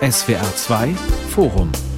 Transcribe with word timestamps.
SWR 0.00 0.56
2 0.56 0.94
Forum 1.30 1.89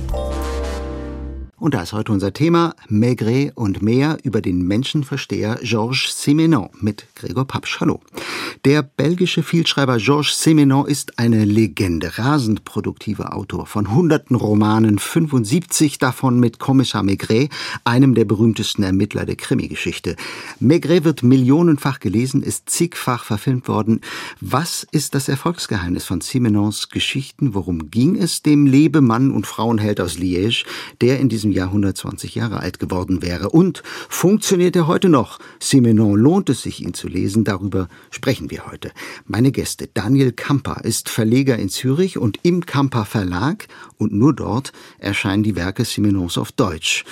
und 1.62 1.74
da 1.74 1.82
ist 1.82 1.92
heute 1.92 2.10
unser 2.10 2.32
Thema 2.32 2.74
Maigret 2.88 3.52
und 3.54 3.82
mehr 3.82 4.18
über 4.24 4.40
den 4.40 4.66
Menschenversteher 4.66 5.60
Georges 5.62 6.20
Simenon 6.20 6.70
mit 6.80 7.06
Gregor 7.14 7.44
Papsch. 7.44 7.78
Hallo. 7.78 8.00
Der 8.64 8.82
belgische 8.82 9.44
Vielschreiber 9.44 9.98
Georges 9.98 10.42
Simenon 10.42 10.88
ist 10.88 11.20
eine 11.20 11.44
Legende, 11.44 12.18
rasend 12.18 12.64
produktiver 12.64 13.36
Autor 13.36 13.66
von 13.66 13.94
hunderten 13.94 14.34
Romanen, 14.34 14.98
75 14.98 15.98
davon 15.98 16.40
mit 16.40 16.58
Kommissar 16.58 17.04
Maigret, 17.04 17.48
einem 17.84 18.16
der 18.16 18.24
berühmtesten 18.24 18.82
Ermittler 18.82 19.24
der 19.24 19.36
Krimi-Geschichte. 19.36 20.16
Maigret 20.58 21.04
wird 21.04 21.22
millionenfach 21.22 22.00
gelesen, 22.00 22.42
ist 22.42 22.70
zigfach 22.70 23.22
verfilmt 23.22 23.68
worden. 23.68 24.00
Was 24.40 24.84
ist 24.90 25.14
das 25.14 25.28
Erfolgsgeheimnis 25.28 26.06
von 26.06 26.22
Simenons 26.22 26.88
Geschichten? 26.88 27.54
Worum 27.54 27.88
ging 27.92 28.16
es 28.16 28.42
dem 28.42 28.66
Lebemann 28.66 29.30
und 29.30 29.46
Frauenheld 29.46 30.00
aus 30.00 30.16
Liège, 30.16 30.64
der 31.00 31.20
in 31.20 31.28
diesem 31.28 31.51
Jahr 31.52 31.68
120 31.68 32.34
Jahre 32.34 32.60
alt 32.60 32.78
geworden 32.78 33.22
wäre. 33.22 33.50
Und 33.50 33.82
funktioniert 34.08 34.74
er 34.76 34.86
heute 34.86 35.08
noch? 35.08 35.38
Simenon 35.60 36.18
lohnt 36.18 36.50
es 36.50 36.62
sich, 36.62 36.82
ihn 36.82 36.94
zu 36.94 37.08
lesen. 37.08 37.44
Darüber 37.44 37.88
sprechen 38.10 38.50
wir 38.50 38.66
heute. 38.66 38.90
Meine 39.26 39.52
Gäste. 39.52 39.88
Daniel 39.92 40.32
Kamper 40.32 40.84
ist 40.84 41.08
Verleger 41.08 41.58
in 41.58 41.68
Zürich 41.68 42.18
und 42.18 42.38
im 42.42 42.66
Kamper 42.66 43.04
Verlag 43.04 43.68
und 43.98 44.12
nur 44.12 44.34
dort 44.34 44.72
erscheinen 44.98 45.42
die 45.42 45.56
Werke 45.56 45.84
Simenons 45.84 46.38
auf 46.38 46.52
Deutsch. 46.52 47.04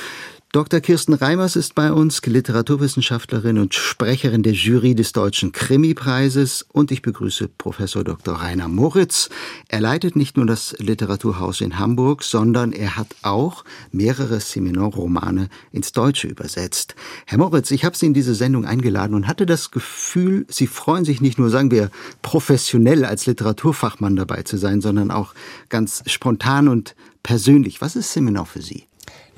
Dr. 0.52 0.80
Kirsten 0.80 1.14
Reimers 1.14 1.54
ist 1.54 1.76
bei 1.76 1.92
uns, 1.92 2.20
Literaturwissenschaftlerin 2.26 3.56
und 3.56 3.72
Sprecherin 3.72 4.42
der 4.42 4.52
Jury 4.52 4.96
des 4.96 5.12
Deutschen 5.12 5.52
Krimi-Preises 5.52 6.66
und 6.72 6.90
ich 6.90 7.02
begrüße 7.02 7.46
Professor 7.56 8.02
Dr. 8.02 8.34
Rainer 8.34 8.66
Moritz. 8.66 9.30
Er 9.68 9.80
leitet 9.80 10.16
nicht 10.16 10.36
nur 10.36 10.46
das 10.46 10.74
Literaturhaus 10.80 11.60
in 11.60 11.78
Hamburg, 11.78 12.24
sondern 12.24 12.72
er 12.72 12.96
hat 12.96 13.14
auch 13.22 13.64
mehrere 13.92 14.40
Simenon-Romane 14.40 15.50
ins 15.70 15.92
Deutsche 15.92 16.26
übersetzt. 16.26 16.96
Herr 17.26 17.38
Moritz, 17.38 17.70
ich 17.70 17.84
habe 17.84 17.96
Sie 17.96 18.06
in 18.06 18.14
diese 18.14 18.34
Sendung 18.34 18.64
eingeladen 18.64 19.14
und 19.14 19.28
hatte 19.28 19.46
das 19.46 19.70
Gefühl, 19.70 20.46
Sie 20.48 20.66
freuen 20.66 21.04
sich 21.04 21.20
nicht 21.20 21.38
nur, 21.38 21.50
sagen 21.50 21.70
wir, 21.70 21.92
professionell 22.22 23.04
als 23.04 23.24
Literaturfachmann 23.26 24.16
dabei 24.16 24.42
zu 24.42 24.56
sein, 24.56 24.80
sondern 24.80 25.12
auch 25.12 25.32
ganz 25.68 26.02
spontan 26.06 26.66
und 26.66 26.96
persönlich. 27.22 27.80
Was 27.80 27.94
ist 27.94 28.12
Simenon 28.12 28.46
für 28.46 28.62
Sie? 28.62 28.89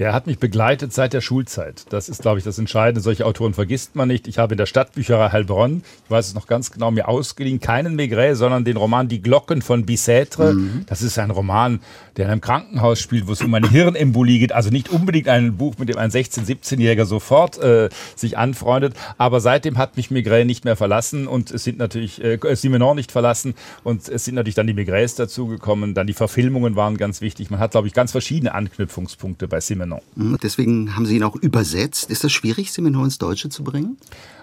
Ja, 0.03 0.09
er 0.09 0.15
hat 0.15 0.27
mich 0.27 0.41
begleitet 0.41 0.93
seit 0.93 1.13
der 1.13 1.21
Schulzeit. 1.21 1.85
Das 1.91 2.09
ist, 2.09 2.23
glaube 2.23 2.39
ich, 2.39 2.45
das 2.45 2.59
Entscheidende. 2.59 3.01
Solche 3.01 3.25
Autoren 3.25 3.55
vergisst 3.55 3.95
man 3.95 4.09
nicht. 4.09 4.27
Ich 4.27 4.37
habe 4.37 4.55
in 4.55 4.59
der 4.59 4.67
Stadtbücherei 4.67 5.31
Heilbronn, 5.31 5.85
ich 6.05 6.11
weiß 6.11 6.27
es 6.27 6.35
noch 6.35 6.49
ganz 6.49 6.73
genau, 6.73 6.91
mir 6.91 7.07
ausgeliehen, 7.07 7.61
keinen 7.61 7.95
Maigret, 7.95 8.37
sondern 8.37 8.65
den 8.65 8.77
Roman 8.77 9.07
Die 9.07 9.23
Glocken 9.23 9.63
von 9.63 9.87
Bicêtre. 9.87 10.55
Mhm. 10.55 10.87
Das 10.87 11.03
ist 11.03 11.21
ein 11.21 11.31
Roman, 11.31 11.79
der 12.17 12.25
in 12.25 12.33
einem 12.33 12.41
Krankenhaus 12.41 12.99
spielt, 12.99 13.29
wo 13.29 13.33
es 13.33 13.43
um 13.43 13.55
eine 13.55 13.71
Hirnembolie 13.71 14.41
geht. 14.41 14.51
Also 14.51 14.71
nicht 14.71 14.89
unbedingt 14.89 15.29
ein 15.29 15.57
Buch, 15.57 15.75
mit 15.79 15.89
dem 15.89 15.99
ein 15.99 16.11
16-, 16.11 16.47
17-Jähriger 16.47 17.05
sofort 17.05 17.59
äh, 17.59 17.89
sich 18.17 18.37
anfreundet. 18.37 18.95
Aber 19.19 19.41
seitdem 19.41 19.79
hat 19.79 19.97
mich 19.97 20.11
Maigret 20.11 20.49
nicht 20.49 20.65
mehr 20.65 20.75
verlassen 20.75 21.29
und 21.29 21.53
es 21.53 21.63
sind 21.63 21.79
natürlich 21.79 22.21
äh, 22.25 22.39
Simenon 22.57 22.97
nicht 22.97 23.13
verlassen 23.13 23.55
und 23.85 24.09
es 24.09 24.25
sind 24.25 24.35
natürlich 24.35 24.57
dann 24.57 24.67
die 24.67 24.75
Maigrets 24.75 25.15
dazugekommen. 25.15 25.95
Dann 25.95 26.09
die 26.09 26.13
Verfilmungen 26.13 26.75
waren 26.75 26.97
ganz 26.97 27.21
wichtig. 27.21 27.51
Man 27.51 27.61
hat, 27.61 27.71
glaube 27.71 27.87
ich, 27.87 27.95
ganz 27.95 28.11
verschiedene 28.11 28.53
Anknüpfungspunkte 28.53 29.47
bei 29.47 29.61
Simenon. 29.61 29.92
Simenon. 29.93 30.31
Mhm, 30.31 30.39
deswegen 30.43 30.97
haben 30.97 31.07
Sie 31.07 31.17
ihn 31.17 31.23
auch 31.23 31.37
übersetzt. 31.37 32.11
Ist 32.11 32.25
das 32.25 32.33
schwierig, 32.33 32.73
Simenon 32.73 33.05
ins 33.05 33.19
Deutsche 33.19 33.49
zu 33.49 33.65
bringen? 33.65 33.97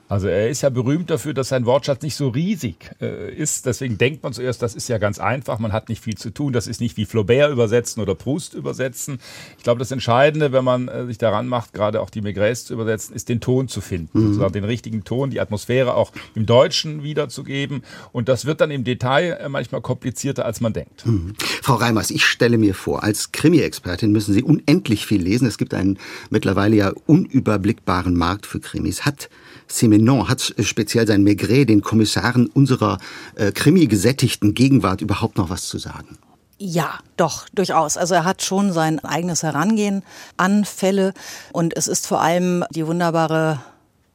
Also 0.09 0.27
er 0.27 0.49
ist 0.49 0.61
ja 0.63 0.69
berühmt 0.69 1.11
dafür, 1.11 1.35
dass 1.35 1.49
sein 1.49 1.67
Wortschatz 1.67 2.01
nicht 2.01 2.15
so 2.15 2.29
riesig 2.29 2.89
äh, 2.99 3.31
ist. 3.31 3.67
Deswegen 3.67 3.99
denkt 3.99 4.23
man 4.23 4.33
zuerst, 4.33 4.59
das 4.63 4.73
ist 4.73 4.89
ja 4.89 4.97
ganz 4.97 5.19
einfach, 5.19 5.59
man 5.59 5.71
hat 5.71 5.87
nicht 5.87 6.03
viel 6.03 6.17
zu 6.17 6.31
tun. 6.31 6.51
Das 6.51 6.65
ist 6.65 6.81
nicht 6.81 6.97
wie 6.97 7.05
Flaubert 7.05 7.51
übersetzen 7.51 8.01
oder 8.01 8.15
Proust 8.15 8.55
übersetzen. 8.55 9.19
Ich 9.59 9.63
glaube, 9.63 9.77
das 9.77 9.91
Entscheidende, 9.91 10.51
wenn 10.51 10.63
man 10.63 10.87
äh, 10.87 11.05
sich 11.05 11.19
daran 11.19 11.47
macht, 11.47 11.73
gerade 11.73 12.01
auch 12.01 12.09
die 12.09 12.21
Maigres 12.21 12.65
zu 12.65 12.73
übersetzen, 12.73 13.15
ist 13.15 13.29
den 13.29 13.39
Ton 13.39 13.67
zu 13.67 13.81
finden. 13.81 14.19
Mhm. 14.19 14.25
Sozusagen 14.29 14.53
den 14.53 14.63
richtigen 14.63 15.03
Ton, 15.03 15.29
die 15.29 15.39
Atmosphäre 15.39 15.93
auch 15.93 16.11
im 16.33 16.47
Deutschen 16.47 17.03
wiederzugeben. 17.03 17.83
Und 18.11 18.29
das 18.29 18.45
wird 18.45 18.61
dann 18.61 18.71
im 18.71 18.83
Detail 18.83 19.37
äh, 19.39 19.47
manchmal 19.47 19.81
komplizierter, 19.81 20.43
als 20.43 20.59
man 20.59 20.73
denkt. 20.73 21.05
Mhm. 21.05 21.35
Frau 21.61 21.75
Reimers, 21.75 22.09
ich 22.09 22.25
stelle 22.25 22.57
mir 22.57 22.73
vor, 22.73 23.03
als 23.03 23.31
Krimi-Expertin 23.31 24.11
müssen 24.11 24.33
Sie 24.33 24.41
unendlich 24.41 25.05
viel 25.05 25.21
lesen. 25.21 25.47
Es 25.47 25.59
gibt 25.59 25.75
einen 25.75 25.99
mittlerweile 26.31 26.75
ja 26.75 26.93
unüberblickbaren 27.05 28.15
Markt 28.15 28.47
für 28.47 28.59
Krimis. 28.59 29.05
Hat 29.05 29.29
Simenon 29.71 30.27
hat 30.27 30.53
speziell 30.59 31.07
sein 31.07 31.23
Maigret 31.23 31.69
den 31.69 31.81
Kommissaren 31.81 32.47
unserer 32.47 32.97
äh, 33.35 33.51
krimi-gesättigten 33.51 34.53
Gegenwart 34.53 35.01
überhaupt 35.01 35.37
noch 35.37 35.49
was 35.49 35.67
zu 35.67 35.77
sagen? 35.77 36.17
Ja, 36.57 36.99
doch, 37.15 37.47
durchaus. 37.53 37.95
Also 37.95 38.15
er 38.15 38.25
hat 38.25 38.41
schon 38.41 38.73
sein 38.73 38.99
eigenes 38.99 39.43
Herangehen 39.43 40.03
an 40.35 40.65
Fälle 40.65 41.13
und 41.53 41.77
es 41.77 41.87
ist 41.87 42.05
vor 42.05 42.21
allem 42.21 42.65
die 42.71 42.85
wunderbare 42.85 43.61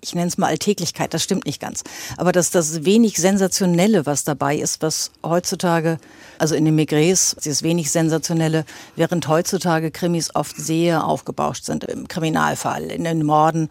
ich 0.05 0.15
nenne 0.15 0.29
es 0.29 0.37
mal 0.37 0.49
Alltäglichkeit, 0.49 1.15
das 1.15 1.23
stimmt 1.23 1.47
nicht 1.47 1.61
ganz. 1.61 1.83
Aber 2.19 2.31
dass 2.31 2.51
das 2.51 2.85
wenig 2.85 3.17
Sensationelle, 3.17 4.05
was 4.05 4.25
dabei 4.25 4.57
ist, 4.57 4.83
was 4.83 5.11
heutzutage, 5.25 5.99
also 6.39 6.55
in 6.55 6.67
den 6.67 6.79
Migrés, 6.79 7.35
dieses 7.43 7.63
wenig 7.63 7.91
Sensationelle, 7.91 8.67
während 8.97 9.27
heutzutage 9.29 9.91
Krimis 9.91 10.35
oft 10.35 10.57
sehr 10.57 11.07
aufgebauscht 11.07 11.65
sind, 11.65 11.85
im 11.85 12.07
Kriminalfall, 12.07 12.85
in 12.91 13.05
den 13.05 13.25
Morden 13.25 13.71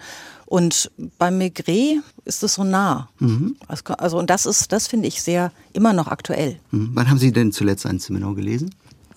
und 0.53 0.91
beim 1.17 1.39
Maigret 1.39 2.03
ist 2.25 2.43
es 2.43 2.53
so 2.53 2.63
nah. 2.63 3.09
Mhm. 3.17 3.55
Also, 3.97 4.19
und 4.19 4.29
das 4.29 4.45
ist, 4.45 4.71
das 4.71 4.85
finde 4.85 5.07
ich 5.07 5.23
sehr 5.23 5.51
immer 5.73 5.93
noch 5.93 6.07
aktuell. 6.07 6.59
Mhm. 6.69 6.91
Wann 6.93 7.09
haben 7.09 7.17
Sie 7.17 7.31
denn 7.31 7.51
zuletzt 7.51 7.87
einen 7.87 7.97
Simenon 7.97 8.35
gelesen? 8.35 8.69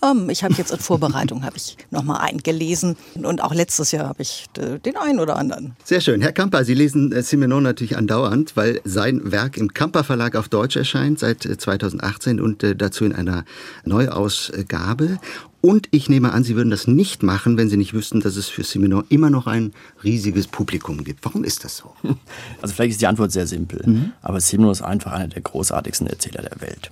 Ähm, 0.07 0.31
ich 0.31 0.45
habe 0.45 0.55
jetzt 0.55 0.73
in 0.73 0.79
Vorbereitung 0.79 1.45
habe 1.45 1.57
ich 1.57 1.77
noch 1.91 2.03
mal 2.03 2.19
einen 2.19 2.43
gelesen 2.43 2.97
und 3.15 3.43
auch 3.43 3.55
letztes 3.55 3.93
Jahr 3.93 4.09
habe 4.09 4.23
ich 4.23 4.47
äh, 4.59 4.79
den 4.79 4.97
einen 4.97 5.21
oder 5.21 5.37
anderen. 5.37 5.77
Sehr 5.85 6.01
schön, 6.01 6.21
Herr 6.21 6.33
Kamper, 6.33 6.65
Sie 6.65 6.75
lesen 6.75 7.13
äh, 7.13 7.23
Simenon 7.23 7.63
natürlich 7.63 7.97
andauernd, 7.97 8.57
weil 8.57 8.81
sein 8.85 9.33
Werk 9.33 9.57
im 9.57 9.75
Kamper 9.75 10.05
Verlag 10.05 10.37
auf 10.37 10.49
Deutsch 10.49 10.77
erscheint 10.77 11.19
seit 11.19 11.43
2018 11.43 12.39
äh, 12.39 12.41
und 12.41 12.65
dazu 12.79 13.05
in 13.05 13.15
einer 13.15 13.45
Neuausgabe. 13.85 15.19
Und 15.63 15.89
ich 15.91 16.09
nehme 16.09 16.33
an, 16.33 16.45
Sie 16.45 16.55
würden 16.55 16.71
das 16.71 16.87
nicht 16.87 17.23
machen, 17.25 17.57
wenn 17.57 17.69
Sie 17.69 17.77
nicht 17.77 17.93
wüssten, 17.93 18.21
dass 18.21 18.37
es 18.37 18.49
für 18.49 18.63
Simenon 18.63 19.05
immer 19.09 19.31
noch 19.31 19.49
ein 19.49 19.73
riesiges 20.05 20.47
Publikum 20.47 21.03
gibt. 21.03 21.25
Warum 21.25 21.43
ist 21.43 21.65
das 21.65 21.79
so? 21.79 21.93
Also 22.63 22.75
vielleicht 22.75 22.93
ist 22.93 23.01
die 23.01 23.07
Antwort 23.07 23.33
sehr 23.33 23.47
simpel. 23.47 23.83
Mhm. 23.85 24.13
Aber 24.23 24.41
Simenon 24.41 24.73
ist 24.73 24.83
einfach 24.83 25.13
einer 25.13 25.29
der 25.29 25.43
großartigsten 25.43 26.07
Erzähler 26.07 26.43
der 26.43 26.61
Welt. 26.61 26.91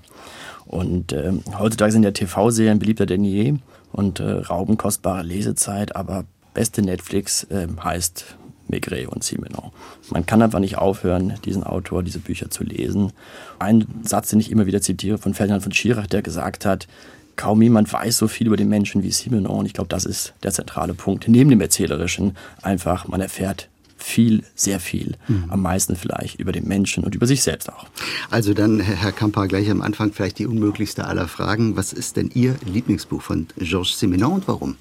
Und 0.67 1.13
äh, 1.13 1.33
heutzutage 1.59 1.93
sind 1.93 2.05
ja 2.05 2.11
TV-Serien 2.11 2.79
beliebter 2.79 3.07
denn 3.07 3.25
je 3.25 3.55
und 3.93 4.21
äh, 4.21 4.31
rauben 4.31 4.77
kostbare 4.77 5.23
Lesezeit, 5.23 5.95
aber 5.95 6.25
beste 6.55 6.83
Netflix 6.83 7.45
äh, 7.45 7.67
heißt 7.83 8.37
Maigret 8.69 9.09
und 9.09 9.23
Simenon. 9.23 9.71
Man 10.11 10.27
kann 10.27 10.43
einfach 10.43 10.59
nicht 10.59 10.79
aufhören, 10.79 11.35
diesen 11.45 11.65
Autor, 11.65 12.03
diese 12.03 12.19
Bücher 12.19 12.51
zu 12.51 12.65
lesen. 12.65 13.13
Ein 13.59 13.87
Satz, 14.03 14.31
den 14.31 14.41
ich 14.41 14.51
immer 14.51 14.67
wieder 14.67 14.81
zitiere 14.81 15.19
von 15.19 15.35
Ferdinand 15.35 15.63
von 15.63 15.73
Schirach, 15.73 16.07
der 16.07 16.23
gesagt 16.23 16.65
hat, 16.65 16.89
kaum 17.37 17.61
jemand 17.63 17.93
weiß 17.93 18.17
so 18.17 18.29
viel 18.29 18.47
über 18.47 18.57
den 18.57 18.69
Menschen 18.69 19.03
wie 19.03 19.11
Simenon. 19.11 19.59
Und 19.59 19.67
ich 19.67 19.75
glaube, 19.75 19.89
das 19.89 20.05
ist 20.05 20.35
der 20.43 20.53
zentrale 20.53 20.95
Punkt. 20.95 21.29
Neben 21.29 21.51
dem 21.51 21.61
Erzählerischen 21.61 22.37
einfach, 22.63 23.09
man 23.09 23.21
erfährt 23.21 23.69
viel, 24.05 24.45
sehr 24.55 24.81
viel. 24.81 25.17
Mhm. 25.29 25.45
Am 25.49 25.63
meisten 25.63 25.97
vielleicht 25.97 26.39
über 26.39 26.53
den 26.53 26.69
Menschen 26.69 27.05
und 27.05 27.15
über 27.15 27.27
sich 27.27 27.43
selbst 27.43 27.73
auch. 27.73 27.87
Also 28.31 28.53
dann, 28.53 28.81
Herr 28.81 29.13
Kamper, 29.13 29.49
gleich 29.49 29.71
am 29.71 29.81
Anfang 29.81 30.13
vielleicht 30.13 30.39
die 30.39 30.47
unmöglichste 30.47 31.07
aller 31.07 31.27
Fragen. 31.27 31.77
Was 31.77 31.93
ist 31.93 32.17
denn 32.17 32.31
Ihr 32.35 32.57
Lieblingsbuch 32.67 33.23
von 33.23 33.47
Georges 33.57 33.99
Simenon 33.99 34.35
und 34.35 34.49
warum? 34.49 34.77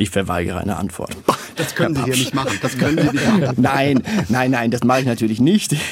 Ich 0.00 0.08
verweigere 0.08 0.58
eine 0.58 0.76
Antwort. 0.76 1.14
Das 1.56 1.74
können 1.74 1.94
Sie 1.94 2.04
hier 2.04 2.14
nicht 2.14 2.34
machen. 2.34 2.58
Das 2.62 2.78
können 2.78 2.96
Sie 2.96 3.10
nicht 3.10 3.26
machen. 3.28 3.54
Nein, 3.58 4.02
nein, 4.30 4.50
nein, 4.50 4.70
das 4.70 4.82
mache 4.82 5.00
ich 5.00 5.06
natürlich 5.06 5.40
nicht. 5.40 5.76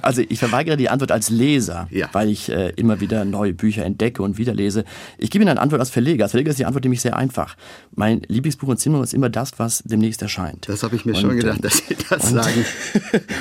Also 0.00 0.22
ich 0.26 0.38
verweigere 0.38 0.76
die 0.76 0.88
Antwort 0.88 1.10
als 1.10 1.28
Leser, 1.28 1.88
ja. 1.90 2.08
weil 2.12 2.28
ich 2.28 2.48
äh, 2.50 2.70
immer 2.76 3.00
wieder 3.00 3.24
neue 3.24 3.52
Bücher 3.52 3.84
entdecke 3.84 4.22
und 4.22 4.38
wieder 4.38 4.54
lese. 4.54 4.84
Ich 5.18 5.30
gebe 5.30 5.42
Ihnen 5.42 5.50
eine 5.50 5.60
Antwort 5.60 5.80
als 5.80 5.90
Verleger. 5.90 6.24
Als 6.24 6.30
Verleger 6.30 6.50
ist 6.50 6.58
die 6.58 6.64
Antwort 6.64 6.84
nämlich 6.84 7.00
sehr 7.00 7.16
einfach. 7.16 7.56
Mein 7.94 8.22
Lieblingsbuch 8.28 8.68
und 8.68 8.78
Zimmer 8.78 9.02
ist 9.02 9.12
immer 9.12 9.28
das, 9.28 9.58
was 9.58 9.82
demnächst 9.84 10.22
erscheint. 10.22 10.68
Das 10.68 10.82
habe 10.82 10.96
ich 10.96 11.04
mir 11.04 11.14
und, 11.14 11.20
schon 11.20 11.36
gedacht, 11.36 11.62
dass 11.64 11.78
Sie 11.78 11.96
das 12.08 12.30
und, 12.30 12.42
sagen. 12.42 12.64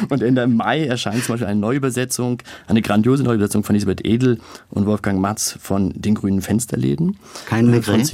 und 0.09 0.23
Ende 0.23 0.47
Mai 0.47 0.85
erscheint 0.85 1.23
zum 1.23 1.33
Beispiel 1.33 1.47
eine 1.47 1.59
Neuübersetzung, 1.59 2.41
eine 2.67 2.81
grandiose 2.81 3.23
Neuübersetzung 3.23 3.63
von 3.63 3.75
Elisabeth 3.75 4.05
Edel 4.05 4.39
und 4.69 4.85
Wolfgang 4.87 5.21
Matz 5.21 5.57
von 5.61 5.93
Den 5.95 6.15
grünen 6.15 6.41
Fensterläden. 6.41 7.17
Kein 7.45 7.69
Maigret? 7.69 8.11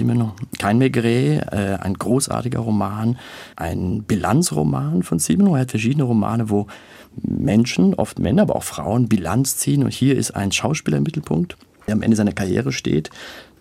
Kein 0.59 0.77
Maigret, 0.77 1.45
äh, 1.63 1.77
ein 1.81 1.93
großartiger 1.95 2.59
Roman, 2.59 3.17
ein 3.55 4.03
Bilanzroman 4.03 5.03
von 5.03 5.19
Simenon. 5.19 5.55
Er 5.55 5.61
hat 5.61 5.71
verschiedene 5.71 6.03
Romane, 6.03 6.49
wo 6.49 6.67
Menschen, 7.15 7.93
oft 7.93 8.19
Männer, 8.19 8.43
aber 8.43 8.55
auch 8.55 8.63
Frauen, 8.63 9.07
Bilanz 9.07 9.57
ziehen. 9.57 9.83
Und 9.83 9.93
hier 9.93 10.17
ist 10.17 10.31
ein 10.31 10.51
Schauspieler 10.51 10.97
im 10.97 11.03
Mittelpunkt, 11.03 11.57
der 11.87 11.93
am 11.93 12.01
Ende 12.01 12.17
seiner 12.17 12.31
Karriere 12.33 12.71
steht, 12.71 13.09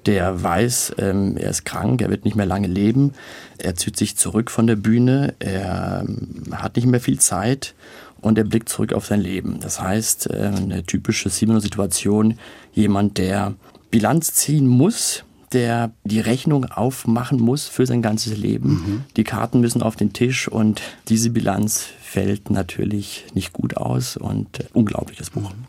der 0.06 0.42
weiß, 0.42 0.94
ähm, 0.98 1.36
er 1.36 1.50
ist 1.50 1.64
krank, 1.64 2.00
er 2.02 2.10
wird 2.10 2.24
nicht 2.24 2.36
mehr 2.36 2.46
lange 2.46 2.66
leben, 2.66 3.12
er 3.58 3.76
zieht 3.76 3.96
sich 3.96 4.16
zurück 4.16 4.50
von 4.50 4.66
der 4.66 4.76
Bühne, 4.76 5.34
er 5.38 6.04
ähm, 6.06 6.52
hat 6.52 6.76
nicht 6.76 6.86
mehr 6.86 7.00
viel 7.00 7.20
Zeit 7.20 7.74
und 8.20 8.38
er 8.38 8.44
blickt 8.44 8.68
zurück 8.68 8.92
auf 8.92 9.06
sein 9.06 9.20
Leben. 9.20 9.60
Das 9.60 9.80
heißt, 9.80 10.30
äh, 10.30 10.52
eine 10.56 10.82
typische 10.84 11.28
Simenon-Situation, 11.28 12.38
jemand, 12.72 13.18
der 13.18 13.54
Bilanz 13.90 14.34
ziehen 14.34 14.66
muss, 14.66 15.24
der 15.52 15.92
die 16.04 16.20
Rechnung 16.20 16.64
aufmachen 16.66 17.40
muss 17.40 17.66
für 17.66 17.86
sein 17.86 18.02
ganzes 18.02 18.36
Leben. 18.36 18.70
Mhm. 18.70 19.04
Die 19.16 19.24
Karten 19.24 19.60
müssen 19.60 19.82
auf 19.82 19.96
den 19.96 20.12
Tisch 20.12 20.48
und 20.48 20.82
diese 21.08 21.30
Bilanz 21.30 21.86
fällt 22.02 22.50
natürlich 22.50 23.24
nicht 23.34 23.52
gut 23.52 23.76
aus 23.76 24.16
und 24.16 24.60
äh, 24.60 24.64
unglaubliches 24.72 25.30
Buch. 25.30 25.50
Mhm. 25.50 25.66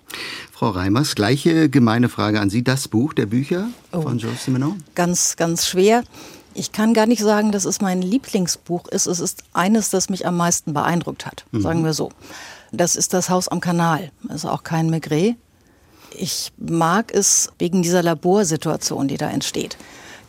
Frau 0.51 0.69
Reimers, 0.69 1.15
gleiche 1.15 1.69
gemeine 1.69 2.09
Frage 2.09 2.39
an 2.39 2.49
Sie. 2.49 2.63
Das 2.63 2.87
Buch 2.87 3.13
der 3.13 3.25
Bücher 3.25 3.67
oh. 3.91 4.01
von 4.01 4.17
Georges 4.17 4.45
Simenon? 4.45 4.81
Ganz, 4.95 5.35
ganz 5.35 5.67
schwer. 5.67 6.03
Ich 6.53 6.71
kann 6.71 6.93
gar 6.93 7.05
nicht 7.05 7.21
sagen, 7.21 7.51
dass 7.51 7.65
es 7.65 7.81
mein 7.81 8.01
Lieblingsbuch 8.01 8.87
ist. 8.89 9.07
Es 9.07 9.19
ist 9.19 9.43
eines, 9.53 9.89
das 9.89 10.09
mich 10.09 10.27
am 10.27 10.37
meisten 10.37 10.73
beeindruckt 10.73 11.25
hat, 11.25 11.45
mhm. 11.51 11.61
sagen 11.61 11.83
wir 11.83 11.93
so. 11.93 12.11
Das 12.71 12.95
ist 12.95 13.13
das 13.13 13.29
Haus 13.29 13.47
am 13.47 13.59
Kanal. 13.59 14.11
Also 14.27 14.49
auch 14.49 14.63
kein 14.63 14.89
Maigret. 14.89 15.35
Ich 16.17 16.51
mag 16.57 17.13
es 17.13 17.49
wegen 17.59 17.81
dieser 17.81 18.03
Laborsituation, 18.03 19.07
die 19.07 19.17
da 19.17 19.29
entsteht. 19.29 19.77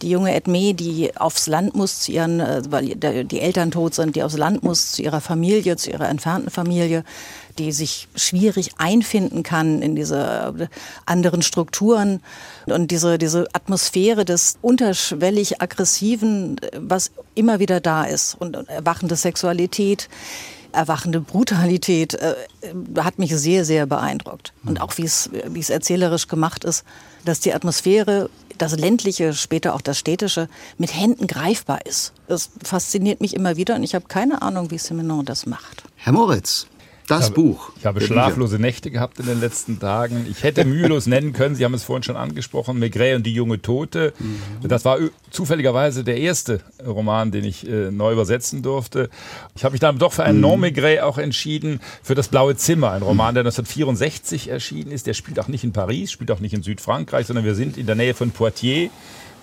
Die 0.03 0.11
junge 0.11 0.35
Edme, 0.35 0.75
die 0.75 1.17
aufs 1.17 1.47
Land 1.47 1.75
muss, 1.75 2.01
zu 2.01 2.13
ihren, 2.13 2.41
äh, 2.41 2.63
weil 2.69 2.95
die 2.97 3.41
Eltern 3.41 3.71
tot 3.71 3.95
sind, 3.95 4.17
die 4.17 4.23
aufs 4.23 4.37
Land 4.37 4.63
muss, 4.63 4.93
zu 4.93 5.03
ihrer 5.03 5.21
Familie, 5.21 5.77
zu 5.77 5.91
ihrer 5.91 6.09
entfernten 6.09 6.51
Familie, 6.51 7.05
die 7.59 7.73
sich 7.73 8.09
schwierig 8.17 8.73
einfinden 8.79 9.43
kann 9.43 9.81
in 9.81 9.95
diese 9.95 10.69
anderen 11.07 11.43
Strukturen 11.43 12.21
und 12.67 12.91
diese, 12.91 13.17
diese 13.19 13.47
Atmosphäre 13.53 14.25
des 14.25 14.59
unterschwellig 14.61 15.63
aggressiven, 15.63 16.61
was 16.77 17.13
immer 17.35 17.61
wieder 17.61 17.81
da 17.81 18.05
ist 18.05 18.37
und 18.39 18.55
erwachende 18.69 19.17
Sexualität 19.17 20.09
erwachende 20.75 21.21
Brutalität 21.21 22.15
äh, 22.15 22.35
hat 22.99 23.19
mich 23.19 23.35
sehr, 23.37 23.65
sehr 23.65 23.87
beeindruckt. 23.87 24.53
Und 24.65 24.81
auch 24.81 24.97
wie 24.99 25.05
es, 25.05 25.31
wie 25.49 25.61
es 25.61 25.71
erzählerisch 25.71 26.29
gemacht 26.29 26.65
ist, 26.65 26.85
dass 27.25 27.41
die 27.41 27.55
Atmosphäre, 27.55 28.29
das 28.59 28.76
ländliche, 28.79 29.32
später 29.32 29.75
auch 29.75 29.81
das 29.81 29.99
städtische, 29.99 30.49
mit 30.79 30.94
Händen 30.94 31.26
greifbar 31.26 31.87
ist. 31.87 32.12
Das 32.29 32.50
fasziniert 32.62 33.21
mich 33.21 33.35
immer 33.35 33.56
wieder 33.56 33.75
und 33.75 33.82
ich 33.82 33.94
habe 33.94 34.06
keine 34.06 34.43
Ahnung, 34.43 34.71
wie 34.71 34.79
Simenon 34.79 35.25
das 35.25 35.47
macht. 35.47 35.85
Herr 35.97 36.12
Moritz, 36.12 36.67
das 37.06 37.27
habe, 37.27 37.35
Buch. 37.35 37.71
Ich 37.79 37.87
habe 37.87 38.01
schlaflose 38.01 38.59
Nächte 38.59 38.91
gehabt 38.91 39.19
in 39.21 39.27
den 39.27 39.41
letzten 39.41 39.79
Tagen. 39.79 40.27
Ich 40.31 40.43
hätte 40.43 40.65
mühelos 40.65 41.06
nennen 41.06 41.33
können, 41.33 41.55
Sie 41.55 41.65
haben 41.65 41.75
es 41.75 41.85
vorhin 41.85 42.03
schon 42.03 42.17
angesprochen, 42.17 42.79
Maigret 42.79 43.17
und 43.17 43.25
die 43.25 43.35
junge 43.35 43.61
Tote. 43.61 44.12
Mhm. 44.19 44.69
Das 44.69 44.85
war 44.85 44.99
zufälligerweise 45.31 46.05
der 46.05 46.19
erste 46.19 46.61
Roman, 46.85 47.31
den 47.31 47.45
ich 47.45 47.69
äh, 47.69 47.91
neu 47.91 48.12
übersetzen 48.12 48.62
durfte. 48.62 49.11
Ich 49.55 49.65
habe 49.65 49.73
mich 49.73 49.81
dann 49.81 49.99
doch 49.99 50.12
für 50.12 50.25
einen 50.25 50.39
mhm. 50.39 50.43
Non-Maigret 50.43 51.03
auch 51.03 51.19
entschieden, 51.19 51.81
für 52.03 52.15
Das 52.15 52.29
Blaue 52.29 52.56
Zimmer, 52.56 52.93
ein 52.93 53.03
Roman, 53.03 53.35
der 53.35 53.43
1964 53.43 54.49
erschienen 54.49 54.91
ist. 54.91 55.07
Der 55.07 55.15
spielt 55.15 55.39
auch 55.39 55.49
nicht 55.49 55.65
in 55.65 55.73
Paris, 55.73 56.11
spielt 56.11 56.31
auch 56.31 56.41
nicht 56.41 56.55
in 56.55 56.62
Südfrankreich, 56.62 57.27
sondern 57.27 57.45
wir 57.45 57.55
sind 57.55 57.77
in 57.77 57.87
der 57.87 57.97
Nähe 57.97 58.15
von 58.15 58.31
Poitiers. 58.31 58.91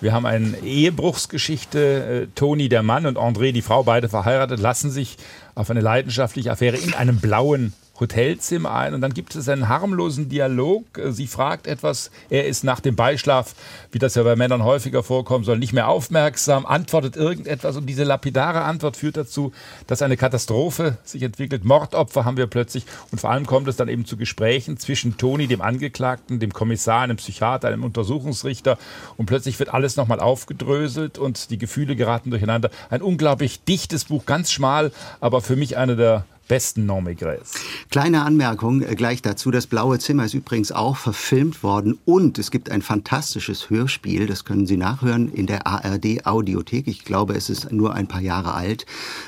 Wir 0.02 0.12
haben 0.12 0.26
eine 0.26 0.58
Ehebruchsgeschichte. 0.58 2.24
Äh, 2.24 2.26
Toni, 2.34 2.68
der 2.68 2.82
Mann, 2.82 3.06
und 3.06 3.16
André, 3.16 3.52
die 3.52 3.62
Frau, 3.62 3.84
beide 3.84 4.08
verheiratet, 4.08 4.58
lassen 4.58 4.90
sich 4.90 5.16
auf 5.54 5.70
eine 5.70 5.80
leidenschaftliche 5.80 6.50
Affäre 6.50 6.76
in 6.76 6.92
einem 6.92 7.20
blauen 7.20 7.72
Hotelzimmer 8.00 8.72
ein 8.72 8.94
und 8.94 9.00
dann 9.00 9.14
gibt 9.14 9.34
es 9.34 9.48
einen 9.48 9.68
harmlosen 9.68 10.28
Dialog. 10.28 10.84
Sie 11.10 11.26
fragt 11.26 11.66
etwas, 11.66 12.10
er 12.30 12.46
ist 12.46 12.64
nach 12.64 12.80
dem 12.80 12.96
Beischlaf, 12.96 13.54
wie 13.92 13.98
das 13.98 14.14
ja 14.14 14.22
bei 14.22 14.34
Männern 14.34 14.64
häufiger 14.64 15.02
vorkommt, 15.02 15.46
soll 15.46 15.58
nicht 15.58 15.72
mehr 15.72 15.88
aufmerksam, 15.88 16.66
antwortet 16.66 17.16
irgendetwas 17.16 17.76
und 17.76 17.86
diese 17.86 18.04
lapidare 18.04 18.62
Antwort 18.62 18.96
führt 18.96 19.16
dazu, 19.16 19.52
dass 19.86 20.02
eine 20.02 20.16
Katastrophe 20.16 20.96
sich 21.04 21.22
entwickelt. 21.22 21.64
Mordopfer 21.64 22.24
haben 22.24 22.36
wir 22.36 22.46
plötzlich 22.46 22.86
und 23.10 23.20
vor 23.20 23.30
allem 23.30 23.46
kommt 23.46 23.68
es 23.68 23.76
dann 23.76 23.88
eben 23.88 24.04
zu 24.04 24.16
Gesprächen 24.16 24.78
zwischen 24.78 25.16
Toni, 25.16 25.46
dem 25.46 25.60
Angeklagten, 25.60 26.40
dem 26.40 26.52
Kommissar, 26.52 27.02
einem 27.02 27.18
Psychiater, 27.18 27.68
einem 27.68 27.84
Untersuchungsrichter 27.84 28.78
und 29.16 29.26
plötzlich 29.26 29.58
wird 29.58 29.72
alles 29.72 29.96
nochmal 29.96 30.20
aufgedröselt 30.20 31.18
und 31.18 31.50
die 31.50 31.58
Gefühle 31.58 31.94
geraten 31.94 32.30
durcheinander. 32.30 32.70
Ein 32.90 33.02
unglaublich 33.02 33.64
dichtes 33.64 34.06
Buch, 34.06 34.26
ganz 34.26 34.50
schmal, 34.50 34.92
aber 35.20 35.40
für 35.40 35.56
mich 35.56 35.76
eine 35.76 35.96
der 35.96 36.24
besten 36.52 36.84
Normigres. 36.84 37.54
Kleine 37.88 38.26
Anmerkung 38.26 38.82
äh, 38.82 38.94
gleich 38.94 39.22
dazu. 39.22 39.50
Das 39.50 39.66
Blaue 39.66 39.98
Zimmer 39.98 40.26
ist 40.26 40.34
übrigens 40.34 40.70
auch 40.70 40.98
verfilmt 40.98 41.62
worden 41.62 41.98
und 42.04 42.38
es 42.38 42.50
gibt 42.50 42.70
ein 42.70 42.82
fantastisches 42.82 43.70
Hörspiel, 43.70 44.26
das 44.26 44.44
können 44.44 44.66
Sie 44.66 44.76
nachhören 44.76 45.32
in 45.32 45.46
der 45.46 45.66
ARD 45.66 46.26
Audiothek. 46.26 46.88
Ich 46.88 47.06
glaube, 47.06 47.32
es 47.36 47.48
ist 47.48 47.72
nur 47.72 47.94
ein 47.94 48.06
paar 48.06 48.20
Jahre 48.20 48.52
alt. 48.52 48.84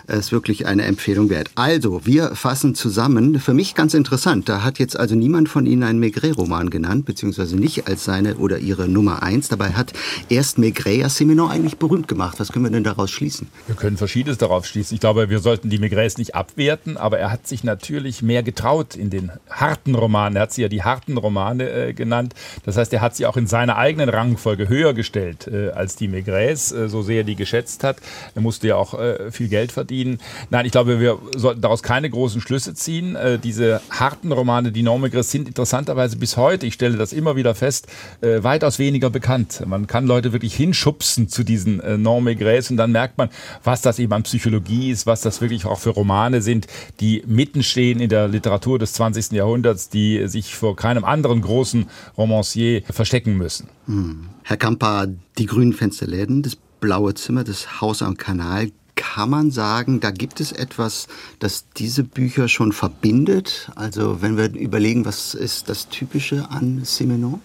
Es 0.06 0.19
ist 0.19 0.32
wirklich 0.32 0.67
eine 0.67 0.82
Empfehlung 0.82 1.31
wert. 1.31 1.50
Also, 1.55 2.05
wir 2.05 2.35
fassen 2.35 2.75
zusammen. 2.75 3.41
Für 3.41 3.55
mich 3.55 3.75
ganz 3.75 3.94
interessant. 3.94 4.50
Da 4.50 4.62
hat 4.62 4.79
jetzt 4.79 4.99
also 4.99 5.15
niemand 5.15 5.49
von 5.49 5.65
Ihnen 5.65 5.82
einen 5.82 6.00
Maigret-Roman 6.00 6.69
genannt, 6.69 7.06
beziehungsweise 7.06 7.56
nicht 7.56 7.87
als 7.88 8.05
seine 8.05 8.37
oder 8.37 8.59
ihre 8.59 8.87
Nummer 8.87 9.23
eins. 9.23 9.49
Dabei 9.49 9.70
hat 9.70 9.94
erst 10.29 10.59
Maigret 10.59 10.99
ja 10.99 11.09
Simenon 11.09 11.50
eigentlich 11.50 11.79
berühmt 11.79 12.06
gemacht. 12.06 12.38
Was 12.38 12.53
können 12.53 12.67
wir 12.67 12.70
denn 12.70 12.85
daraus 12.85 13.11
schließen? 13.11 13.49
Wir 13.67 13.77
können 13.77 13.97
Verschiedenes 13.97 14.37
darauf 14.37 14.67
schließen. 14.67 14.94
Ich 14.94 15.00
glaube, 15.00 15.31
wir 15.31 15.38
sollten 15.38 15.70
die 15.70 15.79
Maigrets 15.79 16.19
nicht 16.19 16.35
abwerten, 16.35 16.99
aber 16.99 17.14
aber 17.15 17.21
er 17.21 17.31
hat 17.31 17.47
sich 17.47 17.63
natürlich 17.63 18.23
mehr 18.23 18.43
getraut 18.43 18.97
in 18.97 19.09
den 19.09 19.31
harten 19.49 19.95
Romanen. 19.95 20.35
Er 20.35 20.43
hat 20.43 20.53
sie 20.53 20.63
ja 20.63 20.69
die 20.69 20.83
harten 20.83 21.17
Romane 21.17 21.71
äh, 21.71 21.93
genannt. 21.93 22.35
Das 22.65 22.77
heißt, 22.77 22.93
er 22.93 23.03
hat 23.03 23.15
sie 23.15 23.25
auch 23.25 23.37
in 23.37 23.47
seiner 23.47 23.77
eigenen 23.77 24.09
Rangfolge 24.09 24.69
höher 24.69 24.95
gestellt 24.95 25.47
äh, 25.47 25.71
als 25.71 25.95
die 25.95 26.09
Maigres, 26.09 26.73
äh, 26.73 26.89
so 26.89 27.03
sehr 27.03 27.19
er 27.19 27.23
die 27.23 27.37
geschätzt 27.37 27.85
hat. 27.85 27.99
Er 28.35 28.43
musste 28.43 28.67
ja 28.67 28.75
auch 28.75 28.99
äh, 28.99 29.31
viel 29.31 29.47
Geld 29.47 29.71
verdienen. 29.71 30.19
Nein, 30.51 30.67
ich 30.67 30.73
glaube, 30.73 30.99
wir 30.99 31.21
sollten 31.37 31.61
daraus 31.61 31.85
keine 31.85 32.11
großen 32.11 32.41
Schlüsse 32.41 32.75
ziehen. 32.75 33.15
Äh, 33.15 33.39
diese 33.39 33.81
harten 33.91 34.33
Romane, 34.33 34.73
die 34.73 34.83
Non-Maigres, 34.83 35.31
sind 35.31 35.47
interessanterweise 35.47 36.17
bis 36.17 36.37
heute, 36.37 36.67
ich 36.67 36.75
stelle 36.75 36.97
das 36.97 37.13
immer 37.13 37.37
wieder 37.37 37.55
fest, 37.55 37.87
äh, 38.23 38.43
weitaus 38.43 38.81
weniger 38.81 39.09
bekannt. 39.09 39.63
Man 39.67 39.87
kann 39.87 40.09
Leute 40.09 40.33
wirklich 40.33 40.57
hinschubsen 40.57 41.29
zu 41.29 41.45
diesen 41.45 41.79
äh, 41.79 41.97
Non-Maigres 41.97 42.73
und 42.73 42.77
dann 42.77 42.91
merkt 42.91 43.19
man, 43.19 43.29
was 43.63 43.83
das 43.83 44.01
eben 44.01 44.13
an 44.13 44.25
Psychologie 44.25 44.91
ist, 44.91 45.07
was 45.07 45.21
das 45.21 45.41
wirklich 45.41 45.65
auch 45.65 45.79
für 45.79 45.91
Romane 45.91 46.43
sind, 46.43 46.67
die 46.99 47.04
die 47.05 47.23
mittenstehen 47.27 48.01
in 48.01 48.09
der 48.09 48.29
Literatur 48.29 48.79
des 48.79 48.95
20. 48.95 49.33
Jahrhunderts, 49.33 49.91
die 49.91 50.27
sich 50.27 50.55
vor 50.55 50.75
keinem 50.75 51.05
anderen 51.05 51.43
großen 51.43 51.85
Romancier 52.17 52.83
verstecken 52.91 53.37
müssen. 53.37 53.69
Hm. 53.85 54.31
Herr 54.43 54.56
Kamper, 54.56 55.09
die 55.37 55.45
grünen 55.45 55.75
Fensterläden, 55.75 56.43
das 56.43 56.56
blaue 56.81 57.12
Zimmer, 57.12 57.45
das 57.45 57.83
Haus 57.83 58.01
am 58.01 58.17
Kanal, 58.17 58.71
kann 58.95 59.29
man 59.29 59.51
sagen, 59.51 60.01
da 60.01 60.12
gibt 60.12 60.41
es 60.41 60.51
etwas, 60.53 61.06
das 61.41 61.67
diese 61.77 62.05
Bücher 62.05 62.49
schon 62.49 62.73
verbindet? 62.73 63.71
Also 63.75 64.23
wenn 64.23 64.39
wir 64.39 64.55
überlegen, 64.55 65.05
was 65.05 65.35
ist 65.35 65.69
das 65.69 65.91
Typische 65.91 66.49
an 66.49 66.85
Simenon? 66.85 67.43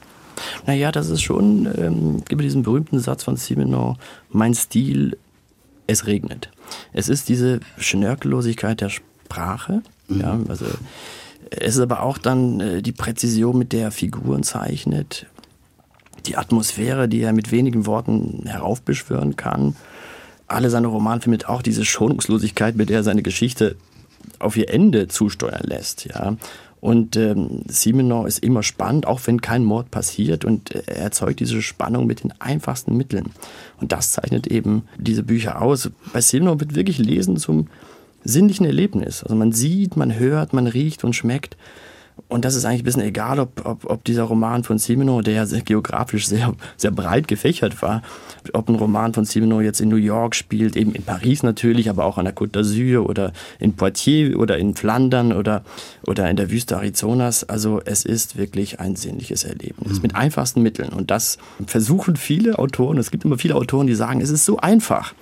Naja, 0.68 0.94
das 0.94 1.10
ist 1.10 1.22
schon, 1.22 1.68
ähm, 1.78 2.24
gibt 2.30 2.42
diesen 2.42 2.64
berühmten 2.64 3.00
Satz 3.00 3.26
von 3.26 3.36
Simenon, 3.36 3.98
mein 4.30 4.54
Stil, 4.54 5.18
es 5.86 6.06
regnet. 6.06 6.50
Es 6.94 7.10
ist 7.10 7.28
diese 7.28 7.60
Schnörkellosigkeit 7.78 8.80
der 8.80 8.90
Sprache. 9.30 9.82
Mhm. 10.08 10.22
Ja, 10.22 10.40
also 10.48 10.66
es 11.52 11.76
ist 11.76 11.82
aber 11.82 12.02
auch 12.02 12.18
dann 12.18 12.60
äh, 12.60 12.82
die 12.82 12.92
Präzision, 12.92 13.58
mit 13.58 13.74
der 13.74 13.84
er 13.84 13.92
Figuren 13.92 14.44
zeichnet, 14.44 15.28
die 16.26 16.36
Atmosphäre, 16.36 17.08
die 17.08 17.22
er 17.22 17.34
mit 17.34 17.52
wenigen 17.52 17.86
Worten 17.86 18.44
heraufbeschwören 18.46 19.36
kann. 19.36 19.76
Alle 20.48 20.70
seine 20.70 20.88
Romane 20.88 21.22
findet 21.22 21.48
auch 21.48 21.62
diese 21.62 21.86
Schonungslosigkeit, 21.86 22.76
mit 22.76 22.90
der 22.90 22.98
er 22.98 23.04
seine 23.04 23.22
Geschichte 23.22 23.76
auf 24.40 24.58
ihr 24.58 24.70
Ende 24.70 25.08
zusteuern 25.08 25.64
lässt. 25.64 26.06
Ja. 26.06 26.36
Und 26.82 27.16
ähm, 27.16 27.64
Simenon 27.68 28.26
ist 28.26 28.40
immer 28.40 28.64
spannend, 28.64 29.06
auch 29.06 29.20
wenn 29.26 29.42
kein 29.42 29.64
Mord 29.64 29.92
passiert. 29.92 30.44
Und 30.44 30.72
er 30.72 30.98
erzeugt 30.98 31.40
diese 31.40 31.62
Spannung 31.62 32.08
mit 32.08 32.24
den 32.24 32.34
einfachsten 32.40 32.98
Mitteln. 32.98 33.32
Und 33.80 33.92
das 33.92 34.12
zeichnet 34.12 34.48
eben 34.48 34.84
diese 34.98 35.24
Bücher 35.24 35.62
aus. 35.62 35.92
Bei 36.14 36.22
Simenon 36.22 36.60
wird 36.60 36.76
wirklich 36.76 36.98
Lesen 36.98 37.38
zum 37.38 37.68
sinnlichen 38.24 38.66
Erlebnis. 38.66 39.24
Also 39.24 39.36
man 39.36 39.52
sieht, 39.52 39.98
man 39.98 40.18
hört, 40.18 40.54
man 40.54 40.68
riecht 40.68 41.04
und 41.04 41.14
schmeckt. 41.14 41.58
Und 42.28 42.46
das 42.46 42.56
ist 42.56 42.66
eigentlich 42.66 42.82
ein 42.82 42.86
bisschen 42.86 43.02
egal, 43.04 43.40
ob, 43.40 43.66
ob, 43.66 43.86
ob 43.90 44.04
dieser 44.04 44.24
Roman 44.24 44.64
von 44.64 44.78
Simino, 44.78 45.22
der 45.22 45.34
ja 45.34 45.46
sehr 45.46 45.62
geografisch 45.62 46.28
sehr, 46.28 46.54
sehr 46.76 46.92
breit 46.92 47.28
gefächert 47.28 47.82
war, 47.82 48.02
ob 48.54 48.70
ein 48.70 48.76
Roman 48.76 49.14
von 49.14 49.26
Simino 49.26 49.62
jetzt 49.62 49.80
in 49.80 49.90
New 49.90 49.96
York 49.96 50.36
spielt, 50.36 50.76
eben 50.76 50.94
in 50.94 51.04
Paris 51.04 51.44
natürlich, 51.44 51.90
aber 51.90 52.06
auch 52.06 52.18
an 52.18 52.26
der 52.26 52.36
Côte 52.36 52.52
d'Azur 52.52 53.00
oder 53.08 53.32
in 53.60 53.76
Poitiers 53.76 54.36
oder 54.36 54.58
in 54.58 54.76
Flandern 54.76 55.32
oder, 55.32 55.64
oder 56.06 56.30
in 56.30 56.36
der 56.36 56.52
Wüste 56.52 56.78
Arizonas. 56.78 57.44
Also 57.46 57.82
es 57.86 58.06
ist 58.06 58.38
wirklich 58.38 58.80
ein 58.80 58.96
sinnliches 58.96 59.44
Erlebnis 59.44 59.98
mhm. 59.98 60.02
mit 60.02 60.16
einfachsten 60.16 60.62
Mitteln. 60.62 60.90
Und 60.90 61.12
das 61.12 61.38
versuchen 61.68 62.16
viele 62.16 62.60
Autoren, 62.60 62.98
es 62.98 63.12
gibt 63.12 63.26
immer 63.26 63.38
viele 63.38 63.56
Autoren, 63.56 63.88
die 63.88 63.96
sagen, 63.96 64.22
es 64.22 64.30
ist 64.30 64.46
so 64.46 64.58
einfach. 64.58 65.14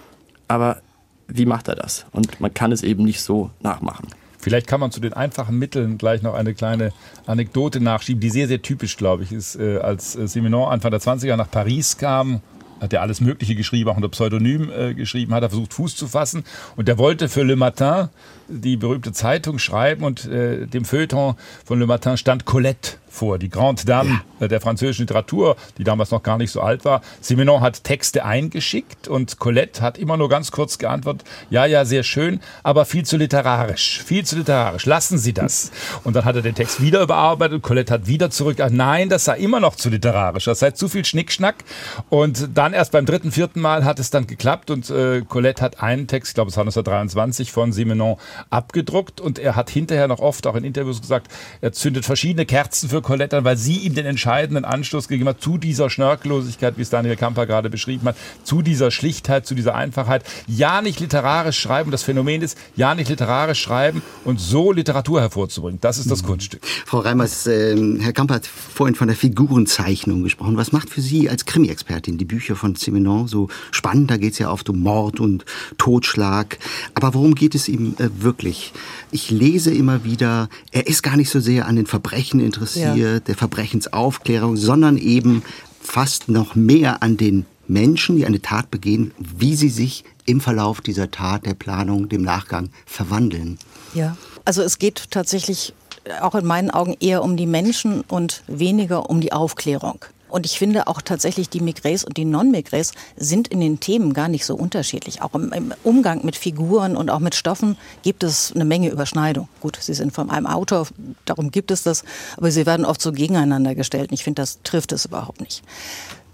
Aber 0.47 0.81
wie 1.27 1.45
macht 1.45 1.67
er 1.67 1.75
das? 1.75 2.05
Und 2.11 2.39
man 2.39 2.53
kann 2.53 2.71
es 2.71 2.83
eben 2.83 3.03
nicht 3.03 3.21
so 3.21 3.51
nachmachen. 3.61 4.07
Vielleicht 4.39 4.67
kann 4.67 4.79
man 4.79 4.91
zu 4.91 4.99
den 4.99 5.13
einfachen 5.13 5.57
Mitteln 5.57 5.97
gleich 5.97 6.21
noch 6.21 6.33
eine 6.33 6.53
kleine 6.53 6.93
Anekdote 7.25 7.81
nachschieben, 7.81 8.21
die 8.21 8.29
sehr, 8.29 8.47
sehr 8.47 8.61
typisch, 8.61 8.95
glaube 8.95 9.23
ich, 9.23 9.31
ist, 9.31 9.55
äh, 9.55 9.79
als 9.79 10.15
äh, 10.15 10.27
Simenon 10.27 10.71
Anfang 10.71 10.91
der 10.91 11.01
20er 11.01 11.35
nach 11.35 11.51
Paris 11.51 11.97
kam, 11.97 12.41
hat 12.79 12.93
er 12.93 13.01
alles 13.01 13.19
Mögliche 13.19 13.55
geschrieben, 13.55 13.89
auch 13.89 13.95
unter 13.95 14.09
Pseudonym 14.09 14.71
äh, 14.71 14.93
geschrieben, 14.93 15.33
hat 15.33 15.43
er 15.43 15.49
versucht 15.49 15.73
Fuß 15.73 15.95
zu 15.95 16.07
fassen 16.07 16.43
und 16.75 16.87
der 16.87 16.97
wollte 16.99 17.27
für 17.27 17.43
Le 17.43 17.55
Matin 17.55 18.09
die 18.47 18.77
berühmte 18.77 19.11
Zeitung 19.11 19.59
schreiben 19.59 20.03
und 20.05 20.29
dem 20.31 20.85
Feuilleton 20.85 21.35
von 21.65 21.79
Le 21.79 21.85
Matin 21.87 22.15
stand 22.15 22.45
Colette 22.45 22.91
vor, 23.17 23.39
die 23.39 23.49
Grande 23.49 23.83
Dame 23.85 24.21
ja. 24.39 24.47
der 24.47 24.61
französischen 24.61 25.03
Literatur, 25.03 25.55
die 25.77 25.83
damals 25.83 26.11
noch 26.11 26.23
gar 26.23 26.37
nicht 26.37 26.51
so 26.51 26.61
alt 26.61 26.85
war. 26.85 27.01
Simenon 27.21 27.61
hat 27.61 27.83
Texte 27.83 28.23
eingeschickt 28.23 29.07
und 29.07 29.39
Colette 29.39 29.81
hat 29.81 29.97
immer 29.97 30.17
nur 30.17 30.29
ganz 30.29 30.51
kurz 30.51 30.77
geantwortet, 30.77 31.27
ja, 31.49 31.65
ja, 31.65 31.83
sehr 31.85 32.03
schön, 32.03 32.39
aber 32.63 32.85
viel 32.85 33.05
zu 33.05 33.17
literarisch, 33.17 34.01
viel 34.03 34.25
zu 34.25 34.37
literarisch, 34.37 34.85
lassen 34.85 35.17
Sie 35.17 35.33
das. 35.33 35.71
Und 36.03 36.15
dann 36.15 36.25
hat 36.25 36.35
er 36.35 36.41
den 36.41 36.55
Text 36.55 36.81
wieder 36.81 37.01
überarbeitet, 37.01 37.61
Colette 37.63 37.93
hat 37.93 38.07
wieder 38.07 38.29
zurück, 38.29 38.57
nein, 38.69 39.09
das 39.09 39.25
sei 39.25 39.37
immer 39.37 39.59
noch 39.59 39.75
zu 39.75 39.89
literarisch, 39.89 40.45
das 40.45 40.59
sei 40.59 40.71
zu 40.71 40.87
viel 40.87 41.03
Schnickschnack. 41.03 41.63
Und 42.09 42.49
dann 42.53 42.73
erst 42.73 42.91
beim 42.91 43.05
dritten, 43.05 43.31
vierten 43.31 43.61
Mal 43.61 43.83
hat 43.83 43.99
es 43.99 44.09
dann 44.09 44.27
geklappt 44.27 44.69
und 44.69 44.89
äh, 44.89 45.21
Colette 45.27 45.61
hat 45.61 45.81
einen 45.81 46.07
Text, 46.07 46.31
ich 46.31 46.35
glaube 46.35 46.49
es 46.49 46.57
war 46.57 46.61
1923, 46.61 47.51
von 47.51 47.71
Simenon 47.71 48.17
abgedruckt 48.49 49.19
und 49.19 49.39
er 49.39 49.55
hat 49.55 49.69
hinterher 49.69 50.07
noch 50.07 50.19
oft 50.19 50.45
auch 50.45 50.55
in 50.55 50.63
Interviews 50.63 51.01
gesagt, 51.01 51.31
er 51.61 51.71
zündet 51.71 52.05
verschiedene 52.05 52.45
Kerzen 52.45 52.89
für 52.89 53.01
Colette 53.07 53.37
an, 53.37 53.45
weil 53.45 53.55
sie 53.55 53.77
ihm 53.77 53.95
den 53.95 54.05
entscheidenden 54.05 54.65
Anschluss 54.65 55.07
gegeben 55.07 55.29
hat 55.29 55.39
zu 55.39 55.57
dieser 55.57 55.89
Schnörkellosigkeit, 55.89 56.77
wie 56.77 56.81
es 56.81 56.89
Daniel 56.89 57.15
Kamper 57.15 57.45
gerade 57.45 57.69
beschrieben 57.69 58.05
hat, 58.05 58.17
zu 58.43 58.61
dieser 58.61 58.91
Schlichtheit, 58.91 59.47
zu 59.47 59.55
dieser 59.55 59.75
Einfachheit. 59.75 60.25
Ja, 60.45 60.81
nicht 60.81 60.99
literarisch 60.99 61.57
schreiben. 61.57 61.89
Das 61.89 62.03
Phänomen 62.03 62.41
ist, 62.41 62.57
ja, 62.75 62.95
nicht 62.95 63.07
literarisch 63.07 63.61
schreiben 63.61 64.01
und 64.25 64.41
so 64.41 64.73
Literatur 64.73 65.21
hervorzubringen. 65.21 65.79
Das 65.79 65.99
ist 65.99 66.11
das 66.11 66.21
mhm. 66.21 66.27
Kunststück. 66.27 66.59
Frau 66.85 66.99
Reimers, 66.99 67.47
äh, 67.47 67.77
Herr 68.01 68.11
Kamper 68.11 68.35
hat 68.35 68.45
vorhin 68.45 68.95
von 68.95 69.07
der 69.07 69.15
Figurenzeichnung 69.15 70.23
gesprochen. 70.23 70.57
Was 70.57 70.73
macht 70.73 70.89
für 70.89 70.99
Sie 70.99 71.29
als 71.29 71.45
Krimi-Expertin 71.45 72.17
die 72.17 72.25
Bücher 72.25 72.57
von 72.57 72.75
Simenon 72.75 73.29
so 73.29 73.47
spannend? 73.71 74.11
Da 74.11 74.17
geht 74.17 74.33
es 74.33 74.39
ja 74.39 74.51
oft 74.51 74.69
um 74.69 74.81
Mord 74.81 75.21
und 75.21 75.45
Totschlag. 75.77 76.59
Aber 76.93 77.13
worum 77.13 77.35
geht 77.35 77.55
es 77.55 77.69
ihm 77.69 77.95
äh, 77.99 78.09
wirklich? 78.21 78.73
Ich 79.11 79.31
lese 79.31 79.73
immer 79.73 80.03
wieder, 80.03 80.49
er 80.73 80.87
ist 80.87 81.03
gar 81.03 81.15
nicht 81.15 81.29
so 81.29 81.39
sehr 81.39 81.67
an 81.67 81.77
den 81.77 81.85
Verbrechen 81.85 82.41
interessiert, 82.41 82.96
ja. 82.99 83.19
der 83.19 83.35
Verbrechensaufklärung, 83.35 84.57
sondern 84.57 84.97
eben 84.97 85.43
fast 85.81 86.29
noch 86.29 86.55
mehr 86.55 87.01
an 87.01 87.17
den 87.17 87.45
Menschen, 87.67 88.15
die 88.15 88.25
eine 88.25 88.41
Tat 88.41 88.71
begehen, 88.71 89.13
wie 89.17 89.55
sie 89.55 89.69
sich 89.69 90.03
im 90.25 90.41
Verlauf 90.41 90.81
dieser 90.81 91.11
Tat, 91.11 91.45
der 91.45 91.53
Planung, 91.53 92.09
dem 92.09 92.21
Nachgang 92.21 92.69
verwandeln. 92.85 93.57
Ja, 93.93 94.17
also 94.45 94.61
es 94.61 94.77
geht 94.79 95.11
tatsächlich 95.11 95.73
auch 96.21 96.35
in 96.35 96.45
meinen 96.45 96.71
Augen 96.71 96.95
eher 96.99 97.23
um 97.23 97.37
die 97.37 97.45
Menschen 97.45 98.01
und 98.01 98.43
weniger 98.47 99.09
um 99.09 99.21
die 99.21 99.33
Aufklärung. 99.33 100.05
Und 100.29 100.45
ich 100.45 100.57
finde 100.57 100.87
auch 100.87 101.01
tatsächlich, 101.01 101.49
die 101.49 101.61
Migrés 101.61 102.05
und 102.05 102.17
die 102.17 102.25
Non-Migrés 102.25 102.93
sind 103.15 103.47
in 103.47 103.59
den 103.59 103.79
Themen 103.79 104.13
gar 104.13 104.27
nicht 104.27 104.45
so 104.45 104.55
unterschiedlich. 104.55 105.21
Auch 105.21 105.33
im, 105.35 105.53
im, 105.53 105.73
Umgang 105.83 106.25
mit 106.25 106.35
Figuren 106.35 106.97
und 106.97 107.09
auch 107.09 107.19
mit 107.19 107.35
Stoffen 107.35 107.77
gibt 108.03 108.23
es 108.23 108.51
eine 108.53 108.65
Menge 108.65 108.89
Überschneidung. 108.89 109.47
Gut, 109.61 109.77
sie 109.81 109.93
sind 109.93 110.13
von 110.13 110.29
einem 110.29 110.47
Autor, 110.47 110.87
darum 111.25 111.51
gibt 111.51 111.71
es 111.71 111.83
das, 111.83 112.03
aber 112.35 112.51
sie 112.51 112.65
werden 112.65 112.85
oft 112.85 113.01
so 113.01 113.11
gegeneinander 113.11 113.75
gestellt. 113.75 114.09
Und 114.09 114.13
ich 114.13 114.23
finde, 114.23 114.41
das 114.41 114.59
trifft 114.63 114.91
es 114.91 115.05
überhaupt 115.05 115.41
nicht. 115.41 115.63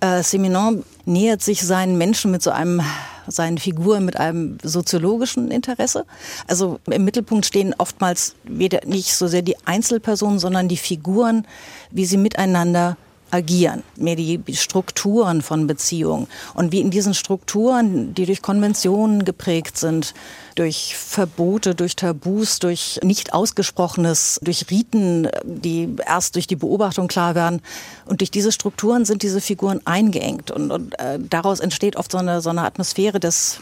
Äh, 0.03 0.21
Seminon 0.21 0.83
nähert 1.05 1.41
sich 1.41 1.61
seinen 1.61 1.97
Menschen 1.97 2.31
mit 2.31 2.41
so 2.41 2.51
einem, 2.51 2.81
seinen 3.27 3.57
Figuren 3.57 4.03
mit 4.03 4.17
einem 4.17 4.57
soziologischen 4.61 5.49
Interesse. 5.49 6.05
Also 6.45 6.79
im 6.89 7.05
Mittelpunkt 7.05 7.45
stehen 7.45 7.73
oftmals 7.77 8.35
weder 8.43 8.81
nicht 8.85 9.15
so 9.15 9.27
sehr 9.27 9.43
die 9.43 9.55
Einzelpersonen, 9.65 10.39
sondern 10.39 10.67
die 10.67 10.77
Figuren, 10.77 11.47
wie 11.89 12.05
sie 12.05 12.17
miteinander 12.17 12.97
agieren, 13.33 13.83
mehr 13.95 14.15
die 14.15 14.41
Strukturen 14.53 15.41
von 15.41 15.65
Beziehungen 15.65 16.27
und 16.53 16.71
wie 16.71 16.81
in 16.81 16.91
diesen 16.91 17.13
Strukturen, 17.13 18.13
die 18.13 18.25
durch 18.25 18.41
Konventionen 18.41 19.25
geprägt 19.25 19.77
sind, 19.77 20.13
durch 20.55 20.95
Verbote, 20.95 21.73
durch 21.73 21.95
Tabus, 21.95 22.59
durch 22.59 22.99
nicht 23.01 23.33
ausgesprochenes, 23.33 24.39
durch 24.43 24.69
Riten, 24.69 25.27
die 25.43 25.95
erst 26.05 26.35
durch 26.35 26.45
die 26.45 26.55
Beobachtung 26.55 27.07
klar 27.07 27.33
werden. 27.33 27.61
Und 28.05 28.21
durch 28.21 28.29
diese 28.29 28.51
Strukturen 28.51 29.05
sind 29.05 29.23
diese 29.23 29.41
Figuren 29.41 29.81
eingeengt 29.85 30.51
und, 30.51 30.71
und 30.71 30.99
äh, 30.99 31.17
daraus 31.19 31.59
entsteht 31.59 31.95
oft 31.95 32.11
so 32.11 32.19
eine, 32.19 32.41
so 32.41 32.51
eine 32.51 32.63
Atmosphäre 32.63 33.19
des, 33.19 33.59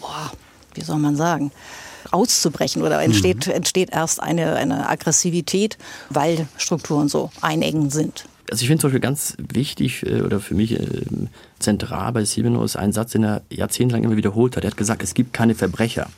boah, 0.00 0.32
wie 0.74 0.82
soll 0.82 0.98
man 0.98 1.16
sagen, 1.16 1.52
auszubrechen 2.12 2.82
oder 2.82 3.02
entsteht, 3.02 3.46
mhm. 3.46 3.52
entsteht 3.52 3.90
erst 3.90 4.22
eine, 4.22 4.54
eine 4.56 4.88
Aggressivität, 4.88 5.76
weil 6.08 6.48
Strukturen 6.56 7.08
so 7.08 7.30
einengend 7.42 7.92
sind. 7.92 8.24
Also 8.50 8.62
ich 8.62 8.68
finde 8.68 8.80
zum 8.80 8.90
Beispiel 8.90 9.00
ganz 9.00 9.36
wichtig 9.38 10.06
äh, 10.06 10.22
oder 10.22 10.40
für 10.40 10.54
mich 10.54 10.78
äh, 10.78 10.86
zentral 11.58 12.12
bei 12.12 12.24
Simeno 12.24 12.62
ist 12.64 12.76
ein 12.76 12.92
Satz, 12.92 13.12
den 13.12 13.24
er 13.24 13.42
jahrzehntelang 13.50 14.04
immer 14.04 14.16
wiederholt 14.16 14.56
hat. 14.56 14.64
Er 14.64 14.70
hat 14.70 14.76
gesagt, 14.76 15.02
es 15.02 15.14
gibt 15.14 15.32
keine 15.32 15.54
Verbrecher. 15.54 16.08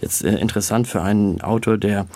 Jetzt 0.00 0.24
äh, 0.24 0.36
interessant 0.38 0.86
für 0.86 1.02
einen 1.02 1.40
Autor, 1.40 1.76
der 1.76 2.06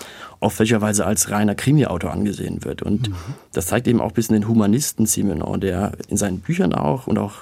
oft 0.41 0.59
welcherweise 0.59 1.07
als 1.07 1.31
reiner 1.31 1.55
Krimi-Autor 1.55 2.13
angesehen 2.13 2.65
wird. 2.65 2.83
Und 2.83 3.09
mhm. 3.09 3.15
das 3.53 3.67
zeigt 3.67 3.87
eben 3.87 4.01
auch 4.01 4.09
ein 4.09 4.15
bisschen 4.15 4.35
den 4.35 4.49
Humanisten 4.49 5.07
Simenon, 5.07 5.61
der 5.61 5.93
in 6.09 6.17
seinen 6.17 6.41
Büchern 6.41 6.73
auch 6.73 7.07
und 7.07 7.19
auch 7.19 7.35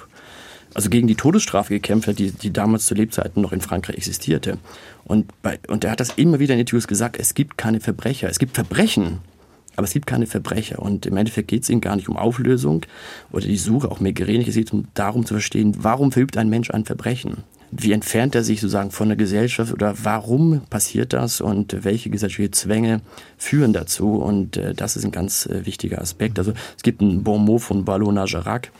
also 0.73 0.89
gegen 0.89 1.07
die 1.07 1.15
Todesstrafe 1.15 1.73
gekämpft 1.73 2.07
hat, 2.07 2.19
die, 2.19 2.31
die 2.31 2.53
damals 2.53 2.85
zu 2.85 2.95
Lebzeiten 2.95 3.41
noch 3.41 3.51
in 3.51 3.61
Frankreich 3.61 3.97
existierte. 3.97 4.57
Und, 5.03 5.29
bei, 5.41 5.59
und 5.67 5.83
er 5.83 5.91
hat 5.91 5.99
das 5.99 6.11
immer 6.11 6.39
wieder 6.39 6.53
in 6.53 6.61
Interviews 6.61 6.87
gesagt, 6.87 7.17
es 7.19 7.33
gibt 7.33 7.57
keine 7.57 7.79
Verbrecher. 7.81 8.29
Es 8.29 8.39
gibt 8.39 8.55
Verbrechen, 8.55 9.19
aber 9.81 9.87
es 9.87 9.93
gibt 9.93 10.05
keine 10.05 10.27
Verbrecher. 10.27 10.77
Und 10.79 11.07
im 11.07 11.17
Endeffekt 11.17 11.47
geht 11.47 11.63
es 11.63 11.69
ihnen 11.69 11.81
gar 11.81 11.95
nicht 11.95 12.07
um 12.07 12.15
Auflösung 12.15 12.85
oder 13.31 13.47
die 13.47 13.57
Suche, 13.57 13.89
auch 13.89 13.99
nicht. 13.99 14.19
Es 14.19 14.53
geht 14.53 14.71
darum 14.93 15.25
zu 15.25 15.33
verstehen, 15.33 15.75
warum 15.79 16.11
verübt 16.11 16.37
ein 16.37 16.49
Mensch 16.49 16.69
ein 16.69 16.85
Verbrechen? 16.85 17.37
Wie 17.71 17.91
entfernt 17.91 18.35
er 18.35 18.43
sich 18.43 18.61
sozusagen 18.61 18.91
von 18.91 19.07
der 19.07 19.17
Gesellschaft 19.17 19.73
oder 19.73 19.95
warum 20.03 20.61
passiert 20.69 21.13
das 21.13 21.41
und 21.41 21.83
welche 21.83 22.11
gesellschaftliche 22.11 22.51
Zwänge 22.51 23.01
führen 23.39 23.73
dazu? 23.73 24.17
Und 24.17 24.57
äh, 24.57 24.75
das 24.75 24.95
ist 24.95 25.03
ein 25.03 25.11
ganz 25.11 25.47
äh, 25.47 25.65
wichtiger 25.65 25.99
Aspekt. 25.99 26.37
Also 26.37 26.53
es 26.77 26.83
gibt 26.83 27.01
ein 27.01 27.23
Bon 27.23 27.43
mot 27.43 27.61
von 27.61 27.83
Ballona 27.83 28.25
Gerac, 28.25 28.71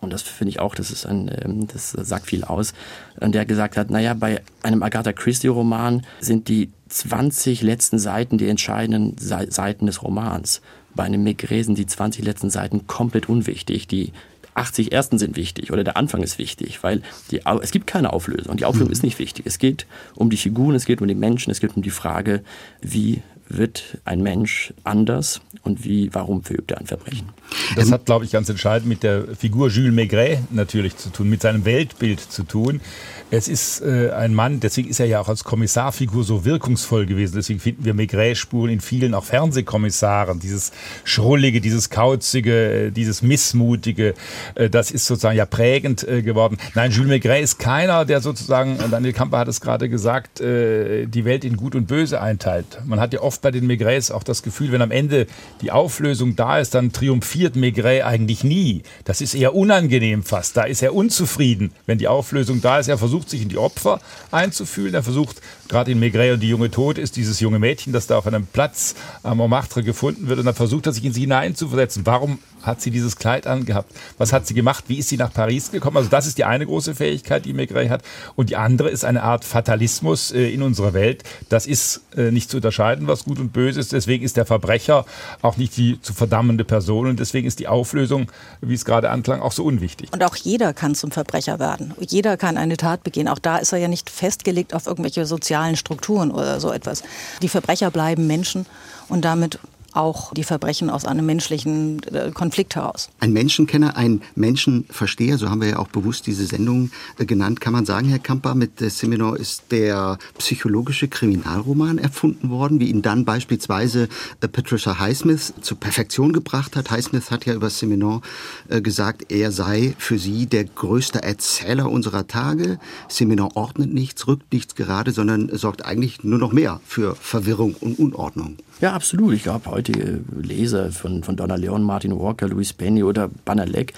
und 0.00 0.12
das 0.12 0.22
finde 0.22 0.50
ich 0.50 0.60
auch, 0.60 0.74
das 0.74 0.90
ist 0.90 1.06
ein, 1.06 1.30
ähm, 1.42 1.68
das 1.68 1.92
sagt 1.92 2.26
viel 2.26 2.44
aus. 2.44 2.74
Und 3.20 3.34
der 3.34 3.46
gesagt 3.46 3.76
hat, 3.76 3.90
naja, 3.90 4.14
bei 4.14 4.42
einem 4.62 4.82
Agatha 4.82 5.12
Christie 5.12 5.48
Roman 5.48 6.04
sind 6.20 6.48
die 6.48 6.70
20 6.88 7.62
letzten 7.62 7.98
Seiten 7.98 8.38
die 8.38 8.48
entscheidenden 8.48 9.16
Seiten 9.18 9.86
des 9.86 10.02
Romans. 10.02 10.60
Bei 10.94 11.04
einem 11.04 11.24
Maigret 11.24 11.66
sind 11.66 11.78
die 11.78 11.86
20 11.86 12.24
letzten 12.24 12.50
Seiten 12.50 12.86
komplett 12.86 13.28
unwichtig. 13.28 13.86
Die 13.88 14.12
80 14.54 14.92
ersten 14.92 15.18
sind 15.18 15.36
wichtig 15.36 15.72
oder 15.72 15.84
der 15.84 15.96
Anfang 15.96 16.22
ist 16.22 16.38
wichtig, 16.38 16.82
weil 16.82 17.02
die, 17.30 17.42
es 17.60 17.70
gibt 17.70 17.86
keine 17.86 18.12
Auflösung. 18.12 18.56
Die 18.56 18.64
Auflösung 18.64 18.88
mhm. 18.88 18.92
ist 18.92 19.02
nicht 19.02 19.18
wichtig. 19.18 19.44
Es 19.46 19.58
geht 19.58 19.86
um 20.14 20.30
die 20.30 20.36
Figuren, 20.36 20.74
es 20.74 20.86
geht 20.86 21.00
um 21.00 21.08
die 21.08 21.14
Menschen, 21.14 21.50
es 21.50 21.60
geht 21.60 21.76
um 21.76 21.82
die 21.82 21.90
Frage, 21.90 22.42
wie 22.80 23.22
wird 23.48 23.98
ein 24.04 24.22
Mensch 24.22 24.72
anders 24.84 25.40
und 25.62 25.84
wie, 25.84 26.10
warum 26.12 26.42
verübt 26.42 26.70
er 26.70 26.78
ein 26.78 26.86
Verbrechen? 26.86 27.28
Das 27.76 27.90
hat, 27.90 28.06
glaube 28.06 28.24
ich, 28.24 28.32
ganz 28.32 28.48
entscheidend 28.48 28.88
mit 28.88 29.02
der 29.02 29.24
Figur 29.36 29.68
Jules 29.68 29.92
Maigret 29.92 30.38
natürlich 30.50 30.96
zu 30.96 31.10
tun, 31.10 31.28
mit 31.28 31.42
seinem 31.42 31.64
Weltbild 31.64 32.20
zu 32.20 32.42
tun. 32.42 32.80
Es 33.28 33.48
ist 33.48 33.80
äh, 33.80 34.12
ein 34.12 34.34
Mann, 34.34 34.60
deswegen 34.60 34.88
ist 34.88 35.00
er 35.00 35.06
ja 35.06 35.20
auch 35.20 35.28
als 35.28 35.42
Kommissarfigur 35.42 36.22
so 36.22 36.44
wirkungsvoll 36.44 37.06
gewesen. 37.06 37.34
Deswegen 37.34 37.58
finden 37.58 37.84
wir 37.84 37.92
Maigret-Spuren 37.92 38.70
in 38.70 38.80
vielen 38.80 39.14
auch 39.14 39.24
Fernsehkommissaren. 39.24 40.38
Dieses 40.38 40.70
Schrullige, 41.02 41.60
dieses 41.60 41.90
Kauzige, 41.90 42.86
äh, 42.86 42.90
dieses 42.92 43.22
Missmutige, 43.22 44.14
äh, 44.54 44.70
das 44.70 44.92
ist 44.92 45.06
sozusagen 45.06 45.36
ja 45.36 45.46
prägend 45.46 46.06
äh, 46.06 46.22
geworden. 46.22 46.58
Nein, 46.74 46.92
Jules 46.92 47.08
Maigret 47.08 47.42
ist 47.42 47.58
keiner, 47.58 48.04
der 48.04 48.20
sozusagen, 48.20 48.78
Daniel 48.92 49.12
Kamper 49.12 49.38
hat 49.38 49.48
es 49.48 49.60
gerade 49.60 49.88
gesagt, 49.88 50.40
äh, 50.40 51.06
die 51.06 51.24
Welt 51.24 51.44
in 51.44 51.56
Gut 51.56 51.74
und 51.74 51.88
Böse 51.88 52.20
einteilt. 52.20 52.78
Man 52.84 53.00
hat 53.00 53.12
ja 53.12 53.22
oft 53.22 53.35
bei 53.42 53.50
den 53.50 53.66
Maigrets 53.66 54.10
auch 54.10 54.22
das 54.22 54.42
Gefühl, 54.42 54.72
wenn 54.72 54.82
am 54.82 54.90
Ende 54.90 55.26
die 55.60 55.70
Auflösung 55.70 56.36
da 56.36 56.58
ist, 56.58 56.74
dann 56.74 56.92
triumphiert 56.92 57.56
Maigret 57.56 58.04
eigentlich 58.04 58.44
nie. 58.44 58.82
Das 59.04 59.20
ist 59.20 59.34
eher 59.34 59.54
unangenehm 59.54 60.22
fast. 60.22 60.56
Da 60.56 60.64
ist 60.64 60.82
er 60.82 60.94
unzufrieden, 60.94 61.72
wenn 61.86 61.98
die 61.98 62.08
Auflösung 62.08 62.60
da 62.60 62.78
ist. 62.78 62.88
Er 62.88 62.98
versucht 62.98 63.30
sich 63.30 63.42
in 63.42 63.48
die 63.48 63.58
Opfer 63.58 64.00
einzufühlen. 64.30 64.94
Er 64.94 65.02
versucht, 65.02 65.40
gerade 65.68 65.90
in 65.92 66.00
Maigret 66.00 66.34
und 66.34 66.40
die 66.40 66.48
junge 66.48 66.70
Tod 66.70 66.98
ist 66.98 67.16
dieses 67.16 67.40
junge 67.40 67.58
Mädchen, 67.58 67.92
das 67.92 68.06
da 68.06 68.18
auf 68.18 68.26
einem 68.26 68.46
Platz 68.46 68.94
am 69.22 69.38
Montmartre 69.38 69.82
gefunden 69.82 70.28
wird. 70.28 70.38
Und 70.38 70.46
dann 70.46 70.54
versucht 70.54 70.86
er 70.86 70.92
sich 70.92 71.04
in 71.04 71.12
sie 71.12 71.22
hineinzuversetzen. 71.22 72.06
Warum 72.06 72.38
hat 72.62 72.80
sie 72.80 72.90
dieses 72.90 73.16
Kleid 73.16 73.46
angehabt? 73.46 73.92
Was 74.18 74.32
hat 74.32 74.46
sie 74.46 74.54
gemacht? 74.54 74.84
Wie 74.88 74.98
ist 74.98 75.08
sie 75.08 75.16
nach 75.16 75.32
Paris 75.32 75.70
gekommen? 75.70 75.96
Also 75.96 76.10
das 76.10 76.26
ist 76.26 76.38
die 76.38 76.44
eine 76.44 76.66
große 76.66 76.94
Fähigkeit, 76.94 77.44
die 77.44 77.52
Maigret 77.52 77.90
hat. 77.90 78.02
Und 78.34 78.50
die 78.50 78.56
andere 78.56 78.90
ist 78.90 79.04
eine 79.04 79.22
Art 79.22 79.44
Fatalismus 79.44 80.32
äh, 80.32 80.52
in 80.52 80.62
unserer 80.62 80.92
Welt. 80.92 81.22
Das 81.48 81.66
ist 81.66 82.02
äh, 82.16 82.30
nicht 82.30 82.50
zu 82.50 82.58
unterscheiden, 82.58 83.06
was 83.06 83.24
gut 83.24 83.38
und 83.38 83.52
böse 83.52 83.80
ist. 83.80 83.92
Deswegen 83.92 84.24
ist 84.24 84.36
der 84.36 84.46
Verbrecher 84.46 85.06
auch 85.42 85.56
nicht 85.56 85.76
die 85.76 86.00
zu 86.00 86.12
verdammende 86.12 86.64
Person. 86.64 87.06
Und 87.06 87.20
deswegen 87.20 87.46
ist 87.46 87.60
die 87.60 87.68
Auflösung, 87.68 88.30
wie 88.60 88.74
es 88.74 88.84
gerade 88.84 89.10
anklang, 89.10 89.40
auch 89.40 89.52
so 89.52 89.64
unwichtig. 89.64 90.12
Und 90.12 90.24
auch 90.24 90.36
jeder 90.36 90.72
kann 90.74 90.94
zum 90.94 91.10
Verbrecher 91.10 91.58
werden. 91.58 91.94
Jeder 92.00 92.36
kann 92.36 92.56
eine 92.56 92.76
Tat 92.76 93.04
begehen. 93.04 93.28
Auch 93.28 93.38
da 93.38 93.58
ist 93.58 93.72
er 93.72 93.78
ja 93.78 93.88
nicht 93.88 94.10
festgelegt 94.10 94.74
auf 94.74 94.86
irgendwelche 94.86 95.26
sozialen 95.26 95.55
Strukturen 95.76 96.30
oder 96.30 96.60
so 96.60 96.70
etwas. 96.70 97.02
Die 97.42 97.48
Verbrecher 97.48 97.90
bleiben 97.90 98.26
Menschen 98.26 98.66
und 99.08 99.24
damit 99.24 99.58
auch 99.96 100.32
die 100.34 100.44
Verbrechen 100.44 100.90
aus 100.90 101.04
einem 101.04 101.26
menschlichen 101.26 102.02
äh, 102.12 102.30
Konflikt 102.32 102.76
heraus. 102.76 103.08
Ein 103.20 103.32
Menschenkenner, 103.32 103.96
ein 103.96 104.22
Menschenversteher, 104.34 105.38
so 105.38 105.48
haben 105.48 105.60
wir 105.60 105.68
ja 105.68 105.78
auch 105.78 105.88
bewusst 105.88 106.26
diese 106.26 106.46
Sendung 106.46 106.90
äh, 107.18 107.24
genannt. 107.24 107.60
Kann 107.60 107.72
man 107.72 107.86
sagen, 107.86 108.08
Herr 108.08 108.18
Kamper, 108.18 108.54
mit 108.54 108.80
äh, 108.82 108.90
Simenon 108.90 109.36
ist 109.36 109.64
der 109.70 110.18
psychologische 110.38 111.08
Kriminalroman 111.08 111.98
erfunden 111.98 112.50
worden, 112.50 112.80
wie 112.80 112.90
ihn 112.90 113.02
dann 113.02 113.24
beispielsweise 113.24 114.08
Patricia 114.40 114.98
Highsmith 114.98 115.54
zur 115.60 115.78
Perfektion 115.78 116.32
gebracht 116.32 116.76
hat. 116.76 116.90
Highsmith 116.90 117.30
hat 117.30 117.46
ja 117.46 117.54
über 117.54 117.70
Simenon 117.70 118.22
gesagt, 118.68 119.32
er 119.32 119.52
sei 119.52 119.94
für 119.98 120.18
sie 120.18 120.46
der 120.46 120.64
größte 120.64 121.22
Erzähler 121.22 121.90
unserer 121.90 122.26
Tage. 122.26 122.78
Simenon 123.08 123.50
ordnet 123.54 123.92
nichts, 123.92 124.26
rückt 124.26 124.52
nichts 124.52 124.74
gerade, 124.74 125.12
sondern 125.12 125.50
sorgt 125.56 125.84
eigentlich 125.84 126.24
nur 126.24 126.38
noch 126.38 126.52
mehr 126.52 126.80
für 126.86 127.14
Verwirrung 127.14 127.74
und 127.80 127.98
Unordnung. 127.98 128.56
Ja, 128.80 128.92
absolut. 128.92 129.32
Ich 129.32 129.42
glaube, 129.42 129.70
heutige 129.70 130.20
Leser 130.38 130.92
von, 130.92 131.22
von 131.22 131.36
Donna 131.36 131.54
Leon, 131.54 131.82
Martin 131.82 132.18
Walker, 132.18 132.48
Louis 132.48 132.72
Penny 132.72 133.02
oder 133.02 133.30
Banalek, 133.44 133.94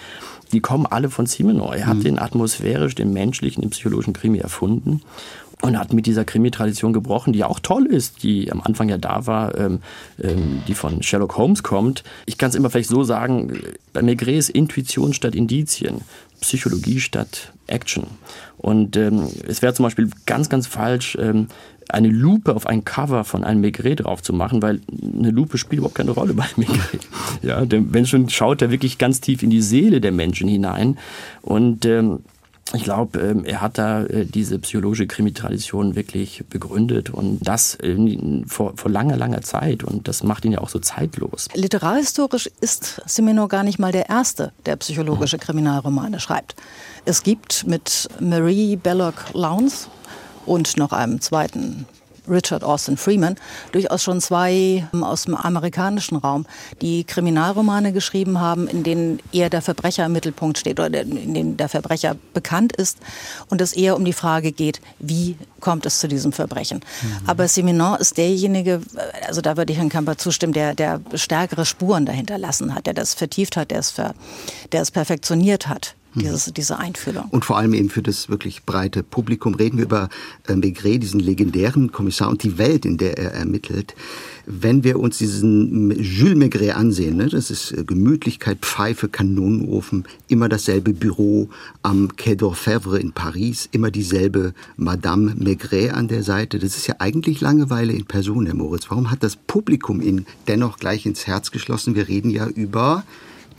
die 0.52 0.60
kommen 0.60 0.86
alle 0.86 1.10
von 1.10 1.26
Simenon. 1.26 1.72
Er 1.72 1.86
hat 1.86 1.96
mhm. 1.96 2.04
den 2.04 2.18
atmosphärisch, 2.18 2.94
den 2.94 3.12
menschlichen, 3.12 3.62
den 3.62 3.70
psychologischen 3.70 4.12
Krimi 4.12 4.38
erfunden 4.38 5.02
und 5.60 5.76
hat 5.78 5.92
mit 5.92 6.06
dieser 6.06 6.24
Krimi-Tradition 6.24 6.92
gebrochen, 6.92 7.32
die 7.32 7.42
auch 7.42 7.58
toll 7.58 7.86
ist, 7.86 8.22
die 8.22 8.52
am 8.52 8.60
Anfang 8.60 8.88
ja 8.88 8.98
da 8.98 9.26
war, 9.26 9.58
ähm, 9.58 9.80
ähm, 10.22 10.62
die 10.68 10.74
von 10.74 11.02
Sherlock 11.02 11.36
Holmes 11.36 11.62
kommt. 11.62 12.04
Ich 12.26 12.38
kann 12.38 12.50
es 12.50 12.54
immer 12.54 12.70
vielleicht 12.70 12.88
so 12.88 13.02
sagen, 13.02 13.58
bei 13.92 14.02
Maigret 14.02 14.38
ist 14.38 14.50
Intuition 14.50 15.12
statt 15.12 15.34
Indizien, 15.34 16.02
Psychologie 16.40 17.00
statt 17.00 17.52
Action. 17.66 18.04
Und 18.56 18.96
ähm, 18.96 19.28
es 19.46 19.60
wäre 19.60 19.74
zum 19.74 19.84
Beispiel 19.84 20.10
ganz, 20.26 20.48
ganz 20.48 20.68
falsch, 20.68 21.18
ähm, 21.20 21.48
eine 21.88 22.08
Lupe 22.08 22.54
auf 22.54 22.66
ein 22.66 22.84
Cover 22.84 23.24
von 23.24 23.44
einem 23.44 23.60
Maigret 23.60 24.04
drauf 24.04 24.22
zu 24.22 24.32
machen, 24.32 24.62
weil 24.62 24.80
eine 24.90 25.30
Lupe 25.30 25.58
spielt 25.58 25.78
überhaupt 25.78 25.96
keine 25.96 26.10
Rolle 26.10 26.34
bei 26.34 26.46
Maigret. 26.56 27.08
Ja, 27.42 27.64
der 27.64 27.80
Mensch 27.80 28.14
schaut 28.28 28.62
da 28.62 28.70
wirklich 28.70 28.98
ganz 28.98 29.20
tief 29.20 29.42
in 29.42 29.50
die 29.50 29.62
Seele 29.62 30.00
der 30.00 30.12
Menschen 30.12 30.48
hinein. 30.48 30.98
Und 31.42 31.84
ähm, 31.84 32.20
ich 32.74 32.84
glaube, 32.84 33.18
ähm, 33.20 33.44
er 33.44 33.62
hat 33.62 33.78
da 33.78 34.04
äh, 34.04 34.26
diese 34.26 34.58
psychologische 34.58 35.06
Krimi-Tradition 35.06 35.94
wirklich 35.94 36.44
begründet 36.50 37.10
und 37.10 37.38
das 37.40 37.78
vor, 38.46 38.76
vor 38.76 38.90
langer, 38.90 39.16
langer 39.16 39.40
Zeit. 39.40 39.84
Und 39.84 40.06
das 40.08 40.22
macht 40.22 40.44
ihn 40.44 40.52
ja 40.52 40.58
auch 40.58 40.68
so 40.68 40.78
zeitlos. 40.78 41.48
Literarhistorisch 41.54 42.50
ist 42.60 43.00
Simenon 43.06 43.48
gar 43.48 43.62
nicht 43.62 43.78
mal 43.78 43.92
der 43.92 44.08
Erste, 44.10 44.52
der 44.66 44.76
psychologische 44.76 45.38
Kriminalromane 45.38 46.20
schreibt. 46.20 46.56
Es 47.04 47.22
gibt 47.22 47.66
mit 47.66 48.08
Marie 48.20 48.76
Belloc 48.76 49.14
Lowndes 49.32 49.88
und 50.48 50.76
noch 50.76 50.92
einem 50.92 51.20
zweiten 51.20 51.86
Richard 52.28 52.64
Austin 52.64 52.96
Freeman, 52.96 53.36
durchaus 53.72 54.02
schon 54.02 54.20
zwei 54.20 54.86
ähm, 54.92 55.04
aus 55.04 55.24
dem 55.24 55.34
amerikanischen 55.34 56.16
Raum, 56.16 56.46
die 56.80 57.04
Kriminalromane 57.04 57.92
geschrieben 57.92 58.40
haben, 58.40 58.68
in 58.68 58.82
denen 58.82 59.20
eher 59.32 59.50
der 59.50 59.62
Verbrecher 59.62 60.06
im 60.06 60.12
Mittelpunkt 60.12 60.58
steht 60.58 60.78
oder 60.78 61.00
in 61.00 61.34
denen 61.34 61.56
der 61.56 61.68
Verbrecher 61.68 62.16
bekannt 62.34 62.76
ist 62.76 62.98
und 63.48 63.60
es 63.60 63.72
eher 63.72 63.96
um 63.96 64.04
die 64.04 64.12
Frage 64.12 64.52
geht, 64.52 64.80
wie 64.98 65.36
kommt 65.60 65.86
es 65.86 65.98
zu 65.98 66.08
diesem 66.08 66.32
Verbrechen. 66.32 66.78
Mhm. 67.02 67.28
Aber 67.28 67.48
Simenon 67.48 67.96
ist 67.98 68.16
derjenige, 68.16 68.80
also 69.26 69.40
da 69.40 69.56
würde 69.56 69.72
ich 69.72 69.78
Herrn 69.78 69.88
Kamper 69.88 70.16
zustimmen, 70.18 70.52
der, 70.52 70.74
der 70.74 71.00
stärkere 71.14 71.66
Spuren 71.66 72.06
dahinter 72.06 72.38
lassen 72.38 72.74
hat, 72.74 72.86
der 72.86 72.94
das 72.94 73.14
vertieft 73.14 73.56
hat, 73.56 73.70
der 73.70 73.80
es, 73.80 73.90
ver, 73.90 74.14
der 74.72 74.82
es 74.82 74.90
perfektioniert 74.90 75.68
hat. 75.68 75.94
Mhm. 76.14 76.20
Dieses, 76.20 76.52
diese 76.54 76.78
Einfühlung. 76.78 77.26
Und 77.30 77.44
vor 77.44 77.58
allem 77.58 77.74
eben 77.74 77.90
für 77.90 78.02
das 78.02 78.28
wirklich 78.28 78.64
breite 78.64 79.02
Publikum 79.02 79.54
reden 79.54 79.76
wir 79.76 79.84
über 79.84 80.08
äh, 80.46 80.56
Maigret, 80.56 81.02
diesen 81.02 81.20
legendären 81.20 81.92
Kommissar 81.92 82.30
und 82.30 82.42
die 82.42 82.56
Welt, 82.56 82.86
in 82.86 82.96
der 82.96 83.18
er 83.18 83.32
ermittelt. 83.32 83.94
Wenn 84.46 84.84
wir 84.84 84.98
uns 84.98 85.18
diesen 85.18 85.90
Jules 86.00 86.36
Maigret 86.36 86.74
ansehen, 86.74 87.18
ne, 87.18 87.28
das 87.28 87.50
ist 87.50 87.72
äh, 87.72 87.84
Gemütlichkeit, 87.84 88.58
Pfeife, 88.62 89.08
Kanonenofen, 89.08 90.04
immer 90.28 90.48
dasselbe 90.48 90.94
Büro 90.94 91.50
am 91.82 92.16
Quai 92.16 92.32
d'Orfèvre 92.32 92.96
in 92.96 93.12
Paris, 93.12 93.68
immer 93.72 93.90
dieselbe 93.90 94.54
Madame 94.76 95.34
Maigret 95.36 95.92
an 95.92 96.08
der 96.08 96.22
Seite. 96.22 96.58
Das 96.58 96.76
ist 96.76 96.86
ja 96.86 96.96
eigentlich 97.00 97.42
Langeweile 97.42 97.92
in 97.92 98.06
Person, 98.06 98.46
Herr 98.46 98.54
Moritz. 98.54 98.88
Warum 98.88 99.10
hat 99.10 99.22
das 99.22 99.36
Publikum 99.36 100.00
ihn 100.00 100.24
dennoch 100.46 100.78
gleich 100.78 101.04
ins 101.04 101.26
Herz 101.26 101.50
geschlossen? 101.50 101.94
Wir 101.94 102.08
reden 102.08 102.30
ja 102.30 102.46
über 102.46 103.04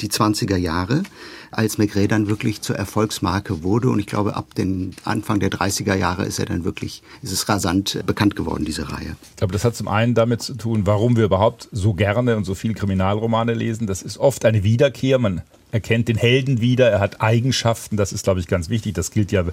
die 0.01 0.09
20er 0.09 0.57
Jahre, 0.57 1.03
als 1.51 1.77
Maigret 1.77 2.11
dann 2.11 2.27
wirklich 2.27 2.61
zur 2.61 2.75
Erfolgsmarke 2.75 3.63
wurde. 3.63 3.89
Und 3.89 3.99
ich 3.99 4.05
glaube, 4.05 4.35
ab 4.35 4.53
den 4.55 4.95
Anfang 5.03 5.39
der 5.39 5.49
30er 5.49 5.95
Jahre 5.95 6.25
ist 6.25 6.39
er 6.39 6.45
dann 6.45 6.63
wirklich, 6.63 7.03
ist 7.21 7.31
es 7.31 7.49
rasant 7.49 8.03
bekannt 8.05 8.35
geworden, 8.35 8.65
diese 8.65 8.91
Reihe. 8.91 9.15
Ich 9.31 9.37
glaube, 9.37 9.53
das 9.53 9.63
hat 9.63 9.75
zum 9.75 9.87
einen 9.87 10.13
damit 10.13 10.41
zu 10.41 10.53
tun, 10.53 10.85
warum 10.85 11.15
wir 11.15 11.25
überhaupt 11.25 11.69
so 11.71 11.93
gerne 11.93 12.37
und 12.37 12.43
so 12.43 12.55
viel 12.55 12.73
Kriminalromane 12.73 13.53
lesen. 13.53 13.87
Das 13.87 14.01
ist 14.01 14.17
oft 14.17 14.45
eine 14.45 14.63
Wiederkehr. 14.63 15.19
Man 15.19 15.41
er 15.71 15.79
kennt 15.79 16.07
den 16.07 16.17
Helden 16.17 16.61
wieder, 16.61 16.89
er 16.89 16.99
hat 16.99 17.21
Eigenschaften, 17.21 17.95
das 17.95 18.11
ist, 18.11 18.23
glaube 18.23 18.39
ich, 18.39 18.47
ganz 18.47 18.69
wichtig. 18.69 18.93
Das 18.95 19.11
gilt 19.11 19.31
ja 19.31 19.43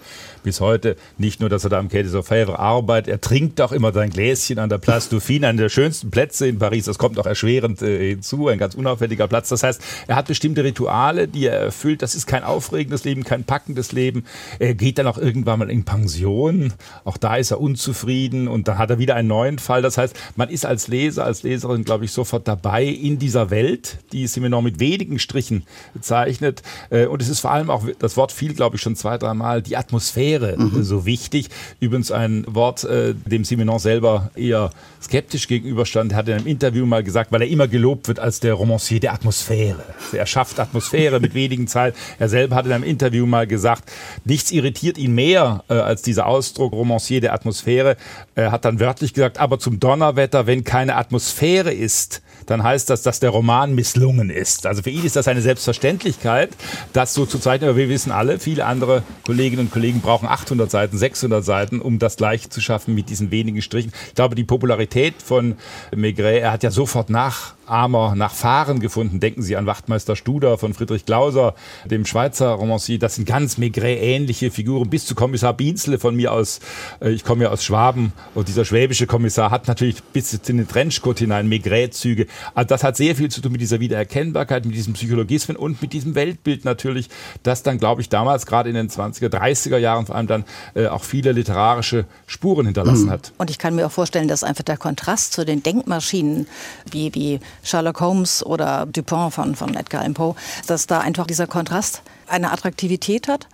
bis 0.43 0.61
heute. 0.61 0.97
Nicht 1.19 1.41
nur, 1.41 1.49
dass 1.51 1.65
er 1.65 1.71
da 1.71 1.79
am 1.79 1.89
Quai 1.89 2.03
des 2.03 2.15
arbeitet, 2.15 3.09
er 3.09 3.21
trinkt 3.21 3.61
auch 3.61 3.73
immer 3.73 3.93
sein 3.93 4.11
Gläschen 4.11 4.59
an 4.59 4.69
der 4.69 4.79
Place 4.79 5.09
Dauphine, 5.09 5.49
einer 5.49 5.63
der 5.63 5.69
schönsten 5.69 6.11
Plätze 6.11 6.47
in 6.47 6.59
Paris. 6.59 6.87
Das 6.87 6.99
kommt 6.99 7.19
auch 7.19 7.27
erschwerend 7.27 7.83
äh, 7.83 8.11
hinzu, 8.11 8.49
ein 8.49 8.59
ganz 8.59 8.75
unauffälliger 8.75 9.29
Platz. 9.29 9.51
Das 9.51 9.63
heißt, 9.63 9.83
er 10.07 10.17
hat 10.17 10.27
bestimmte 10.27 10.65
Rituale, 10.65 11.29
die 11.29 11.47
er 11.47 11.59
erfüllt. 11.59 12.03
Das 12.03 12.15
ist 12.15 12.27
kein 12.27 12.45
aufregendes 12.45 13.05
Leben, 13.05 13.23
kein 13.23 13.45
packendes 13.45 13.93
Leben. 13.93 14.25
Er 14.59 14.75
geht 14.75 14.99
dann 14.99 15.07
auch 15.07 15.19
irgendwann 15.19 15.59
mal 15.59 15.71
in 15.71 15.85
Pension. 15.85 16.73
Auch 17.05 17.19
da 17.19 17.37
ist 17.37 17.51
er 17.51 17.61
unzufrieden 17.61 18.49
und 18.49 18.69
dann 18.69 18.79
hat 18.79 18.91
er 18.91 18.99
wieder 18.99 19.17
einen 19.17 19.29
neuen 19.29 19.59
Fall. 19.59 19.83
Das 19.83 19.99
heißt, 19.99 20.17
man 20.37 20.49
ist 20.49 20.65
als 20.65 20.89
Leser, 20.89 21.25
als 21.25 21.43
Leserin, 21.43 21.85
glaube 21.85 22.07
ich, 22.07 22.13
sofort 22.13 22.49
dabei 22.49 22.85
in 22.85 23.19
dieser 23.19 23.51
Welt, 23.51 23.99
die 24.13 24.27
Simenon 24.27 24.65
mit 24.65 24.81
wenigen 24.81 25.19
Strichen 25.19 25.65
bezeichnet. 26.07 26.63
Äh, 26.91 27.07
und 27.07 27.21
es 27.21 27.29
ist 27.29 27.41
vor 27.41 27.51
allem 27.51 27.69
auch, 27.69 27.85
das 27.99 28.17
Wort 28.17 28.31
fiel, 28.31 28.55
glaube 28.55 28.77
ich, 28.77 28.83
schon 28.83 28.95
zwei, 28.95 29.19
dreimal, 29.19 29.61
die 29.61 29.77
Atmosphäre 29.77 30.55
mhm. 30.57 30.85
so 30.85 31.05
wichtig. 31.05 31.49
Übrigens 31.81 32.13
ein 32.13 32.45
Wort, 32.49 32.85
äh, 32.85 33.15
dem 33.15 33.45
Simenon 33.45 33.81
selber 33.81 34.31
eher 34.37 34.71
skeptisch 35.03 35.49
gegenüberstand. 35.49 36.13
Er 36.13 36.19
hat 36.19 36.29
in 36.29 36.35
einem 36.35 36.47
Interview 36.47 36.87
mal 36.87 37.03
gesagt, 37.03 37.33
weil 37.33 37.43
er 37.43 37.49
immer 37.49 37.67
gelobt 37.67 38.07
wird 38.09 38.21
als 38.21 38.41
der 38.41 38.55
Romancier 38.55 39.01
der 39.01 39.15
Atmosphäre. 39.15 39.83
Er 40.13 40.27
schafft 40.27 40.61
Atmosphäre 40.61 41.19
mit 41.19 41.35
wenigen 41.35 41.67
Zeilen. 41.67 41.95
Er 42.19 42.29
selber 42.29 42.55
hat 42.55 42.67
in 42.67 42.73
einem 42.73 42.85
Interview 42.85 43.27
mal 43.27 43.47
gesagt, 43.47 43.91
nichts 44.25 44.53
irritiert 44.53 44.99
ihn 44.99 45.15
mehr 45.15 45.65
äh, 45.69 45.75
als 45.75 46.03
dieser 46.03 46.27
Ausdruck 46.27 46.73
Romancier 46.73 47.21
der 47.21 47.35
Atmosphäre. 47.35 47.97
Er 48.37 48.53
hat 48.53 48.65
dann 48.65 48.79
wörtlich 48.79 49.13
gesagt, 49.13 49.39
aber 49.39 49.59
zum 49.59 49.81
Donnerwetter, 49.81 50.47
wenn 50.47 50.63
keine 50.63 50.97
Atmosphäre 50.97 51.73
ist, 51.73 52.23
dann 52.47 52.63
heißt 52.63 52.89
das, 52.89 53.03
dass 53.03 53.21
der 53.21 53.31
Roman 53.31 53.75
misslungen 53.75 54.31
ist. 54.31 54.67
Also 54.67 54.83
für 54.83 54.91
ihn 54.91 55.05
ist 55.05 55.17
das 55.17 55.29
eine 55.29 55.43
Selbstverständlichkeit, 55.43 56.51
das 56.93 57.13
so 57.13 57.27
zu 57.27 57.39
zeichnen. 57.39 57.69
Aber 57.69 57.79
wir 57.79 57.89
wissen 57.89 58.13
alle, 58.13 58.39
viele 58.39 58.65
andere 58.65 59.03
Kolleginnen 59.25 59.67
und 59.67 59.73
Kollegen 59.73 60.01
brauchen 60.01 60.29
800 60.29 60.71
Seiten, 60.71 60.97
600 60.97 61.45
Seiten, 61.45 61.81
um 61.81 61.99
das 61.99 62.17
gleich 62.17 62.49
zu 62.51 62.61
schaffen 62.61 62.95
mit 62.95 63.11
diesen 63.11 63.31
wenigen 63.31 63.61
Strichen. 63.63 63.93
Ich 64.09 64.15
glaube, 64.15 64.35
die 64.35 64.45
Popularität 64.45 65.21
von 65.23 65.57
Maigret, 65.95 66.43
er 66.43 66.53
hat 66.53 66.63
ja 66.63 66.71
sofort 66.71 67.11
nach 67.11 67.56
Armer 67.67 68.15
nach 68.17 68.33
Fahren 68.33 68.81
gefunden. 68.81 69.21
Denken 69.21 69.43
Sie 69.43 69.57
an 69.57 69.67
Wachtmeister 69.67 70.17
Studer 70.17 70.59
von 70.59 70.75
Friedrich 70.75 71.07
Glauser, 71.07 71.55
dem 71.85 72.07
Schweizer 72.07 72.51
Romancier. 72.51 72.99
Das 72.99 73.17
sind 73.17 73.27
ganz 73.27 73.59
Maigret-ähnliche 73.59 74.51
Figuren, 74.51 74.91
bis 74.91 75.07
zu 75.07 75.15
Kommissar 75.15 75.55
Bienzle 75.55 75.99
von 75.99 76.15
mir 76.15 76.33
aus. 76.33 76.61
Äh, 77.01 77.11
ich 77.11 77.25
komme 77.25 77.45
ja 77.45 77.51
aus 77.51 77.65
Schwaben 77.65 78.13
und 78.35 78.49
dieser 78.49 78.65
schwäbische 78.65 79.07
Kommissar 79.07 79.51
hat 79.51 79.69
natürlich 79.69 80.03
bis 80.03 80.33
in 80.35 80.59
den 80.59 80.69
Trenchcoat 80.69 81.19
hinein 81.19 81.49
Maigret-Züge. 81.49 82.27
Also 82.55 82.69
das 82.69 82.85
hat 82.85 82.97
sehr 82.97 83.17
viel 83.17 83.31
zu 83.31 83.41
tun 83.41 83.53
mit 83.53 83.61
dieser 83.61 83.81
Wiedererkennbarkeit, 83.81 84.65
mit 84.65 84.75
diesem 84.75 84.95
Psychologismen 84.95 85.57
und 85.57 85.81
mit 85.83 85.93
diesem 85.93 86.15
Weltbild 86.15 86.65
natürlich, 86.65 87.09
das 87.43 87.63
dann, 87.63 87.79
glaube 87.79 88.01
ich, 88.01 88.09
damals 88.09 88.47
gerade 88.47 88.69
in 88.69 88.75
den 88.75 88.89
20er, 88.89 89.29
30er 89.29 89.79
Jahren 89.79 90.07
vor 90.07 90.15
allem 90.15 90.27
dann 90.27 90.45
äh, 90.75 90.87
auch 90.87 91.05
viele 91.05 91.33
literarische 91.33 92.07
Spuren 92.27 92.67
hinterlassen 92.67 93.07
mhm. 93.07 93.11
hat. 93.11 93.33
Und 93.39 93.51
ich 93.51 93.59
kann 93.59 93.75
mir 93.75 93.87
auch 93.87 93.93
vorstellen, 93.93 94.29
dass 94.29 94.45
einfach 94.45 94.65
der 94.65 94.77
Kontrast 94.77 95.33
zu 95.33 95.45
den 95.45 95.63
Denkmaschinen 95.63 96.47
wie, 96.91 97.15
wie 97.15 97.41
Sherlock 97.67 98.01
Holmes 98.01 98.45
oder 98.45 98.87
Dupin 98.87 99.31
von, 99.31 99.55
von 99.57 99.75
Edgar 99.75 100.01
Allan 100.01 100.15
Poe, 100.15 100.35
dass 100.67 100.87
da 100.87 101.01
einfach 101.01 101.27
dieser 101.27 101.47
Kontrast 101.47 102.03
eine 102.29 102.53
Attraktivität 102.53 103.29
hat 103.29 103.49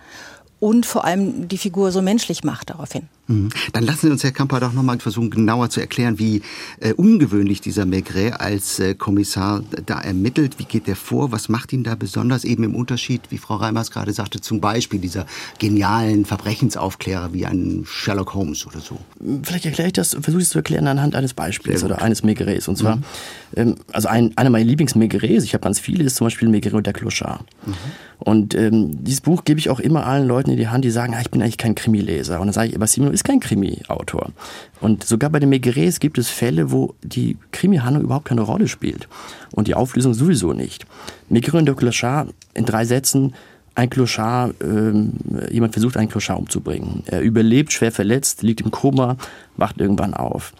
und 0.59 0.85
vor 0.85 1.03
allem 1.03 1.47
die 1.47 1.57
Figur 1.57 1.91
so 1.91 2.01
menschlich 2.01 2.43
macht 2.43 2.69
daraufhin. 2.69 3.09
Mhm. 3.27 3.49
Dann 3.71 3.83
lassen 3.83 4.07
Sie 4.07 4.11
uns, 4.11 4.23
Herr 4.23 4.31
Kamper, 4.31 4.59
doch 4.59 4.73
nochmal 4.73 4.99
versuchen, 4.99 5.29
genauer 5.29 5.69
zu 5.69 5.79
erklären, 5.79 6.19
wie 6.19 6.41
äh, 6.79 6.93
ungewöhnlich 6.93 7.61
dieser 7.61 7.85
Maigret 7.85 8.39
als 8.39 8.79
äh, 8.79 8.95
Kommissar 8.95 9.63
da 9.85 10.01
ermittelt. 10.01 10.59
Wie 10.59 10.65
geht 10.65 10.87
der 10.87 10.95
vor? 10.95 11.31
Was 11.31 11.47
macht 11.47 11.71
ihn 11.71 11.83
da 11.83 11.95
besonders? 11.95 12.43
Eben 12.43 12.63
im 12.63 12.75
Unterschied, 12.75 13.21
wie 13.29 13.37
Frau 13.37 13.55
Reimers 13.55 13.91
gerade 13.91 14.11
sagte, 14.11 14.41
zum 14.41 14.59
Beispiel 14.59 14.99
dieser 14.99 15.25
genialen 15.59 16.25
Verbrechensaufklärer 16.25 17.33
wie 17.33 17.45
ein 17.45 17.83
Sherlock 17.85 18.33
Holmes 18.33 18.67
oder 18.67 18.79
so. 18.79 18.99
Vielleicht 19.43 19.65
erkläre 19.65 19.87
ich 19.87 19.93
das, 19.93 20.09
versuche 20.09 20.39
ich 20.39 20.43
es 20.43 20.49
zu 20.49 20.59
erklären 20.59 20.87
anhand 20.87 21.15
eines 21.15 21.33
Beispiels 21.33 21.83
oder 21.83 22.01
eines 22.01 22.23
Maigrets. 22.23 22.67
Und 22.67 22.77
zwar, 22.77 22.97
mhm. 22.97 23.03
ähm, 23.55 23.75
also 23.93 24.09
ein, 24.09 24.35
einer 24.35 24.49
meiner 24.49 24.65
Lieblings-Maigrets, 24.65 25.45
ich 25.45 25.53
habe 25.53 25.63
ganz 25.63 25.79
viele, 25.79 26.03
ist 26.03 26.17
zum 26.17 26.27
Beispiel 26.27 26.49
Maigret 26.49 26.73
und 26.73 26.85
der 26.85 26.93
Clochard. 26.93 27.45
Mhm. 27.65 27.73
Und 28.19 28.55
ähm, 28.55 29.03
dieses 29.03 29.21
Buch 29.21 29.43
gebe 29.43 29.59
ich 29.59 29.69
auch 29.69 29.79
immer 29.79 30.05
allen 30.05 30.27
Leuten 30.27 30.49
in 30.51 30.57
die 30.57 30.69
Hand, 30.69 30.85
die 30.85 30.91
sagen, 30.91 31.13
ah, 31.13 31.21
ich 31.21 31.29
bin 31.29 31.41
eigentlich 31.41 31.57
kein 31.57 31.75
Krimileser. 31.75 32.39
Und 32.39 32.47
dann 32.47 32.53
sage 32.53 32.69
ich, 32.69 32.75
aber 32.75 32.87
Simon 32.87 33.12
ist 33.13 33.23
kein 33.23 33.39
Krimi-Autor. 33.39 34.31
Und 34.81 35.03
sogar 35.03 35.29
bei 35.29 35.39
den 35.39 35.53
Megrés 35.53 35.99
gibt 35.99 36.17
es 36.17 36.29
Fälle, 36.29 36.71
wo 36.71 36.95
die 37.01 37.37
Krimi-Handlung 37.51 38.03
überhaupt 38.03 38.25
keine 38.25 38.41
Rolle 38.41 38.67
spielt. 38.67 39.07
Und 39.51 39.67
die 39.67 39.75
Auflösung 39.75 40.13
sowieso 40.13 40.53
nicht. 40.53 40.85
Maigret 41.29 41.55
und 41.55 41.65
de 41.65 41.75
Clochard 41.75 42.33
in 42.53 42.65
drei 42.65 42.85
Sätzen 42.85 43.33
ein 43.75 43.89
Clochard, 43.89 44.55
ähm, 44.61 45.13
jemand 45.49 45.73
versucht 45.73 45.97
einen 45.97 46.09
Clochard 46.09 46.39
umzubringen. 46.39 47.03
Er 47.07 47.21
überlebt, 47.21 47.73
schwer 47.73 47.91
verletzt, 47.91 48.43
liegt 48.43 48.61
im 48.61 48.71
Koma, 48.71 49.17
wacht 49.57 49.79
irgendwann 49.79 50.13
auf. 50.13 50.53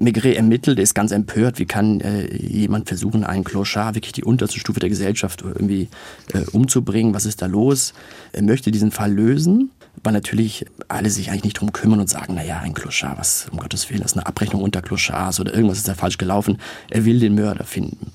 Maigret 0.00 0.36
ermittelt, 0.36 0.78
er 0.78 0.82
ist 0.82 0.94
ganz 0.94 1.12
empört, 1.12 1.58
wie 1.58 1.66
kann 1.66 2.00
äh, 2.00 2.34
jemand 2.34 2.88
versuchen, 2.88 3.24
einen 3.24 3.44
Clochard, 3.44 3.94
wirklich 3.94 4.12
die 4.12 4.24
unterste 4.24 4.58
Stufe 4.58 4.80
der 4.80 4.88
Gesellschaft 4.88 5.42
irgendwie 5.42 5.88
äh, 6.32 6.40
umzubringen, 6.52 7.14
was 7.14 7.26
ist 7.26 7.42
da 7.42 7.46
los? 7.46 7.92
Er 8.32 8.42
möchte 8.42 8.70
diesen 8.70 8.90
Fall 8.90 9.12
lösen, 9.12 9.70
weil 10.02 10.12
natürlich 10.12 10.64
alle 10.88 11.10
sich 11.10 11.30
eigentlich 11.30 11.44
nicht 11.44 11.60
drum 11.60 11.72
kümmern 11.72 12.00
und 12.00 12.08
sagen, 12.08 12.34
naja, 12.34 12.60
ein 12.60 12.74
Clochard, 12.74 13.18
was 13.18 13.48
um 13.52 13.58
Gottes 13.58 13.90
Willen, 13.90 14.02
das 14.02 14.12
ist 14.12 14.18
eine 14.18 14.26
Abrechnung 14.26 14.62
unter 14.62 14.82
Clochards 14.82 15.40
oder 15.40 15.54
irgendwas 15.54 15.78
ist 15.78 15.88
da 15.88 15.94
falsch 15.94 16.18
gelaufen. 16.18 16.58
Er 16.88 17.04
will 17.04 17.20
den 17.20 17.34
Mörder 17.34 17.64
finden. 17.64 18.12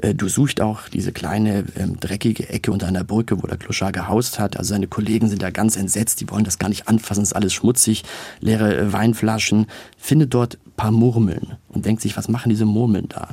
Äh, 0.00 0.14
du 0.14 0.28
suchst 0.28 0.60
auch 0.60 0.88
diese 0.88 1.12
kleine 1.12 1.64
ähm, 1.76 1.98
dreckige 2.00 2.48
Ecke 2.48 2.72
unter 2.72 2.86
einer 2.86 3.04
Brücke, 3.04 3.42
wo 3.42 3.46
der 3.46 3.56
Clochard 3.56 3.94
gehaust 3.94 4.38
hat. 4.38 4.56
Also 4.56 4.70
seine 4.70 4.88
Kollegen 4.88 5.28
sind 5.28 5.42
da 5.42 5.50
ganz 5.50 5.76
entsetzt, 5.76 6.20
die 6.20 6.30
wollen 6.30 6.44
das 6.44 6.58
gar 6.58 6.68
nicht 6.68 6.88
anfassen, 6.88 7.22
ist 7.22 7.36
alles 7.36 7.52
schmutzig, 7.52 8.04
leere 8.40 8.76
äh, 8.76 8.92
Weinflaschen. 8.92 9.66
Findet 9.96 10.34
dort 10.34 10.58
paar 10.76 10.90
Murmeln 10.90 11.56
und 11.68 11.86
denkt 11.86 12.02
sich, 12.02 12.16
was 12.16 12.28
machen 12.28 12.48
diese 12.48 12.64
Murmeln 12.64 13.08
da? 13.08 13.28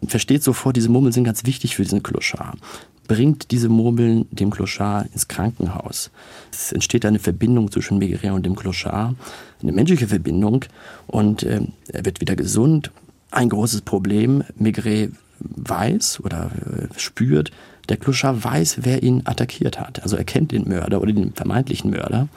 Und 0.00 0.10
versteht 0.10 0.42
sofort, 0.42 0.76
diese 0.76 0.90
Murmeln 0.90 1.12
sind 1.12 1.24
ganz 1.24 1.46
wichtig 1.46 1.76
für 1.76 1.82
diesen 1.82 2.02
Clochard. 2.02 2.58
Bringt 3.06 3.50
diese 3.50 3.68
Murmeln 3.68 4.26
dem 4.30 4.50
Clochard 4.50 5.08
ins 5.12 5.28
Krankenhaus. 5.28 6.10
Es 6.52 6.72
entsteht 6.72 7.04
eine 7.04 7.18
Verbindung 7.18 7.70
zwischen 7.70 7.98
Maigret 7.98 8.32
und 8.32 8.44
dem 8.44 8.54
Clochard, 8.54 9.14
eine 9.62 9.72
menschliche 9.72 10.08
Verbindung 10.08 10.64
und 11.06 11.42
äh, 11.42 11.60
er 11.88 12.04
wird 12.04 12.20
wieder 12.20 12.36
gesund. 12.36 12.90
Ein 13.30 13.48
großes 13.48 13.82
Problem, 13.82 14.44
Maigret 14.56 15.12
weiß 15.40 16.20
oder 16.20 16.50
äh, 16.66 16.98
spürt, 16.98 17.50
der 17.88 17.96
Kluscher 17.96 18.42
weiß, 18.42 18.78
wer 18.82 19.02
ihn 19.02 19.22
attackiert 19.24 19.78
hat. 19.80 20.02
Also 20.02 20.16
er 20.16 20.24
kennt 20.24 20.52
den 20.52 20.68
Mörder 20.68 21.00
oder 21.00 21.12
den 21.12 21.32
vermeintlichen 21.32 21.90
Mörder 21.90 22.28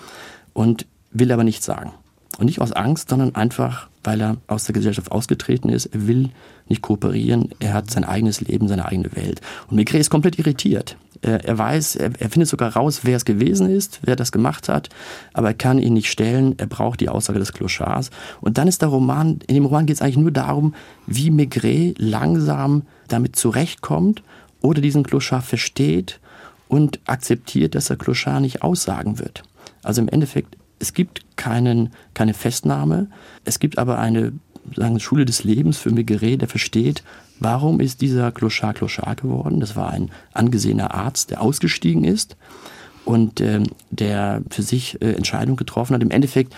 und 0.53 0.85
will 1.11 1.31
aber 1.31 1.43
nichts 1.43 1.65
sagen. 1.65 1.93
Und 2.37 2.45
nicht 2.45 2.61
aus 2.61 2.71
Angst, 2.71 3.09
sondern 3.09 3.33
einfach, 3.33 3.87
weil 4.03 4.21
er 4.21 4.37
aus 4.47 4.65
der 4.65 4.73
Gesellschaft 4.73 5.11
ausgetreten 5.11 5.69
ist. 5.69 5.87
Er 5.87 6.07
will 6.07 6.29
nicht 6.67 6.81
kooperieren. 6.81 7.49
Er 7.59 7.73
hat 7.73 7.89
sein 7.89 8.03
eigenes 8.03 8.41
Leben, 8.41 8.67
seine 8.67 8.85
eigene 8.85 9.15
Welt. 9.15 9.41
Und 9.67 9.75
Maigret 9.75 10.01
ist 10.01 10.11
komplett 10.11 10.37
irritiert. 10.37 10.97
Er, 11.21 11.45
er 11.45 11.57
weiß, 11.57 11.95
er, 11.95 12.11
findet 12.29 12.47
sogar 12.47 12.73
raus, 12.73 13.01
wer 13.03 13.17
es 13.17 13.25
gewesen 13.25 13.69
ist, 13.69 13.99
wer 14.03 14.15
das 14.15 14.31
gemacht 14.31 14.69
hat, 14.69 14.89
aber 15.33 15.49
er 15.49 15.53
kann 15.53 15.79
ihn 15.79 15.93
nicht 15.93 16.11
stellen. 16.11 16.55
Er 16.57 16.67
braucht 16.67 16.99
die 16.99 17.09
Aussage 17.09 17.39
des 17.39 17.53
Clochards. 17.53 18.11
Und 18.41 18.57
dann 18.57 18.67
ist 18.67 18.81
der 18.81 18.89
Roman, 18.89 19.39
in 19.47 19.55
dem 19.55 19.65
Roman 19.65 19.85
geht 19.85 19.95
es 19.95 20.01
eigentlich 20.01 20.17
nur 20.17 20.31
darum, 20.31 20.73
wie 21.05 21.31
Maigret 21.31 21.95
langsam 21.97 22.83
damit 23.07 23.35
zurechtkommt 23.35 24.23
oder 24.61 24.81
diesen 24.81 25.03
Clochard 25.03 25.43
versteht 25.43 26.19
und 26.67 26.99
akzeptiert, 27.05 27.75
dass 27.75 27.87
der 27.87 27.97
Clochard 27.97 28.41
nicht 28.41 28.61
aussagen 28.61 29.19
wird. 29.19 29.43
Also 29.83 30.01
im 30.01 30.09
Endeffekt, 30.09 30.57
es 30.79 30.93
gibt 30.93 31.21
keinen, 31.37 31.91
keine 32.13 32.33
Festnahme, 32.33 33.07
es 33.45 33.59
gibt 33.59 33.77
aber 33.77 33.99
eine 33.99 34.33
sagen, 34.75 34.99
Schule 34.99 35.25
des 35.25 35.43
Lebens 35.43 35.77
für 35.77 35.91
Maigret, 35.91 36.41
der 36.41 36.47
versteht, 36.47 37.03
warum 37.39 37.79
ist 37.79 38.01
dieser 38.01 38.31
Clochard 38.31 38.77
Clochard 38.77 39.21
geworden. 39.21 39.59
Das 39.59 39.75
war 39.75 39.91
ein 39.91 40.11
angesehener 40.33 40.93
Arzt, 40.93 41.31
der 41.31 41.41
ausgestiegen 41.41 42.03
ist 42.03 42.35
und 43.05 43.39
äh, 43.39 43.63
der 43.89 44.41
für 44.49 44.63
sich 44.63 45.01
äh, 45.01 45.13
Entscheidungen 45.13 45.57
getroffen 45.57 45.93
hat. 45.95 46.01
Im 46.01 46.11
Endeffekt, 46.11 46.55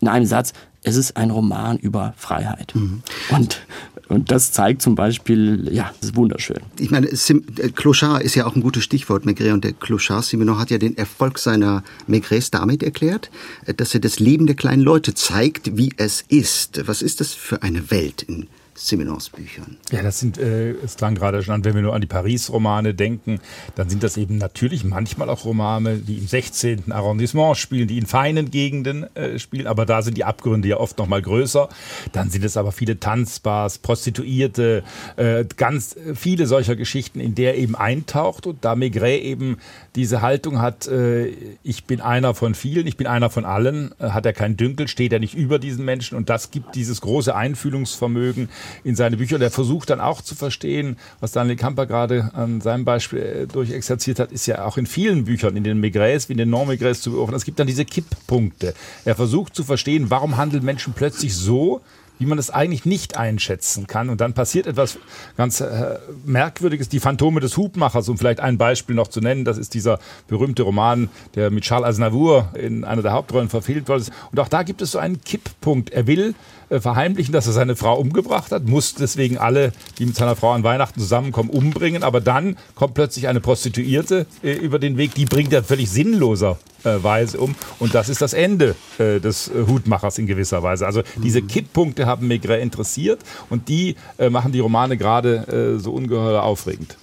in 0.00 0.08
einem 0.08 0.26
Satz, 0.26 0.52
es 0.82 0.96
ist 0.96 1.16
ein 1.16 1.30
Roman 1.30 1.78
über 1.78 2.14
Freiheit. 2.16 2.74
Mhm. 2.74 3.02
Und, 3.30 3.60
und 4.08 4.30
das 4.30 4.52
zeigt 4.52 4.82
zum 4.82 4.94
Beispiel, 4.94 5.68
ja, 5.72 5.92
das 6.00 6.10
ist 6.10 6.16
wunderschön. 6.16 6.58
Ich 6.78 6.90
meine, 6.90 7.14
Sim, 7.14 7.44
äh, 7.58 7.70
Clochard 7.70 8.22
ist 8.22 8.36
ja 8.36 8.46
auch 8.46 8.54
ein 8.54 8.62
gutes 8.62 8.84
Stichwort, 8.84 9.24
Maigret. 9.24 9.52
Und 9.52 9.64
der 9.64 9.72
Clochard 9.72 10.24
Simenon 10.24 10.58
hat 10.58 10.70
ja 10.70 10.78
den 10.78 10.96
Erfolg 10.96 11.38
seiner 11.38 11.82
Maigrets 12.06 12.50
damit 12.50 12.82
erklärt, 12.82 13.30
äh, 13.64 13.74
dass 13.74 13.94
er 13.94 14.00
das 14.00 14.20
Leben 14.20 14.46
der 14.46 14.54
kleinen 14.54 14.82
Leute 14.82 15.14
zeigt, 15.14 15.76
wie 15.76 15.92
es 15.96 16.24
ist. 16.28 16.86
Was 16.86 17.02
ist 17.02 17.20
das 17.20 17.34
für 17.34 17.62
eine 17.62 17.90
Welt, 17.90 18.22
in 18.22 18.46
Simenons 18.76 19.30
Büchern. 19.30 19.76
Ja, 19.90 20.02
das 20.02 20.20
sind, 20.20 20.38
äh, 20.38 20.72
es 20.72 20.96
klang 20.96 21.14
gerade 21.14 21.42
schon 21.42 21.54
an, 21.54 21.64
wenn 21.64 21.74
wir 21.74 21.82
nur 21.82 21.94
an 21.94 22.00
die 22.00 22.06
Paris-Romane 22.06 22.94
denken, 22.94 23.40
dann 23.74 23.88
sind 23.88 24.02
das 24.02 24.16
eben 24.16 24.38
natürlich 24.38 24.84
manchmal 24.84 25.30
auch 25.30 25.44
Romane, 25.44 25.96
die 25.96 26.18
im 26.18 26.26
16. 26.26 26.92
Arrondissement 26.92 27.56
spielen, 27.56 27.88
die 27.88 27.98
in 27.98 28.06
feinen 28.06 28.50
Gegenden 28.50 29.04
äh, 29.16 29.38
spielen, 29.38 29.66
aber 29.66 29.86
da 29.86 30.02
sind 30.02 30.16
die 30.16 30.24
Abgründe 30.24 30.68
ja 30.68 30.76
oft 30.76 30.98
noch 30.98 31.06
mal 31.06 31.22
größer. 31.22 31.68
Dann 32.12 32.30
sind 32.30 32.44
es 32.44 32.56
aber 32.56 32.70
viele 32.70 33.00
Tanzbars, 33.00 33.78
Prostituierte, 33.78 34.84
äh, 35.16 35.44
ganz 35.56 35.96
viele 36.14 36.46
solcher 36.46 36.76
Geschichten, 36.76 37.20
in 37.20 37.34
der 37.34 37.54
er 37.54 37.58
eben 37.58 37.74
eintaucht 37.74 38.46
und 38.46 38.64
da 38.64 38.76
Maigret 38.76 39.22
eben 39.22 39.56
diese 39.94 40.20
Haltung 40.20 40.60
hat, 40.60 40.86
äh, 40.86 41.32
ich 41.62 41.84
bin 41.84 42.00
einer 42.00 42.34
von 42.34 42.54
vielen, 42.54 42.86
ich 42.86 42.96
bin 42.96 43.06
einer 43.06 43.30
von 43.30 43.44
allen, 43.44 43.94
äh, 43.98 44.10
hat 44.10 44.26
er 44.26 44.32
keinen 44.34 44.56
Dünkel, 44.56 44.88
steht 44.88 45.12
er 45.12 45.18
nicht 45.18 45.34
über 45.34 45.58
diesen 45.58 45.84
Menschen 45.84 46.16
und 46.16 46.28
das 46.28 46.50
gibt 46.50 46.74
dieses 46.74 47.00
große 47.00 47.34
Einfühlungsvermögen, 47.34 48.48
in 48.84 48.96
seine 48.96 49.16
Bücher. 49.16 49.36
Und 49.36 49.42
er 49.42 49.50
versucht 49.50 49.90
dann 49.90 50.00
auch 50.00 50.22
zu 50.22 50.34
verstehen, 50.34 50.96
was 51.20 51.32
Daniel 51.32 51.56
Kamper 51.56 51.86
gerade 51.86 52.30
an 52.34 52.60
seinem 52.60 52.84
Beispiel 52.84 53.18
äh, 53.18 53.46
durchexerziert 53.46 54.18
hat, 54.18 54.32
ist 54.32 54.46
ja 54.46 54.64
auch 54.64 54.76
in 54.76 54.86
vielen 54.86 55.24
Büchern, 55.24 55.56
in 55.56 55.64
den 55.64 55.80
Maigres 55.80 56.28
wie 56.28 56.32
in 56.32 56.38
den 56.38 56.50
Non-Maigres 56.50 57.00
zu 57.00 57.12
beobachten. 57.12 57.36
Es 57.36 57.44
gibt 57.44 57.58
dann 57.58 57.66
diese 57.66 57.84
Kipppunkte. 57.84 58.74
Er 59.04 59.14
versucht 59.14 59.54
zu 59.54 59.64
verstehen, 59.64 60.10
warum 60.10 60.36
handeln 60.36 60.64
Menschen 60.64 60.92
plötzlich 60.94 61.34
so, 61.34 61.80
wie 62.18 62.26
man 62.26 62.38
es 62.38 62.50
eigentlich 62.50 62.84
nicht 62.84 63.16
einschätzen 63.16 63.86
kann. 63.86 64.08
Und 64.08 64.20
dann 64.20 64.32
passiert 64.32 64.66
etwas 64.66 64.98
ganz 65.36 65.60
äh, 65.60 65.98
Merkwürdiges. 66.24 66.88
Die 66.88 67.00
Phantome 67.00 67.40
des 67.40 67.56
Hubmachers, 67.56 68.08
um 68.08 68.18
vielleicht 68.18 68.40
ein 68.40 68.58
Beispiel 68.58 68.94
noch 68.94 69.08
zu 69.08 69.20
nennen, 69.20 69.44
das 69.44 69.58
ist 69.58 69.74
dieser 69.74 69.98
berühmte 70.28 70.62
Roman, 70.62 71.08
der 71.34 71.50
mit 71.50 71.64
Charles 71.64 71.88
Aznavour 71.88 72.50
in 72.54 72.84
einer 72.84 73.02
der 73.02 73.12
Hauptrollen 73.12 73.48
verfilmt 73.48 73.88
wurde. 73.88 74.04
Und 74.30 74.40
auch 74.40 74.48
da 74.48 74.62
gibt 74.62 74.82
es 74.82 74.92
so 74.92 74.98
einen 74.98 75.20
Kipppunkt. 75.22 75.90
Er 75.90 76.06
will 76.06 76.34
verheimlichen, 76.68 77.32
dass 77.32 77.46
er 77.46 77.52
seine 77.52 77.76
Frau 77.76 77.98
umgebracht 77.98 78.52
hat, 78.52 78.66
muss 78.66 78.94
deswegen 78.94 79.38
alle, 79.38 79.72
die 79.98 80.06
mit 80.06 80.16
seiner 80.16 80.36
Frau 80.36 80.52
an 80.52 80.64
Weihnachten 80.64 81.00
zusammenkommen, 81.00 81.50
umbringen. 81.50 82.02
Aber 82.02 82.20
dann 82.20 82.56
kommt 82.74 82.94
plötzlich 82.94 83.28
eine 83.28 83.40
Prostituierte 83.40 84.26
äh, 84.42 84.52
über 84.52 84.78
den 84.78 84.96
Weg, 84.96 85.14
die 85.14 85.24
bringt 85.24 85.52
er 85.52 85.62
völlig 85.62 85.90
sinnloserweise 85.90 87.38
um. 87.38 87.54
Und 87.78 87.94
das 87.94 88.08
ist 88.08 88.22
das 88.22 88.32
Ende 88.32 88.74
äh, 88.98 89.20
des 89.20 89.48
äh, 89.48 89.66
Hutmachers 89.66 90.18
in 90.18 90.26
gewisser 90.26 90.62
Weise. 90.62 90.86
Also 90.86 91.02
diese 91.22 91.42
mhm. 91.42 91.48
Kipppunkte 91.48 92.06
haben 92.06 92.26
Maigret 92.28 92.62
interessiert 92.62 93.20
und 93.50 93.68
die 93.68 93.96
äh, 94.18 94.30
machen 94.30 94.52
die 94.52 94.60
Romane 94.60 94.96
gerade 94.96 95.76
äh, 95.76 95.78
so 95.78 95.92
ungeheuer 95.92 96.42
aufregend. 96.42 96.96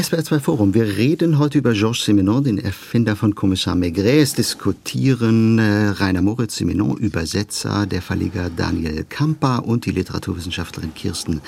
SWR 0.00 0.24
2 0.24 0.40
Forum. 0.40 0.72
Wir 0.72 0.96
reden 0.96 1.38
heute 1.38 1.58
über 1.58 1.74
Georges 1.74 2.06
Simenon, 2.06 2.42
den 2.42 2.56
Erfinder 2.56 3.14
von 3.14 3.34
Kommissar 3.34 3.74
Maigret. 3.74 4.22
Es 4.22 4.32
diskutieren 4.32 5.58
äh, 5.58 5.88
Rainer 5.88 6.22
Moritz 6.22 6.56
Simenon, 6.56 6.96
Übersetzer, 6.96 7.84
der 7.84 8.00
Verleger 8.00 8.48
Daniel 8.48 9.04
Kamper 9.06 9.66
und 9.66 9.84
die 9.84 9.90
Literaturwissenschaftlerin 9.90 10.94
Kirsten 10.94 11.42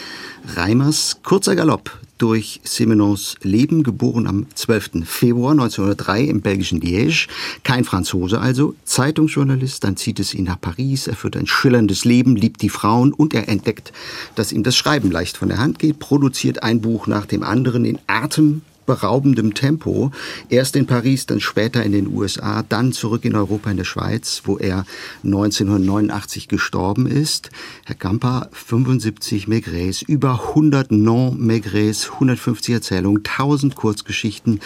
Reimers. 0.56 1.20
Kurzer 1.22 1.56
Galopp 1.56 1.98
durch 2.18 2.60
Simenons 2.64 3.36
Leben, 3.42 3.82
geboren 3.82 4.26
am 4.26 4.46
12. 4.54 5.04
Februar 5.04 5.52
1903 5.52 6.22
im 6.22 6.40
belgischen 6.40 6.80
Liège. 6.80 7.28
Kein 7.62 7.84
Franzose 7.84 8.40
also, 8.40 8.74
Zeitungsjournalist, 8.84 9.84
dann 9.84 9.96
zieht 9.96 10.20
es 10.20 10.34
ihn 10.34 10.44
nach 10.44 10.60
Paris, 10.60 11.06
er 11.06 11.16
führt 11.16 11.36
ein 11.36 11.46
schillerndes 11.46 12.04
Leben, 12.04 12.36
liebt 12.36 12.62
die 12.62 12.68
Frauen 12.68 13.12
und 13.12 13.34
er 13.34 13.48
entdeckt, 13.48 13.92
dass 14.34 14.52
ihm 14.52 14.62
das 14.62 14.76
Schreiben 14.76 15.10
leicht 15.10 15.36
von 15.36 15.48
der 15.48 15.58
Hand 15.58 15.78
geht, 15.78 15.98
produziert 15.98 16.62
ein 16.62 16.80
Buch 16.80 17.06
nach 17.06 17.26
dem 17.26 17.42
anderen 17.42 17.84
in 17.84 17.98
Atem 18.06 18.62
beraubendem 18.86 19.54
Tempo. 19.54 20.10
Erst 20.48 20.76
in 20.76 20.86
Paris, 20.86 21.26
dann 21.26 21.40
später 21.40 21.82
in 21.82 21.92
den 21.92 22.06
USA, 22.08 22.62
dann 22.62 22.92
zurück 22.92 23.24
in 23.24 23.34
Europa, 23.34 23.70
in 23.70 23.76
der 23.76 23.84
Schweiz, 23.84 24.42
wo 24.44 24.56
er 24.58 24.84
1989 25.24 26.48
gestorben 26.48 27.06
ist. 27.06 27.50
Herr 27.84 27.94
Kamper, 27.94 28.48
75 28.52 29.48
Maigres, 29.48 30.02
über 30.02 30.48
100 30.48 30.92
Non-Maigres, 30.92 32.10
150 32.12 32.74
Erzählungen, 32.74 33.22
1000 33.24 33.74
Kurzgeschichten, 33.74 34.60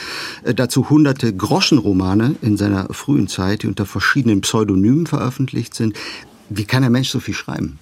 äh, 0.45 0.55
dazu 0.55 0.91
hunderte 0.91 1.35
Groschenromane 1.35 2.37
in 2.43 2.57
seiner 2.57 2.93
frühen 2.93 3.29
Zeit, 3.29 3.63
die 3.63 3.67
unter 3.67 3.87
verschiedenen 3.87 4.41
Pseudonymen 4.41 5.07
veröffentlicht 5.07 5.75
sind. 5.75 5.97
Wie 6.49 6.65
kann 6.65 6.85
ein 6.85 6.93
Mensch 6.93 7.11
so 7.11 7.21
viel 7.21 7.35
schreiben? 7.35 7.79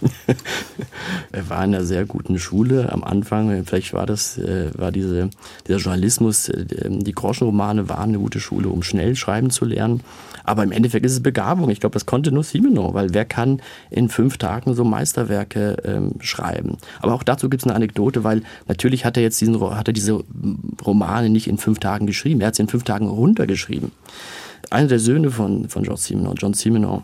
er 1.32 1.48
war 1.48 1.64
in 1.64 1.74
einer 1.74 1.84
sehr 1.84 2.04
guten 2.04 2.38
Schule 2.38 2.92
am 2.92 3.04
Anfang. 3.04 3.64
Vielleicht 3.64 3.92
war 3.92 4.06
das, 4.06 4.38
äh, 4.38 4.70
war 4.74 4.92
diese, 4.92 5.30
dieser 5.66 5.78
Journalismus, 5.78 6.48
äh, 6.48 6.64
die 6.88 7.12
Groschenromane 7.12 7.88
waren 7.88 8.10
eine 8.10 8.18
gute 8.18 8.40
Schule, 8.40 8.68
um 8.68 8.82
schnell 8.82 9.16
schreiben 9.16 9.50
zu 9.50 9.64
lernen. 9.64 10.02
Aber 10.44 10.62
im 10.62 10.72
Endeffekt 10.72 11.06
ist 11.06 11.12
es 11.12 11.22
Begabung. 11.22 11.70
Ich 11.70 11.80
glaube, 11.80 11.94
das 11.94 12.06
konnte 12.06 12.30
nur 12.30 12.44
Simenon, 12.44 12.92
weil 12.94 13.14
wer 13.14 13.24
kann 13.24 13.62
in 13.90 14.08
fünf 14.08 14.36
Tagen 14.36 14.74
so 14.74 14.84
Meisterwerke 14.84 15.76
ähm, 15.84 16.12
schreiben? 16.20 16.76
Aber 17.00 17.14
auch 17.14 17.22
dazu 17.22 17.48
gibt 17.48 17.62
es 17.62 17.66
eine 17.66 17.74
Anekdote, 17.74 18.24
weil 18.24 18.42
natürlich 18.68 19.04
hat 19.04 19.16
er 19.16 19.22
jetzt 19.22 19.40
diesen, 19.40 19.58
hat 19.60 19.88
er 19.88 19.94
diese 19.94 20.22
Romane 20.84 21.30
nicht 21.30 21.48
in 21.48 21.56
fünf 21.56 21.78
Tagen 21.78 22.06
geschrieben. 22.06 22.42
Er 22.42 22.48
hat 22.48 22.56
sie 22.56 22.62
in 22.62 22.68
fünf 22.68 22.84
Tagen 22.84 23.08
runtergeschrieben. 23.08 23.92
einer 24.70 24.88
der 24.88 24.98
Söhne 24.98 25.30
von, 25.30 25.68
von 25.68 25.82
George 25.82 26.02
Simenon, 26.02 26.34
John 26.36 26.52
Simenon, 26.52 27.02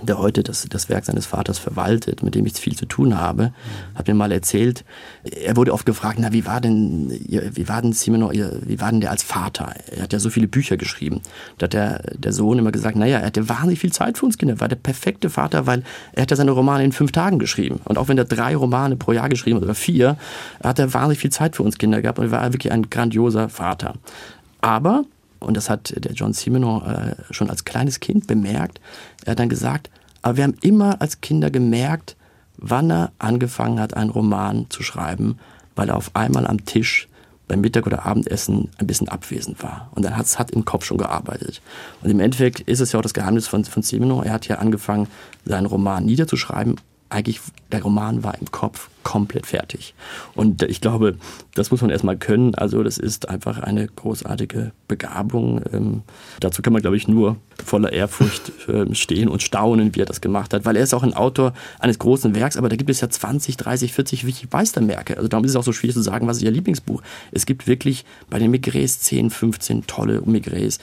der 0.00 0.18
heute 0.18 0.42
das, 0.42 0.66
das 0.68 0.88
Werk 0.88 1.04
seines 1.04 1.26
Vaters 1.26 1.58
verwaltet, 1.58 2.22
mit 2.22 2.34
dem 2.34 2.46
ich 2.46 2.54
viel 2.54 2.76
zu 2.76 2.86
tun 2.86 3.18
habe, 3.18 3.52
hat 3.94 4.08
mir 4.08 4.14
mal 4.14 4.32
erzählt, 4.32 4.84
er 5.22 5.56
wurde 5.56 5.72
oft 5.72 5.84
gefragt, 5.84 6.18
na, 6.18 6.32
wie 6.32 6.46
war 6.46 6.60
denn, 6.60 7.10
wie 7.10 7.68
war 7.68 7.82
denn 7.82 7.92
Simenon, 7.92 8.32
wie 8.32 8.80
war 8.80 8.90
denn 8.90 9.02
der 9.02 9.10
als 9.10 9.22
Vater? 9.22 9.74
Er 9.94 10.04
hat 10.04 10.12
ja 10.12 10.18
so 10.18 10.30
viele 10.30 10.48
Bücher 10.48 10.78
geschrieben. 10.78 11.20
Da 11.58 11.64
hat 11.64 11.74
der, 11.74 12.02
der 12.14 12.32
Sohn 12.32 12.58
immer 12.58 12.72
gesagt, 12.72 12.96
naja, 12.96 13.18
er 13.18 13.26
hatte 13.26 13.48
wahnsinnig 13.48 13.80
viel 13.80 13.92
Zeit 13.92 14.16
für 14.16 14.24
uns 14.24 14.38
Kinder, 14.38 14.60
war 14.60 14.68
der 14.68 14.76
perfekte 14.76 15.28
Vater, 15.28 15.66
weil 15.66 15.82
er 16.12 16.22
hat 16.22 16.30
ja 16.30 16.36
seine 16.36 16.52
Romane 16.52 16.84
in 16.84 16.92
fünf 16.92 17.12
Tagen 17.12 17.38
geschrieben. 17.38 17.80
Und 17.84 17.98
auch 17.98 18.08
wenn 18.08 18.18
er 18.18 18.24
drei 18.24 18.56
Romane 18.56 18.96
pro 18.96 19.12
Jahr 19.12 19.28
geschrieben 19.28 19.56
hat, 19.56 19.64
oder 19.64 19.74
vier, 19.74 20.16
hat 20.64 20.78
er 20.78 20.92
wahnsinnig 20.94 21.18
viel 21.18 21.30
Zeit 21.30 21.56
für 21.56 21.62
uns 21.62 21.76
Kinder 21.76 22.00
gehabt 22.00 22.18
und 22.18 22.30
war 22.30 22.50
wirklich 22.52 22.72
ein 22.72 22.88
grandioser 22.88 23.50
Vater. 23.50 23.94
Aber 24.62 25.04
und 25.42 25.56
das 25.56 25.68
hat 25.70 25.92
der 25.96 26.12
John 26.12 26.32
Simenon 26.32 26.84
äh, 26.84 27.14
schon 27.30 27.50
als 27.50 27.64
kleines 27.64 28.00
Kind 28.00 28.26
bemerkt. 28.26 28.80
Er 29.24 29.32
hat 29.32 29.38
dann 29.38 29.48
gesagt, 29.48 29.90
aber 30.22 30.36
wir 30.36 30.44
haben 30.44 30.56
immer 30.62 31.00
als 31.00 31.20
Kinder 31.20 31.50
gemerkt, 31.50 32.16
wann 32.56 32.90
er 32.90 33.12
angefangen 33.18 33.80
hat, 33.80 33.94
einen 33.94 34.10
Roman 34.10 34.66
zu 34.70 34.82
schreiben, 34.82 35.38
weil 35.74 35.88
er 35.88 35.96
auf 35.96 36.14
einmal 36.14 36.46
am 36.46 36.64
Tisch 36.64 37.08
beim 37.48 37.60
Mittag- 37.60 37.86
oder 37.86 38.06
Abendessen 38.06 38.70
ein 38.78 38.86
bisschen 38.86 39.08
abwesend 39.08 39.62
war. 39.62 39.90
Und 39.94 40.04
dann 40.04 40.16
hat 40.16 40.26
es 40.26 40.36
im 40.52 40.64
Kopf 40.64 40.84
schon 40.84 40.98
gearbeitet. 40.98 41.60
Und 42.02 42.10
im 42.10 42.20
Endeffekt 42.20 42.60
ist 42.60 42.80
es 42.80 42.92
ja 42.92 42.98
auch 42.98 43.02
das 43.02 43.14
Geheimnis 43.14 43.48
von, 43.48 43.64
von 43.64 43.82
Simenon. 43.82 44.24
Er 44.24 44.32
hat 44.32 44.46
ja 44.48 44.58
angefangen, 44.58 45.08
seinen 45.44 45.66
Roman 45.66 46.04
niederzuschreiben 46.04 46.76
eigentlich 47.12 47.40
der 47.70 47.82
Roman 47.82 48.24
war 48.24 48.38
im 48.38 48.50
Kopf 48.50 48.88
komplett 49.02 49.46
fertig. 49.46 49.94
Und 50.34 50.62
ich 50.62 50.80
glaube, 50.80 51.16
das 51.54 51.70
muss 51.70 51.80
man 51.80 51.90
erstmal 51.90 52.16
können. 52.16 52.54
Also 52.54 52.82
das 52.82 52.98
ist 52.98 53.28
einfach 53.28 53.58
eine 53.58 53.86
großartige 53.86 54.72
Begabung. 54.88 55.60
Ähm, 55.72 56.02
dazu 56.40 56.62
kann 56.62 56.72
man, 56.72 56.82
glaube 56.82 56.96
ich, 56.96 57.08
nur 57.08 57.36
voller 57.64 57.92
Ehrfurcht 57.92 58.52
äh, 58.68 58.94
stehen 58.94 59.28
und 59.28 59.42
staunen, 59.42 59.94
wie 59.94 60.00
er 60.00 60.06
das 60.06 60.20
gemacht 60.20 60.54
hat. 60.54 60.64
Weil 60.64 60.76
er 60.76 60.82
ist 60.82 60.94
auch 60.94 61.02
ein 61.02 61.14
Autor 61.14 61.52
eines 61.78 61.98
großen 61.98 62.34
Werks, 62.34 62.56
aber 62.56 62.68
da 62.68 62.76
gibt 62.76 62.90
es 62.90 63.00
ja 63.00 63.10
20, 63.10 63.56
30, 63.56 63.92
40 63.92 64.26
wichtige 64.26 64.48
Meisterwerke. 64.52 65.16
Also 65.16 65.28
darum 65.28 65.44
ist 65.44 65.52
es 65.52 65.56
auch 65.56 65.64
so 65.64 65.72
schwierig 65.72 65.94
zu 65.94 66.02
sagen, 66.02 66.26
was 66.26 66.38
ist 66.38 66.42
Ihr 66.42 66.50
Lieblingsbuch. 66.50 67.02
Es 67.32 67.46
gibt 67.46 67.66
wirklich 67.66 68.04
bei 68.30 68.38
den 68.38 68.54
Migrés 68.54 69.00
10, 69.00 69.30
15 69.30 69.86
tolle 69.86 70.20
Migrés, 70.20 70.78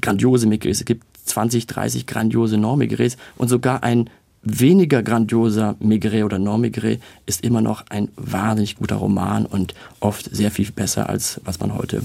grandiose 0.00 0.46
Migrés. 0.46 0.70
Es 0.70 0.84
gibt 0.84 1.04
20, 1.24 1.66
30 1.66 2.06
grandiose 2.06 2.56
Normigrés 2.56 3.16
und 3.36 3.48
sogar 3.48 3.82
ein 3.82 4.10
weniger 4.42 5.02
grandioser 5.02 5.76
Maigret 5.78 6.24
oder 6.24 6.38
Non-Maigret 6.38 7.00
ist 7.26 7.44
immer 7.44 7.60
noch 7.60 7.84
ein 7.88 8.08
wahnsinnig 8.16 8.76
guter 8.76 8.96
Roman 8.96 9.46
und 9.46 9.74
oft 10.00 10.34
sehr 10.34 10.50
viel 10.50 10.70
besser, 10.72 11.08
als 11.08 11.40
was 11.44 11.60
man 11.60 11.74
heute 11.74 12.02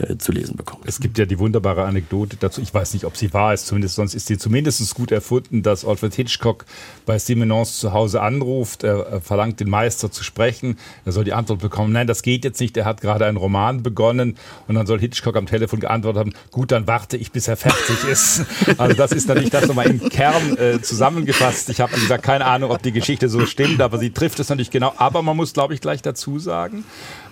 äh, 0.00 0.18
zu 0.18 0.32
lesen 0.32 0.56
bekommt. 0.56 0.82
Es 0.86 1.00
gibt 1.00 1.16
ja 1.16 1.26
die 1.26 1.38
wunderbare 1.38 1.84
Anekdote 1.84 2.36
dazu, 2.38 2.60
ich 2.60 2.74
weiß 2.74 2.92
nicht, 2.94 3.04
ob 3.04 3.16
sie 3.16 3.32
wahr 3.32 3.54
ist, 3.54 3.66
zumindest 3.66 3.94
sonst 3.94 4.14
ist 4.14 4.26
sie 4.26 4.36
zumindest 4.36 4.94
gut 4.94 5.12
erfunden, 5.12 5.62
dass 5.62 5.84
Alfred 5.84 6.14
Hitchcock 6.14 6.66
bei 7.06 7.18
Simenons 7.18 7.78
zu 7.78 7.92
Hause 7.92 8.20
anruft, 8.20 8.82
er 8.82 9.20
verlangt 9.20 9.60
den 9.60 9.70
Meister 9.70 10.10
zu 10.10 10.24
sprechen, 10.24 10.78
er 11.04 11.12
soll 11.12 11.24
die 11.24 11.32
Antwort 11.32 11.60
bekommen, 11.60 11.92
nein, 11.92 12.06
das 12.06 12.22
geht 12.22 12.44
jetzt 12.44 12.60
nicht, 12.60 12.76
er 12.76 12.84
hat 12.84 13.00
gerade 13.00 13.26
einen 13.26 13.36
Roman 13.36 13.82
begonnen 13.82 14.36
und 14.66 14.74
dann 14.74 14.86
soll 14.86 14.98
Hitchcock 14.98 15.36
am 15.36 15.46
Telefon 15.46 15.80
geantwortet 15.80 16.20
haben, 16.20 16.32
gut, 16.50 16.72
dann 16.72 16.86
warte 16.86 17.16
ich, 17.16 17.32
bis 17.32 17.48
er 17.48 17.56
fertig 17.56 18.04
ist. 18.10 18.44
Also 18.78 18.94
das 18.94 19.12
ist 19.12 19.28
natürlich 19.28 19.50
das 19.50 19.66
nochmal 19.68 19.86
im 19.86 20.08
Kern 20.08 20.56
äh, 20.58 20.80
zusammengefasst. 20.82 21.70
Ich 21.70 21.75
habe, 21.80 21.94
wie 21.96 22.00
gesagt, 22.00 22.24
keine 22.24 22.44
Ahnung, 22.44 22.70
ob 22.70 22.82
die 22.82 22.92
Geschichte 22.92 23.28
so 23.28 23.46
stimmt, 23.46 23.80
aber 23.80 23.98
sie 23.98 24.10
trifft 24.10 24.38
es 24.40 24.48
natürlich 24.48 24.70
genau. 24.70 24.92
Aber 24.96 25.22
man 25.22 25.36
muss, 25.36 25.52
glaube 25.52 25.74
ich, 25.74 25.80
gleich 25.80 26.02
dazu 26.02 26.38
sagen, 26.38 26.84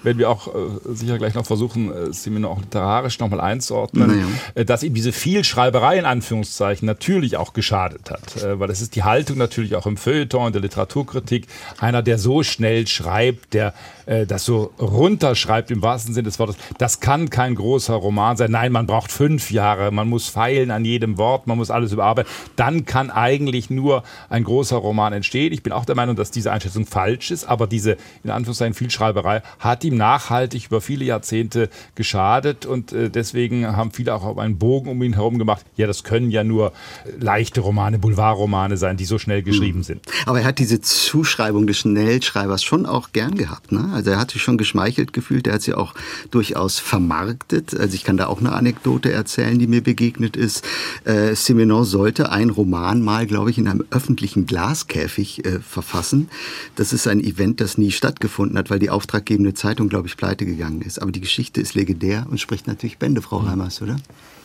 wenn 0.04 0.18
wir 0.18 0.30
auch 0.30 0.48
äh, 0.48 0.50
sicher 0.92 1.18
gleich 1.18 1.34
noch 1.34 1.46
versuchen, 1.46 1.92
äh, 1.92 2.12
Simino 2.12 2.50
auch 2.50 2.60
literarisch 2.60 3.18
nochmal 3.18 3.40
einzuordnen, 3.40 4.06
naja. 4.06 4.26
äh, 4.54 4.64
dass 4.64 4.82
ihm 4.82 4.94
diese 4.94 5.12
Vielschreiberei 5.12 5.98
in 5.98 6.04
Anführungszeichen 6.04 6.86
natürlich 6.86 7.36
auch 7.36 7.52
geschadet 7.52 8.10
hat. 8.10 8.42
Äh, 8.42 8.60
weil 8.60 8.70
es 8.70 8.80
ist 8.80 8.94
die 8.94 9.02
Haltung 9.02 9.38
natürlich 9.38 9.74
auch 9.74 9.86
im 9.86 9.96
Feuilleton, 9.96 10.48
in 10.48 10.52
der 10.52 10.62
Literaturkritik, 10.62 11.46
einer, 11.78 12.02
der 12.02 12.18
so 12.18 12.42
schnell 12.42 12.86
schreibt, 12.86 13.54
der 13.54 13.74
äh, 14.06 14.26
das 14.26 14.44
so 14.44 14.72
runterschreibt 14.78 15.70
im 15.70 15.82
wahrsten 15.82 16.14
Sinne 16.14 16.24
des 16.24 16.38
Wortes, 16.38 16.56
das 16.78 17.00
kann 17.00 17.30
kein 17.30 17.54
großer 17.54 17.94
Roman 17.94 18.36
sein. 18.36 18.50
Nein, 18.50 18.72
man 18.72 18.86
braucht 18.86 19.10
fünf 19.10 19.50
Jahre, 19.50 19.90
man 19.90 20.08
muss 20.08 20.28
feilen 20.28 20.70
an 20.70 20.84
jedem 20.84 21.18
Wort, 21.18 21.46
man 21.46 21.56
muss 21.56 21.70
alles 21.70 21.92
überarbeiten. 21.92 22.30
Dann 22.56 22.84
kann 22.84 23.10
eigentlich 23.10 23.70
nur 23.70 24.02
ein 24.28 24.44
großer 24.44 24.76
Roman 24.76 25.12
entstehen. 25.12 25.52
Ich 25.52 25.62
bin 25.62 25.72
auch 25.72 25.84
der 25.84 25.94
Meinung, 25.94 26.16
dass 26.16 26.30
diese 26.30 26.52
Einschätzung 26.52 26.86
falsch 26.86 27.30
ist, 27.30 27.44
aber 27.44 27.66
diese 27.66 27.96
in 28.22 28.30
Anführungszeichen 28.30 28.74
Vielschreiberei 28.74 29.42
hat 29.58 29.84
ihm 29.84 29.93
nachhaltig 29.96 30.66
über 30.66 30.80
viele 30.80 31.04
Jahrzehnte 31.04 31.68
geschadet 31.94 32.66
und 32.66 32.92
äh, 32.92 33.10
deswegen 33.10 33.66
haben 33.66 33.90
viele 33.90 34.14
auch 34.14 34.36
einen 34.36 34.58
Bogen 34.58 34.88
um 34.90 35.02
ihn 35.02 35.14
herum 35.14 35.38
gemacht. 35.38 35.64
Ja, 35.76 35.86
das 35.86 36.04
können 36.04 36.30
ja 36.30 36.44
nur 36.44 36.72
leichte 37.18 37.60
Romane, 37.60 37.98
Boulevardromane 37.98 38.76
sein, 38.76 38.96
die 38.96 39.04
so 39.04 39.18
schnell 39.18 39.42
geschrieben 39.42 39.78
hm. 39.78 39.84
sind. 39.84 40.06
Aber 40.26 40.40
er 40.40 40.46
hat 40.46 40.58
diese 40.58 40.80
Zuschreibung 40.80 41.66
des 41.66 41.78
Schnellschreibers 41.78 42.62
schon 42.62 42.86
auch 42.86 43.12
gern 43.12 43.36
gehabt. 43.36 43.72
Ne? 43.72 43.90
Also 43.92 44.10
er 44.10 44.18
hat 44.18 44.30
sich 44.30 44.42
schon 44.42 44.58
geschmeichelt 44.58 45.12
gefühlt, 45.12 45.46
er 45.46 45.54
hat 45.54 45.62
sie 45.62 45.74
auch 45.74 45.94
durchaus 46.30 46.78
vermarktet. 46.78 47.78
Also 47.78 47.94
ich 47.94 48.04
kann 48.04 48.16
da 48.16 48.26
auch 48.26 48.40
eine 48.40 48.52
Anekdote 48.52 49.12
erzählen, 49.12 49.58
die 49.58 49.66
mir 49.66 49.82
begegnet 49.82 50.36
ist. 50.36 50.64
Äh, 51.04 51.34
Simenon 51.34 51.84
sollte 51.84 52.30
ein 52.30 52.50
Roman 52.50 53.02
mal, 53.02 53.26
glaube 53.26 53.50
ich, 53.50 53.58
in 53.58 53.68
einem 53.68 53.84
öffentlichen 53.90 54.46
Glaskäfig 54.46 55.44
äh, 55.44 55.60
verfassen. 55.60 56.28
Das 56.76 56.92
ist 56.92 57.06
ein 57.06 57.20
Event, 57.20 57.60
das 57.60 57.78
nie 57.78 57.90
stattgefunden 57.90 58.58
hat, 58.58 58.70
weil 58.70 58.78
die 58.78 58.90
auftraggebende 58.90 59.54
Zeitung 59.54 59.83
Zeitung, 59.84 59.88
glaube 59.88 60.08
ich, 60.08 60.16
pleite 60.16 60.46
gegangen 60.46 60.82
ist. 60.82 61.00
Aber 61.00 61.12
die 61.12 61.20
Geschichte 61.20 61.60
ist 61.60 61.74
legendär 61.74 62.26
und 62.30 62.40
spricht 62.40 62.66
natürlich 62.66 62.98
Bände, 62.98 63.22
Frau 63.22 63.40
mhm. 63.40 63.48
Reimers, 63.48 63.82
oder? 63.82 63.96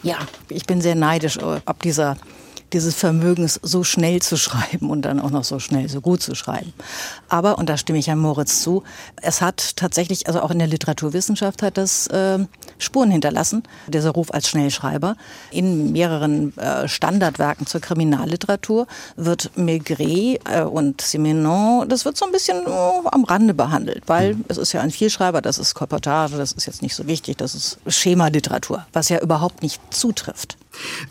Ja, 0.03 0.17
ich 0.49 0.65
bin 0.65 0.81
sehr 0.81 0.95
neidisch 0.95 1.37
äh, 1.37 1.61
ab 1.65 1.81
dieser 1.81 2.17
dieses 2.73 2.95
Vermögens, 2.95 3.59
so 3.63 3.83
schnell 3.83 4.21
zu 4.21 4.37
schreiben 4.37 4.89
und 4.89 5.03
dann 5.03 5.19
auch 5.19 5.31
noch 5.31 5.43
so 5.43 5.59
schnell, 5.59 5.89
so 5.89 6.01
gut 6.01 6.21
zu 6.21 6.35
schreiben. 6.35 6.73
Aber, 7.27 7.57
und 7.57 7.69
da 7.69 7.77
stimme 7.77 7.99
ich 7.99 8.07
Herrn 8.07 8.19
Moritz 8.19 8.61
zu, 8.61 8.83
es 9.21 9.41
hat 9.41 9.75
tatsächlich, 9.75 10.27
also 10.27 10.41
auch 10.41 10.51
in 10.51 10.59
der 10.59 10.67
Literaturwissenschaft 10.67 11.61
hat 11.61 11.77
das 11.77 12.07
äh, 12.07 12.39
Spuren 12.77 13.11
hinterlassen, 13.11 13.63
dieser 13.87 14.11
Ruf 14.11 14.31
als 14.33 14.47
Schnellschreiber. 14.49 15.15
In 15.51 15.91
mehreren 15.91 16.57
äh, 16.57 16.87
Standardwerken 16.87 17.65
zur 17.65 17.81
Kriminalliteratur 17.81 18.87
wird 19.15 19.51
Maigret 19.55 20.41
äh, 20.45 20.61
und 20.61 21.01
Simenon, 21.01 21.87
das 21.89 22.05
wird 22.05 22.17
so 22.17 22.25
ein 22.25 22.31
bisschen 22.31 22.65
oh, 22.67 23.03
am 23.11 23.23
Rande 23.23 23.53
behandelt, 23.53 24.03
weil 24.07 24.35
mhm. 24.35 24.45
es 24.47 24.57
ist 24.57 24.73
ja 24.73 24.81
ein 24.81 24.91
Vielschreiber, 24.91 25.41
das 25.41 25.57
ist 25.57 25.73
Kolportage, 25.73 26.37
das 26.37 26.51
ist 26.51 26.65
jetzt 26.65 26.81
nicht 26.81 26.95
so 26.95 27.07
wichtig, 27.07 27.37
das 27.37 27.55
ist 27.55 27.79
Schemaliteratur, 27.87 28.85
was 28.93 29.09
ja 29.09 29.19
überhaupt 29.19 29.61
nicht 29.61 29.81
zutrifft. 29.91 30.57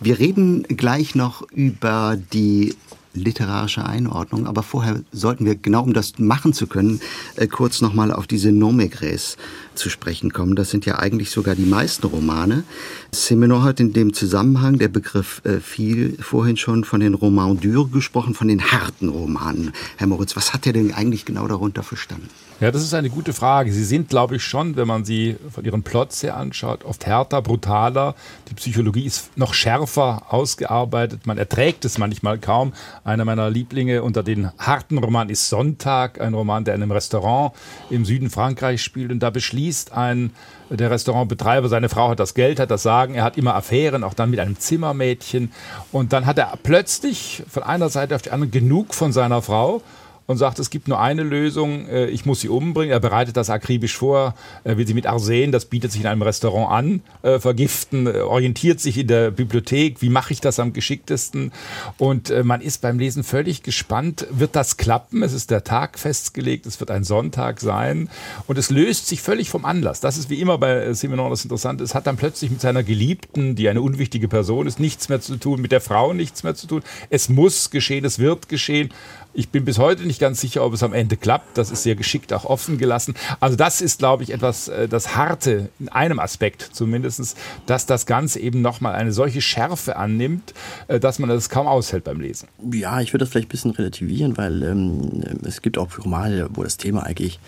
Wir 0.00 0.18
reden 0.18 0.64
gleich 0.64 1.14
noch 1.14 1.42
über 1.50 2.18
die 2.32 2.74
literarische 3.18 3.84
Einordnung. 3.84 4.46
Aber 4.46 4.62
vorher 4.62 5.02
sollten 5.12 5.44
wir, 5.44 5.56
genau 5.56 5.82
um 5.82 5.92
das 5.92 6.18
machen 6.18 6.52
zu 6.52 6.66
können, 6.66 7.00
äh, 7.36 7.46
kurz 7.46 7.80
nochmal 7.80 8.12
auf 8.12 8.26
diese 8.26 8.52
Nomegres 8.52 9.36
zu 9.78 9.88
sprechen 9.88 10.32
kommen. 10.32 10.56
Das 10.56 10.70
sind 10.70 10.84
ja 10.84 10.98
eigentlich 10.98 11.30
sogar 11.30 11.54
die 11.54 11.64
meisten 11.64 12.06
Romane. 12.06 12.64
Simenon 13.12 13.62
hat 13.62 13.80
in 13.80 13.92
dem 13.92 14.12
Zusammenhang, 14.12 14.78
der 14.78 14.88
Begriff 14.88 15.40
äh, 15.44 15.60
fiel 15.60 16.18
vorhin 16.20 16.56
schon 16.56 16.84
von 16.84 17.00
den 17.00 17.14
Romans 17.14 17.60
durs 17.60 17.90
gesprochen, 17.90 18.34
von 18.34 18.48
den 18.48 18.70
harten 18.70 19.08
Romanen. 19.08 19.72
Herr 19.96 20.06
Moritz, 20.06 20.36
was 20.36 20.52
hat 20.52 20.66
er 20.66 20.74
denn 20.74 20.92
eigentlich 20.92 21.24
genau 21.24 21.48
darunter 21.48 21.82
verstanden? 21.82 22.28
Ja, 22.60 22.72
das 22.72 22.82
ist 22.82 22.92
eine 22.92 23.08
gute 23.08 23.32
Frage. 23.32 23.72
Sie 23.72 23.84
sind, 23.84 24.08
glaube 24.08 24.34
ich, 24.34 24.42
schon, 24.42 24.74
wenn 24.74 24.88
man 24.88 25.04
sie 25.04 25.36
von 25.48 25.64
ihren 25.64 25.84
Plots 25.84 26.24
her 26.24 26.36
anschaut, 26.36 26.84
oft 26.84 27.06
härter, 27.06 27.40
brutaler. 27.40 28.16
Die 28.50 28.54
Psychologie 28.54 29.06
ist 29.06 29.36
noch 29.38 29.54
schärfer 29.54 30.24
ausgearbeitet. 30.30 31.24
Man 31.24 31.38
erträgt 31.38 31.84
es 31.84 31.98
manchmal 31.98 32.38
kaum. 32.38 32.72
Einer 33.04 33.24
meiner 33.24 33.48
Lieblinge 33.48 34.02
unter 34.02 34.24
den 34.24 34.50
harten 34.58 34.98
Romanen 34.98 35.30
ist 35.30 35.48
Sonntag, 35.48 36.20
ein 36.20 36.34
Roman, 36.34 36.64
der 36.64 36.74
in 36.74 36.82
einem 36.82 36.90
Restaurant 36.90 37.52
im 37.90 38.04
Süden 38.04 38.28
Frankreichs 38.28 38.82
spielt. 38.82 39.12
Und 39.12 39.20
da 39.20 39.30
beschließt 39.30 39.67
ein 39.92 40.32
der 40.70 40.90
Restaurantbetreiber, 40.90 41.68
seine 41.68 41.88
Frau 41.88 42.10
hat 42.10 42.20
das 42.20 42.34
Geld, 42.34 42.60
hat 42.60 42.70
das 42.70 42.82
Sagen, 42.82 43.14
er 43.14 43.24
hat 43.24 43.38
immer 43.38 43.54
Affären, 43.54 44.04
auch 44.04 44.14
dann 44.14 44.30
mit 44.30 44.40
einem 44.40 44.58
Zimmermädchen. 44.58 45.52
Und 45.92 46.12
dann 46.12 46.26
hat 46.26 46.38
er 46.38 46.52
plötzlich 46.62 47.42
von 47.48 47.62
einer 47.62 47.88
Seite 47.88 48.14
auf 48.14 48.22
die 48.22 48.30
andere 48.30 48.50
genug 48.50 48.94
von 48.94 49.12
seiner 49.12 49.40
Frau 49.40 49.82
und 50.28 50.36
sagt, 50.36 50.58
es 50.58 50.68
gibt 50.68 50.88
nur 50.88 51.00
eine 51.00 51.22
Lösung, 51.22 51.88
äh, 51.88 52.06
ich 52.06 52.26
muss 52.26 52.42
sie 52.42 52.50
umbringen. 52.50 52.92
Er 52.92 53.00
bereitet 53.00 53.36
das 53.38 53.48
akribisch 53.48 53.96
vor, 53.96 54.34
will 54.62 54.86
sie 54.86 54.92
mit 54.92 55.06
Arsen, 55.06 55.52
das 55.52 55.64
bietet 55.64 55.90
sich 55.90 56.02
in 56.02 56.06
einem 56.06 56.20
Restaurant 56.20 56.70
an, 56.70 57.02
äh, 57.22 57.40
vergiften, 57.40 58.06
äh, 58.06 58.20
orientiert 58.20 58.78
sich 58.78 58.98
in 58.98 59.06
der 59.06 59.30
Bibliothek, 59.30 60.02
wie 60.02 60.10
mache 60.10 60.34
ich 60.34 60.40
das 60.42 60.60
am 60.60 60.74
geschicktesten? 60.74 61.50
Und 61.96 62.30
man 62.44 62.60
ist 62.60 62.82
beim 62.82 62.98
Lesen 62.98 63.24
völlig 63.24 63.62
gespannt, 63.62 64.26
wird 64.30 64.54
das 64.54 64.76
klappen? 64.76 65.22
Es 65.22 65.32
ist 65.32 65.50
der 65.50 65.64
Tag 65.64 65.98
festgelegt, 65.98 66.66
es 66.66 66.78
wird 66.78 66.90
ein 66.90 67.04
Sonntag 67.04 67.60
sein 67.60 68.10
und 68.46 68.58
es 68.58 68.68
löst 68.68 69.06
sich 69.06 69.22
völlig 69.22 69.48
vom 69.48 69.64
Anlass. 69.64 70.00
Das 70.00 70.18
ist 70.18 70.28
wie 70.28 70.40
immer 70.40 70.58
bei 70.58 70.92
Simenon 70.92 71.30
das 71.30 71.44
Interessante. 71.44 71.82
Es 71.82 71.94
hat 71.94 72.06
dann 72.06 72.18
plötzlich 72.18 72.50
mit 72.50 72.60
seiner 72.60 72.82
Geliebten, 72.82 73.56
die 73.56 73.68
eine 73.70 73.80
unwichtige 73.80 74.28
Person 74.28 74.66
ist, 74.66 74.78
nichts 74.78 75.08
mehr 75.08 75.22
zu 75.22 75.36
tun, 75.36 75.62
mit 75.62 75.72
der 75.72 75.80
Frau 75.80 76.12
nichts 76.12 76.42
mehr 76.42 76.54
zu 76.54 76.66
tun. 76.66 76.82
Es 77.08 77.30
muss 77.30 77.70
geschehen, 77.70 78.04
es 78.04 78.18
wird 78.18 78.50
geschehen. 78.50 78.90
Ich 79.38 79.50
bin 79.50 79.64
bis 79.64 79.78
heute 79.78 80.02
nicht 80.02 80.18
ganz 80.18 80.40
sicher, 80.40 80.64
ob 80.64 80.72
es 80.72 80.82
am 80.82 80.92
Ende 80.92 81.16
klappt. 81.16 81.58
Das 81.58 81.70
ist 81.70 81.84
sehr 81.84 81.94
geschickt 81.94 82.32
auch 82.32 82.44
offen 82.44 82.76
gelassen. 82.76 83.14
Also 83.38 83.54
das 83.54 83.80
ist, 83.80 84.00
glaube 84.00 84.24
ich, 84.24 84.30
etwas, 84.30 84.66
äh, 84.66 84.88
das 84.88 85.14
Harte 85.14 85.68
in 85.78 85.88
einem 85.88 86.18
Aspekt 86.18 86.70
zumindest, 86.72 87.36
dass 87.64 87.86
das 87.86 88.04
Ganze 88.06 88.40
eben 88.40 88.62
nochmal 88.62 88.96
eine 88.96 89.12
solche 89.12 89.40
Schärfe 89.40 89.94
annimmt, 89.94 90.54
äh, 90.88 90.98
dass 90.98 91.20
man 91.20 91.28
das 91.28 91.50
kaum 91.50 91.68
aushält 91.68 92.02
beim 92.02 92.20
Lesen. 92.20 92.48
Ja, 92.72 93.00
ich 93.00 93.12
würde 93.12 93.26
das 93.26 93.28
vielleicht 93.28 93.46
ein 93.46 93.50
bisschen 93.50 93.70
relativieren, 93.70 94.36
weil 94.36 94.60
ähm, 94.64 95.22
es 95.44 95.62
gibt 95.62 95.78
auch 95.78 95.86
Romane, 96.04 96.48
wo 96.54 96.64
das 96.64 96.76
Thema 96.76 97.04
eigentlich 97.04 97.38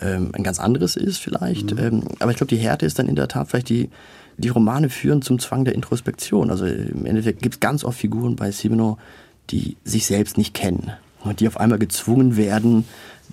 ähm, 0.00 0.30
ein 0.32 0.42
ganz 0.42 0.58
anderes 0.58 0.96
ist 0.96 1.18
vielleicht. 1.18 1.72
Mhm. 1.72 1.78
Ähm, 1.78 2.02
aber 2.18 2.30
ich 2.30 2.38
glaube, 2.38 2.56
die 2.56 2.62
Härte 2.62 2.86
ist 2.86 2.98
dann 2.98 3.08
in 3.08 3.14
der 3.14 3.28
Tat 3.28 3.50
vielleicht 3.50 3.68
die, 3.68 3.90
die 4.38 4.48
Romane 4.48 4.88
führen 4.88 5.20
zum 5.20 5.38
Zwang 5.38 5.66
der 5.66 5.74
Introspektion. 5.74 6.50
Also 6.50 6.64
im 6.64 7.04
Endeffekt 7.04 7.42
gibt 7.42 7.56
es 7.56 7.60
ganz 7.60 7.84
oft 7.84 7.98
Figuren 7.98 8.36
bei 8.36 8.50
Simino, 8.52 8.96
die 9.50 9.76
sich 9.84 10.06
selbst 10.06 10.38
nicht 10.38 10.54
kennen 10.54 10.92
und 11.26 11.40
die 11.40 11.48
auf 11.48 11.58
einmal 11.58 11.78
gezwungen 11.78 12.36
werden 12.36 12.84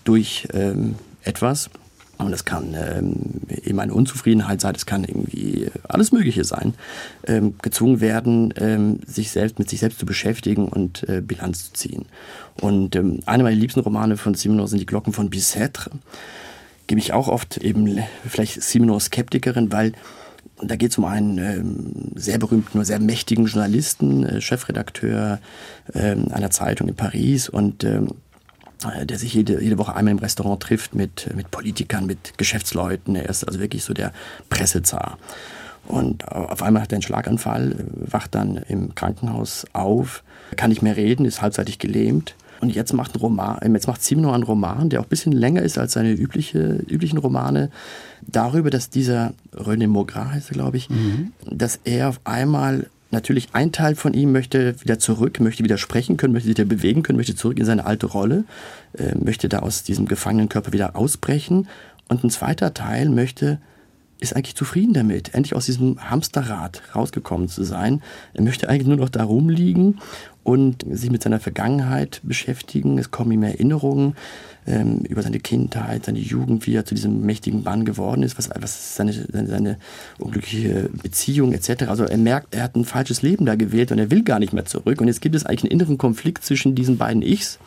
durch 0.04 0.48
ähm, 0.54 0.96
etwas. 1.24 1.70
Und 2.18 2.32
das 2.32 2.46
kann 2.46 2.76
ähm, 2.76 3.42
eben 3.50 3.80
eine 3.80 3.94
Unzufriedenheit 3.94 4.62
sein, 4.62 4.74
das 4.74 4.86
kann 4.86 5.04
irgendwie 5.04 5.70
alles 5.88 6.12
Mögliche 6.12 6.44
sein, 6.44 6.76
ähm, 7.28 7.56
gezwungen 7.62 8.02
werden, 8.02 8.54
ähm, 8.58 9.00
sich 9.06 9.32
selbst 9.32 9.60
mit 9.60 9.70
sich 9.70 9.80
selbst 9.80 10.00
zu 10.00 10.06
beschäftigen 10.06 10.68
und 10.68 11.08
äh, 11.10 11.22
Bilanz 11.22 11.66
zu 11.66 11.74
ziehen. 11.74 12.06
Und 12.62 12.96
ähm, 12.96 13.20
eine 13.26 13.44
meiner 13.44 13.56
liebsten 13.56 13.82
Romane 13.82 14.16
von 14.16 14.36
Simino 14.36 14.68
sind 14.68 14.80
die 14.80 14.86
Glocken 14.86 15.12
von 15.12 15.32
Bicêtre. 15.32 15.90
Gebe 16.88 17.00
ich 17.00 17.14
auch 17.14 17.28
oft 17.28 17.58
eben 17.58 18.00
vielleicht 18.28 18.62
Simino 18.62 19.00
Skeptikerin, 19.00 19.72
weil 19.72 19.94
da 20.62 20.76
geht 20.76 20.92
es 20.92 20.98
um 20.98 21.06
einen 21.06 21.38
ähm, 21.38 22.12
sehr 22.16 22.38
berühmten, 22.38 22.84
sehr 22.86 23.00
mächtigen 23.00 23.46
Journalisten, 23.46 24.24
äh, 24.24 24.42
Chefredakteur 24.42 25.40
ähm, 25.94 26.28
einer 26.32 26.52
Zeitung 26.52 26.88
in 26.88 26.96
Paris 26.96 27.50
und 27.50 27.84
ähm, 27.84 28.10
äh, 28.86 29.06
der 29.06 29.18
sich 29.18 29.34
jede, 29.34 29.62
jede 29.62 29.78
Woche 29.78 29.96
einmal 29.96 30.12
im 30.12 30.20
Restaurant 30.20 30.62
trifft 30.62 30.96
mit, 30.96 31.30
mit 31.36 31.52
Politikern, 31.52 32.06
mit 32.06 32.38
Geschäftsleuten. 32.38 33.16
Er 33.16 33.30
ist 33.30 33.44
also 33.44 33.60
wirklich 33.60 33.84
so 33.84 33.94
der 33.94 34.14
Pressezar. 34.50 35.18
Und 35.86 36.26
auf 36.30 36.64
einmal 36.64 36.82
hat 36.82 36.94
er 36.94 36.98
einen 36.98 37.02
Schlaganfall, 37.02 37.76
wacht 37.94 38.36
dann 38.36 38.56
im 38.56 38.96
Krankenhaus 38.96 39.66
auf, 39.74 40.24
kann 40.56 40.70
nicht 40.70 40.82
mehr 40.82 40.96
reden, 40.96 41.26
ist 41.26 41.42
halbseitig 41.42 41.78
gelähmt 41.78 42.36
und 42.64 42.74
jetzt 42.74 42.94
macht, 42.94 43.16
ein 43.16 43.20
Roman, 43.20 43.60
äh, 43.60 43.70
jetzt 43.72 43.88
macht 43.88 44.02
Simino 44.02 44.32
einen 44.32 44.44
Roman, 44.44 44.90
der 44.90 45.02
auch 45.02 45.06
ein 45.06 45.10
bisschen 45.10 45.34
länger 45.34 45.62
ist 45.62 45.78
als 45.78 45.94
seine 45.94 46.12
übliche, 46.12 46.84
üblichen 46.88 47.20
Romane, 47.20 47.70
darüber, 48.26 48.70
dass 48.70 48.90
dieser 48.90 49.34
René 49.54 49.88
Maugras 49.88 50.32
heißt 50.32 50.52
er, 50.52 50.54
glaube 50.54 50.78
ich, 50.78 50.90
mhm. 50.90 51.34
dass 51.46 51.80
er 51.84 52.10
auf 52.10 52.22
einmal 52.24 52.88
natürlich 53.12 53.50
ein 53.52 53.72
Teil 53.72 53.96
von 53.96 54.14
ihm 54.14 54.32
möchte 54.32 54.82
wieder 54.82 54.98
zurück, 54.98 55.40
möchte 55.40 55.64
wieder 55.64 55.78
sprechen 55.78 56.18
können, 56.18 56.34
möchte 56.34 56.48
sich 56.48 56.58
wieder 56.58 56.68
bewegen 56.68 57.04
können, 57.04 57.18
möchte 57.18 57.36
zurück 57.36 57.60
in 57.60 57.66
seine 57.66 57.86
alte 57.86 58.08
Rolle, 58.08 58.46
äh, 58.98 59.14
möchte 59.16 59.50
da 59.50 59.60
aus 59.60 59.84
diesem 59.84 60.08
gefangenen 60.08 60.50
Körper 60.50 60.74
wieder 60.74 60.96
ausbrechen. 60.96 61.68
Und 62.08 62.24
ein 62.24 62.30
zweiter 62.30 62.74
Teil 62.74 63.10
möchte 63.10 63.60
ist 64.20 64.36
eigentlich 64.36 64.56
zufrieden 64.56 64.94
damit, 64.94 65.34
endlich 65.34 65.54
aus 65.54 65.66
diesem 65.66 66.00
Hamsterrad 66.10 66.82
rausgekommen 66.96 67.50
zu 67.50 67.64
sein. 67.64 68.02
Er 68.34 68.44
möchte 68.44 68.70
eigentlich 68.70 68.88
nur 68.88 68.98
noch 68.98 69.10
da 69.10 69.24
rumliegen 69.24 70.00
und 70.44 70.86
sich 70.90 71.10
mit 71.10 71.24
seiner 71.24 71.40
Vergangenheit 71.40 72.22
beschäftigen. 72.24 72.98
Es 72.98 73.12
kommen 73.12 73.32
ihm 73.32 73.44
Erinnerungen 73.44 74.16
ähm, 74.68 75.00
über 75.08 75.22
seine 75.22 75.40
Kindheit, 75.40 76.06
seine 76.06 76.20
Jugend, 76.20 76.68
wie 76.68 76.76
er 76.76 76.86
zu 76.86 76.96
diesem 76.96 77.22
mächtigen 77.22 77.64
Mann 77.64 77.86
geworden 77.86 78.24
ist, 78.24 78.38
was, 78.38 78.50
was 78.60 78.96
seine, 78.96 79.14
seine, 79.14 79.48
seine 79.48 79.78
unglückliche 80.20 80.90
Beziehung 81.02 81.54
etc. 81.54 81.84
Also 81.88 82.04
er 82.04 82.18
merkt, 82.18 82.54
er 82.54 82.64
hat 82.64 82.76
ein 82.76 82.86
falsches 82.86 83.22
Leben 83.22 83.46
da 83.46 83.56
gewählt 83.56 83.92
und 83.92 84.00
er 84.00 84.12
will 84.12 84.24
gar 84.24 84.40
nicht 84.40 84.54
mehr 84.54 84.66
zurück. 84.66 85.00
Und 85.00 85.08
jetzt 85.08 85.22
gibt 85.22 85.36
es 85.36 85.46
eigentlich 85.46 85.64
einen 85.64 85.80
inneren 85.80 85.98
Konflikt 85.98 86.44
zwischen 86.44 86.76
diesen 86.76 86.98
beiden 86.98 87.22
Ichs. 87.22 87.60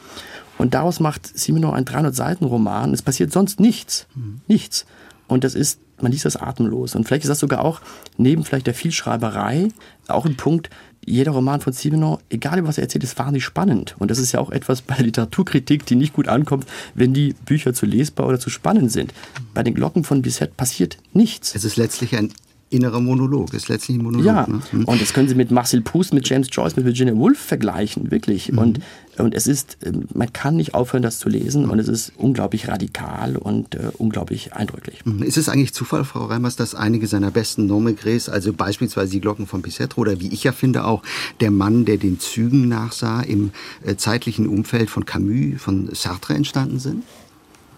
Und 0.58 0.74
daraus 0.74 1.00
macht 1.00 1.26
Simino 1.38 1.70
ein 1.70 1.84
300-Seiten-Roman. 1.84 2.92
Es 2.94 3.02
passiert 3.02 3.32
sonst 3.32 3.60
nichts. 3.60 4.06
Mhm. 4.14 4.40
Nichts. 4.48 4.86
Und 5.28 5.44
das 5.44 5.54
ist, 5.54 5.80
man 6.00 6.12
liest 6.12 6.24
das 6.24 6.36
atemlos. 6.36 6.94
Und 6.94 7.04
vielleicht 7.04 7.24
ist 7.24 7.30
das 7.30 7.40
sogar 7.40 7.64
auch 7.64 7.80
neben 8.16 8.44
vielleicht 8.44 8.66
der 8.66 8.74
Vielschreiberei 8.74 9.68
auch 10.08 10.24
ein 10.24 10.36
Punkt, 10.36 10.70
jeder 11.06 11.30
Roman 11.30 11.60
von 11.60 11.72
Simenon, 11.72 12.18
egal 12.28 12.66
was 12.66 12.78
er 12.78 12.82
erzählt, 12.82 13.04
ist 13.04 13.18
wahnsinnig 13.18 13.44
spannend. 13.44 13.94
Und 13.98 14.10
das 14.10 14.18
ist 14.18 14.32
ja 14.32 14.40
auch 14.40 14.50
etwas 14.50 14.82
bei 14.82 14.96
Literaturkritik, 14.98 15.86
die 15.86 15.94
nicht 15.94 16.12
gut 16.12 16.28
ankommt, 16.28 16.66
wenn 16.94 17.14
die 17.14 17.34
Bücher 17.46 17.72
zu 17.72 17.86
lesbar 17.86 18.26
oder 18.26 18.40
zu 18.40 18.50
spannend 18.50 18.92
sind. 18.92 19.14
Bei 19.54 19.62
den 19.62 19.74
Glocken 19.74 20.04
von 20.04 20.20
Bisset 20.20 20.56
passiert 20.56 20.98
nichts. 21.12 21.54
Es 21.54 21.64
ist 21.64 21.76
letztlich 21.76 22.16
ein 22.16 22.32
innerer 22.68 23.00
Monolog, 23.00 23.54
ist 23.54 23.68
letztlich 23.68 23.96
ein 23.96 24.02
Monolog. 24.02 24.26
Ja, 24.26 24.46
ne? 24.48 24.60
mhm. 24.72 24.84
und 24.84 25.00
das 25.00 25.12
können 25.12 25.28
Sie 25.28 25.36
mit 25.36 25.52
Marcel 25.52 25.80
Proust, 25.80 26.12
mit 26.12 26.28
James 26.28 26.48
Joyce, 26.50 26.76
mit 26.76 26.84
Virginia 26.84 27.14
Woolf 27.14 27.38
vergleichen, 27.38 28.10
wirklich. 28.10 28.50
Mhm. 28.50 28.58
Und, 28.58 28.80
und 29.18 29.34
es 29.34 29.46
ist, 29.46 29.78
ähm, 29.84 30.06
man 30.14 30.32
kann 30.32 30.56
nicht 30.56 30.74
aufhören, 30.74 31.02
das 31.02 31.18
zu 31.18 31.28
lesen 31.28 31.68
und 31.68 31.78
es 31.78 31.88
ist 31.88 32.12
unglaublich 32.16 32.68
radikal 32.68 33.36
und 33.36 33.74
äh, 33.74 33.90
unglaublich 33.98 34.54
eindrücklich. 34.54 35.04
Mhm. 35.04 35.22
Ist 35.22 35.36
es 35.36 35.48
eigentlich 35.48 35.74
Zufall, 35.74 36.04
Frau 36.04 36.24
Reimers, 36.24 36.56
dass 36.56 36.74
einige 36.74 37.06
seiner 37.06 37.30
besten 37.30 37.66
Nomegres, 37.66 38.28
also 38.28 38.52
beispielsweise 38.52 39.12
die 39.12 39.20
Glocken 39.20 39.46
von 39.46 39.62
Picetro 39.62 40.02
oder 40.02 40.20
wie 40.20 40.28
ich 40.28 40.44
ja 40.44 40.52
finde 40.52 40.84
auch 40.84 41.02
der 41.40 41.50
Mann, 41.50 41.84
der 41.84 41.96
den 41.96 42.20
Zügen 42.20 42.68
nachsah, 42.68 43.22
im 43.22 43.52
äh, 43.84 43.96
zeitlichen 43.96 44.46
Umfeld 44.46 44.90
von 44.90 45.04
Camus, 45.04 45.60
von 45.60 45.88
Sartre 45.92 46.34
entstanden 46.34 46.78
sind? 46.78 47.02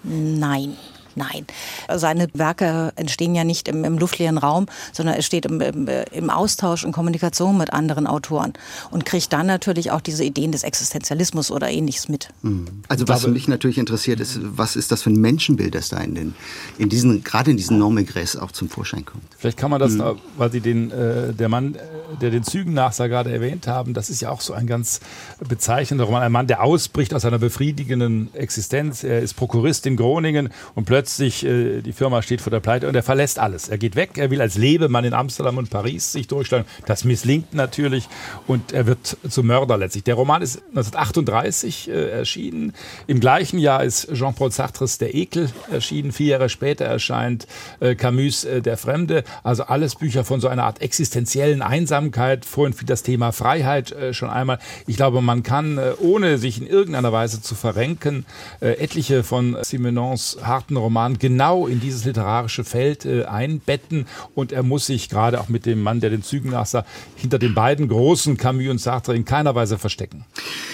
Nein. 0.02 0.74
Nein, 1.18 1.46
seine 1.94 2.28
Werke 2.32 2.92
entstehen 2.94 3.34
ja 3.34 3.42
nicht 3.42 3.66
im, 3.66 3.84
im 3.84 3.98
luftleeren 3.98 4.38
Raum, 4.38 4.66
sondern 4.92 5.16
er 5.16 5.22
steht 5.22 5.46
im, 5.46 5.60
im, 5.60 5.88
im, 6.12 6.30
Austausch 6.30 6.84
und 6.84 6.92
Kommunikation 6.92 7.58
mit 7.58 7.72
anderen 7.72 8.06
Autoren 8.06 8.52
und 8.90 9.04
kriegt 9.04 9.32
dann 9.32 9.46
natürlich 9.46 9.90
auch 9.90 10.00
diese 10.00 10.22
Ideen 10.22 10.52
des 10.52 10.62
Existenzialismus 10.62 11.50
oder 11.50 11.68
ähnliches 11.68 12.08
mit. 12.08 12.28
Mhm. 12.42 12.66
Also 12.86 13.08
was 13.08 13.26
mich 13.26 13.48
natürlich 13.48 13.78
interessiert 13.78 14.20
ist, 14.20 14.38
was 14.42 14.76
ist 14.76 14.92
das 14.92 15.02
für 15.02 15.10
ein 15.10 15.20
Menschenbild, 15.20 15.74
das 15.74 15.88
da 15.88 15.98
in 15.98 16.14
den, 16.14 16.34
in 16.78 16.88
diesen, 16.88 17.24
gerade 17.24 17.50
in 17.50 17.56
diesen 17.56 17.78
Normegräs 17.78 18.36
auch 18.36 18.52
zum 18.52 18.68
Vorschein 18.68 19.04
kommt? 19.04 19.24
Vielleicht 19.36 19.58
kann 19.58 19.70
man 19.70 19.80
das, 19.80 19.92
mhm. 19.92 20.18
weil 20.36 20.52
Sie 20.52 20.60
den, 20.60 20.92
äh, 20.92 21.34
der 21.34 21.48
Mann, 21.48 21.74
äh, 21.74 21.78
der 22.20 22.30
den 22.30 22.44
Zügen 22.44 22.74
nachsah, 22.74 23.08
gerade 23.08 23.32
erwähnt 23.32 23.66
haben, 23.66 23.92
das 23.92 24.08
ist 24.08 24.20
ja 24.20 24.30
auch 24.30 24.40
so 24.40 24.52
ein 24.52 24.68
ganz 24.68 25.00
bezeichnender 25.48 26.04
Roman. 26.04 26.22
Ein 26.22 26.32
Mann, 26.32 26.46
der 26.46 26.62
ausbricht 26.62 27.12
aus 27.12 27.24
einer 27.24 27.38
befriedigenden 27.38 28.32
Existenz. 28.34 29.02
Er 29.02 29.20
ist 29.20 29.34
Prokurist 29.34 29.86
in 29.86 29.96
Groningen 29.96 30.50
und 30.74 30.84
plötzlich 30.84 31.07
plötzlich, 31.08 31.42
äh, 31.42 31.80
die 31.80 31.94
Firma 31.94 32.20
steht 32.20 32.42
vor 32.42 32.50
der 32.50 32.60
Pleite 32.60 32.86
und 32.86 32.94
er 32.94 33.02
verlässt 33.02 33.38
alles. 33.38 33.70
Er 33.70 33.78
geht 33.78 33.96
weg, 33.96 34.18
er 34.18 34.30
will 34.30 34.42
als 34.42 34.58
Lebemann 34.58 35.06
in 35.06 35.14
Amsterdam 35.14 35.56
und 35.56 35.70
Paris 35.70 36.12
sich 36.12 36.26
durchstellen. 36.26 36.66
Das 36.84 37.04
misslingt 37.04 37.54
natürlich 37.54 38.10
und 38.46 38.72
er 38.72 38.86
wird 38.86 39.16
zum 39.26 39.46
Mörder 39.46 39.78
letztlich. 39.78 40.04
Der 40.04 40.16
Roman 40.16 40.42
ist 40.42 40.58
1938 40.68 41.88
äh, 41.88 42.10
erschienen. 42.10 42.74
Im 43.06 43.20
gleichen 43.20 43.58
Jahr 43.58 43.84
ist 43.84 44.12
Jean-Paul 44.12 44.52
Sartres 44.52 44.98
Der 44.98 45.14
Ekel 45.14 45.48
erschienen. 45.72 46.12
Vier 46.12 46.26
Jahre 46.26 46.50
später 46.50 46.84
erscheint 46.84 47.46
äh, 47.80 47.94
Camus 47.94 48.44
äh, 48.44 48.60
Der 48.60 48.76
Fremde. 48.76 49.24
Also 49.42 49.62
alles 49.62 49.94
Bücher 49.94 50.24
von 50.24 50.42
so 50.42 50.48
einer 50.48 50.64
Art 50.64 50.82
existenziellen 50.82 51.62
Einsamkeit. 51.62 52.44
Vorhin 52.44 52.74
fiel 52.74 52.86
das 52.86 53.02
Thema 53.02 53.32
Freiheit 53.32 53.92
äh, 53.92 54.12
schon 54.12 54.28
einmal. 54.28 54.58
Ich 54.86 54.96
glaube, 54.96 55.22
man 55.22 55.42
kann, 55.42 55.78
äh, 55.78 55.92
ohne 56.00 56.36
sich 56.36 56.60
in 56.60 56.66
irgendeiner 56.66 57.12
Weise 57.12 57.40
zu 57.40 57.54
verrenken, 57.54 58.26
etliche 58.60 59.22
von 59.22 59.56
Simenons 59.62 60.38
harten 60.42 60.76
Romanen 60.76 60.97
Roman 60.98 61.18
genau 61.18 61.68
in 61.68 61.78
dieses 61.80 62.04
literarische 62.04 62.64
Feld 62.64 63.04
äh, 63.04 63.24
einbetten 63.24 64.06
und 64.34 64.50
er 64.50 64.64
muss 64.64 64.86
sich 64.86 65.08
gerade 65.08 65.40
auch 65.40 65.48
mit 65.48 65.64
dem 65.64 65.80
Mann, 65.80 66.00
der 66.00 66.10
den 66.10 66.24
Zügen 66.24 66.50
nachsah, 66.50 66.84
hinter 67.14 67.38
den 67.38 67.54
beiden 67.54 67.86
großen 67.86 68.36
Camus 68.36 68.68
und 68.68 68.80
Sartre 68.80 69.14
in 69.14 69.24
keiner 69.24 69.54
Weise 69.54 69.78
verstecken. 69.78 70.24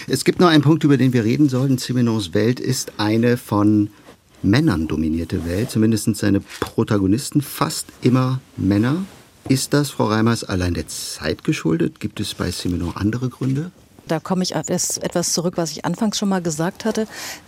Es 0.08 0.24
gibt 0.24 0.40
noch 0.40 0.48
einen 0.48 0.62
Punkt, 0.62 0.82
über 0.82 0.96
den 0.96 1.12
wir 1.12 1.24
reden 1.24 1.50
sollten. 1.50 1.76
Simenons 1.76 2.32
Welt 2.32 2.58
ist 2.58 2.92
eine 2.96 3.36
von 3.36 3.90
Männern 4.42 4.88
dominierte 4.88 5.44
Welt, 5.46 5.70
zumindest 5.70 6.16
seine 6.16 6.40
Protagonisten 6.40 7.42
fast 7.42 7.88
immer 8.00 8.40
Männer. 8.56 9.04
Ist 9.50 9.74
das, 9.74 9.90
Frau 9.90 10.06
Reimers, 10.06 10.42
allein 10.42 10.72
der 10.72 10.88
Zeit 10.88 11.44
geschuldet? 11.44 12.00
Gibt 12.00 12.18
es 12.18 12.32
bei 12.32 12.50
Simenon 12.50 12.96
andere 12.96 13.28
Gründe? 13.28 13.72
Da 14.08 14.20
komme 14.20 14.42
ich 14.42 14.56
auf 14.56 14.68
etwas 14.68 15.32
zurück, 15.32 15.54
was 15.56 15.70
ich 15.70 15.84
anfangs 15.84 16.18
schon 16.18 16.28
mal 16.28 16.42
gesagt 16.42 16.84
hatte. 16.84 17.06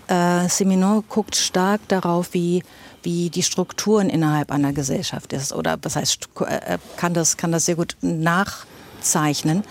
Äh, 0.09 0.49
Seminon 0.49 1.05
guckt 1.09 1.37
stark 1.37 1.81
darauf, 1.88 2.33
wie, 2.33 2.62
wie 3.03 3.31
die 3.31 3.42
Strukturen 3.42 4.09
innerhalb 4.09 4.51
einer 4.51 4.73
Gesellschaft 4.73 5.33
ist. 5.33 5.53
Oder 5.53 5.79
was 5.83 5.97
heißt, 5.97 6.29
äh, 6.40 6.79
kann 6.97 7.14
das, 7.14 7.37
kann 7.37 7.53
das 7.53 7.66
sehr 7.66 7.77
gut 7.77 7.97
nachzeichnen. 8.01 9.64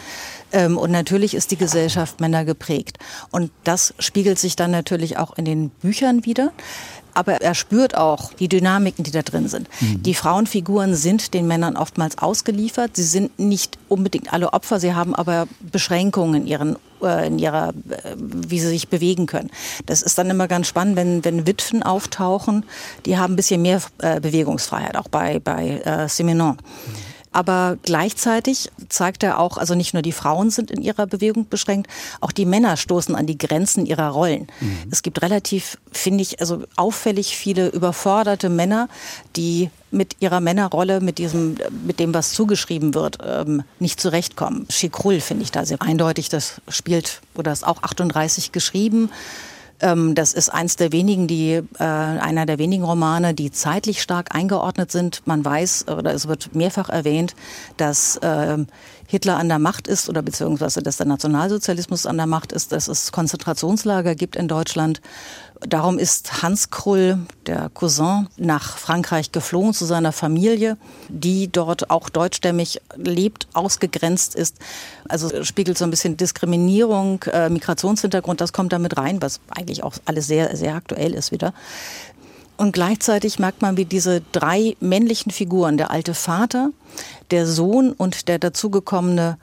Ähm, 0.55 0.77
und 0.77 0.89
natürlich 0.89 1.35
ist 1.35 1.51
die 1.51 1.57
Gesellschaft 1.57 2.19
Männer 2.19 2.45
geprägt. 2.45 2.97
Und 3.29 3.51
das 3.65 3.93
spiegelt 3.99 4.39
sich 4.39 4.55
dann 4.55 4.71
natürlich 4.71 5.17
auch 5.17 5.37
in 5.37 5.45
den 5.45 5.69
Büchern 5.69 6.25
wieder 6.25 6.51
aber 7.15 7.41
er 7.41 7.55
spürt 7.55 7.95
auch 7.97 8.33
die 8.33 8.49
Dynamiken, 8.49 9.03
die 9.03 9.11
da 9.11 9.21
drin 9.23 9.47
sind. 9.47 9.69
Mhm. 9.79 10.03
Die 10.03 10.13
Frauenfiguren 10.13 10.95
sind 10.95 11.33
den 11.33 11.47
Männern 11.47 11.77
oftmals 11.77 12.17
ausgeliefert. 12.17 12.97
Sie 12.97 13.03
sind 13.03 13.39
nicht 13.39 13.79
unbedingt 13.87 14.33
alle 14.33 14.53
Opfer, 14.53 14.79
sie 14.79 14.93
haben 14.93 15.15
aber 15.15 15.47
Beschränkungen 15.61 16.41
in 16.41 16.47
ihren 16.47 16.75
äh, 17.01 17.27
in 17.27 17.39
ihrer, 17.39 17.69
äh, 17.69 18.15
wie 18.17 18.59
sie 18.59 18.67
sich 18.67 18.89
bewegen 18.89 19.25
können. 19.27 19.49
Das 19.85 20.01
ist 20.01 20.17
dann 20.17 20.29
immer 20.29 20.47
ganz 20.47 20.67
spannend, 20.67 20.97
wenn, 20.97 21.23
wenn 21.23 21.47
Witwen 21.47 21.83
auftauchen, 21.83 22.65
die 23.05 23.17
haben 23.17 23.33
ein 23.33 23.37
bisschen 23.37 23.61
mehr 23.61 23.81
äh, 23.99 24.19
Bewegungsfreiheit, 24.19 24.97
auch 24.97 25.07
bei, 25.07 25.39
bei 25.39 25.81
äh, 25.85 26.09
Simenon. 26.09 26.57
Mhm. 26.57 27.14
Aber 27.35 27.77
gleichzeitig 27.83 28.71
zeigt 28.87 29.21
er 29.21 29.39
auch, 29.39 29.57
also 29.57 29.75
nicht 29.75 29.93
nur 29.93 30.01
die 30.01 30.13
Frauen 30.13 30.51
sind 30.51 30.71
in 30.71 30.81
ihrer 30.81 31.05
Bewegung 31.05 31.49
beschränkt, 31.49 31.91
auch 32.21 32.31
die 32.31 32.45
Männer 32.45 32.77
stoßen 32.77 33.13
an 33.13 33.27
die 33.27 33.37
Grenzen 33.37 33.85
ihrer 33.85 34.07
Rollen. 34.07 34.47
Mhm. 34.61 34.77
Es 34.89 35.01
gibt 35.01 35.21
relativ, 35.21 35.77
finde 35.91 36.21
ich, 36.21 36.39
also 36.39 36.63
auffällig 36.77 37.35
viele 37.35 37.67
überforderte 37.67 38.47
Männer, 38.47 38.87
die 39.35 39.69
mit 39.91 40.15
ihrer 40.21 40.39
Männerrolle, 40.39 41.01
mit 41.01 41.17
diesem, 41.17 41.57
mit 41.85 41.99
dem, 41.99 42.13
was 42.13 42.31
zugeschrieben 42.31 42.93
wird, 42.93 43.17
ähm, 43.21 43.63
nicht 43.79 43.99
zurechtkommen. 43.99 44.65
Schikrul 44.69 45.19
finde 45.19 45.43
ich 45.43 45.51
da 45.51 45.65
sehr 45.65 45.81
eindeutig. 45.81 46.29
Das 46.29 46.61
spielt 46.69 47.21
oder 47.33 47.51
ist 47.51 47.67
auch 47.67 47.83
38 47.83 48.53
geschrieben. 48.53 49.09
Ähm, 49.81 50.15
das 50.15 50.33
ist 50.33 50.49
eins 50.49 50.77
der 50.77 50.91
wenigen, 50.91 51.27
die, 51.27 51.53
äh, 51.53 51.83
einer 51.83 52.45
der 52.45 52.57
wenigen 52.57 52.83
Romane, 52.83 53.33
die 53.33 53.51
zeitlich 53.51 54.01
stark 54.01 54.33
eingeordnet 54.33 54.91
sind. 54.91 55.21
Man 55.25 55.43
weiß, 55.43 55.87
oder 55.87 56.13
es 56.13 56.27
wird 56.27 56.55
mehrfach 56.55 56.89
erwähnt, 56.89 57.35
dass 57.77 58.17
äh, 58.17 58.57
Hitler 59.07 59.37
an 59.37 59.49
der 59.49 59.59
Macht 59.59 59.87
ist 59.87 60.09
oder 60.09 60.21
beziehungsweise 60.21 60.81
dass 60.81 60.97
der 60.97 61.05
Nationalsozialismus 61.05 62.05
an 62.05 62.17
der 62.17 62.25
Macht 62.25 62.51
ist, 62.51 62.71
dass 62.71 62.87
es 62.87 63.11
Konzentrationslager 63.11 64.15
gibt 64.15 64.35
in 64.35 64.47
Deutschland. 64.47 65.01
Darum 65.61 65.99
ist 65.99 66.43
Hans 66.43 66.69
Krull, 66.69 67.19
der 67.45 67.69
Cousin, 67.73 68.27
nach 68.37 68.77
Frankreich 68.77 69.31
geflohen 69.31 69.73
zu 69.73 69.85
seiner 69.85 70.11
Familie, 70.11 70.77
die 71.07 71.51
dort 71.51 71.89
auch 71.89 72.09
deutschstämmig 72.09 72.81
lebt, 72.95 73.47
ausgegrenzt 73.53 74.35
ist. 74.35 74.57
Also 75.07 75.43
spiegelt 75.43 75.77
so 75.77 75.85
ein 75.85 75.91
bisschen 75.91 76.17
Diskriminierung, 76.17 77.23
äh, 77.31 77.49
Migrationshintergrund, 77.49 78.41
das 78.41 78.53
kommt 78.53 78.73
da 78.73 78.79
mit 78.79 78.97
rein, 78.97 79.21
was 79.21 79.39
eigentlich 79.49 79.83
auch 79.83 79.93
alles 80.05 80.27
sehr, 80.27 80.55
sehr 80.57 80.75
aktuell 80.75 81.13
ist 81.13 81.31
wieder. 81.31 81.53
Und 82.57 82.71
gleichzeitig 82.71 83.39
merkt 83.39 83.61
man, 83.61 83.77
wie 83.77 83.85
diese 83.85 84.21
drei 84.31 84.75
männlichen 84.79 85.31
Figuren, 85.31 85.77
der 85.77 85.91
alte 85.91 86.13
Vater, 86.13 86.69
der 87.31 87.47
Sohn 87.47 87.91
und 87.91 88.27
der 88.27 88.39
dazugekommene 88.39 89.37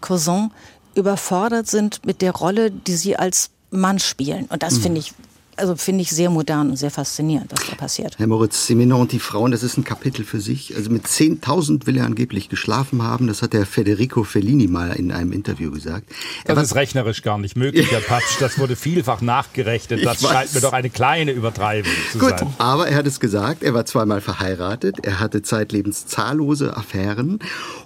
Cousin, 0.00 0.50
überfordert 0.94 1.68
sind 1.68 2.04
mit 2.04 2.20
der 2.22 2.32
Rolle, 2.32 2.70
die 2.70 2.94
sie 2.94 3.16
als 3.16 3.50
Mann 3.70 3.98
spielen. 3.98 4.46
Und 4.46 4.62
das 4.62 4.74
mhm. 4.74 4.82
finde 4.82 5.00
ich 5.00 5.14
also 5.56 5.76
finde 5.76 6.02
ich 6.02 6.10
sehr 6.10 6.30
modern 6.30 6.70
und 6.70 6.76
sehr 6.76 6.90
faszinierend, 6.90 7.52
was 7.52 7.68
da 7.68 7.74
passiert. 7.74 8.18
Herr 8.18 8.26
Moritz 8.26 8.66
Simenon 8.66 9.02
und 9.02 9.12
die 9.12 9.18
Frauen, 9.18 9.50
das 9.50 9.62
ist 9.62 9.76
ein 9.76 9.84
Kapitel 9.84 10.24
für 10.24 10.40
sich. 10.40 10.74
Also 10.76 10.90
mit 10.90 11.06
10.000 11.06 11.86
will 11.86 11.98
er 11.98 12.06
angeblich 12.06 12.48
geschlafen 12.48 13.02
haben. 13.02 13.26
Das 13.26 13.42
hat 13.42 13.52
der 13.52 13.66
Federico 13.66 14.24
Fellini 14.24 14.66
mal 14.66 14.92
in 14.92 15.12
einem 15.12 15.32
Interview 15.32 15.70
gesagt. 15.70 16.08
Das 16.46 16.62
ist 16.62 16.74
rechnerisch 16.74 17.22
gar 17.22 17.38
nicht 17.38 17.56
möglich, 17.56 17.90
Herr 17.90 18.00
Patsch. 18.00 18.40
Das 18.40 18.58
wurde 18.58 18.76
vielfach 18.76 19.20
nachgerechnet. 19.20 20.04
Das 20.04 20.22
scheint 20.22 20.54
mir 20.54 20.60
doch 20.60 20.72
eine 20.72 20.90
kleine 20.90 21.32
Übertreibung 21.32 21.92
zu 22.10 22.18
Gut, 22.18 22.38
sein. 22.38 22.54
aber 22.58 22.88
er 22.88 22.96
hat 22.96 23.06
es 23.06 23.20
gesagt. 23.20 23.62
Er 23.62 23.74
war 23.74 23.84
zweimal 23.84 24.20
verheiratet. 24.20 25.04
Er 25.04 25.20
hatte 25.20 25.42
zeitlebens 25.42 26.06
zahllose 26.06 26.76
Affären. 26.76 27.38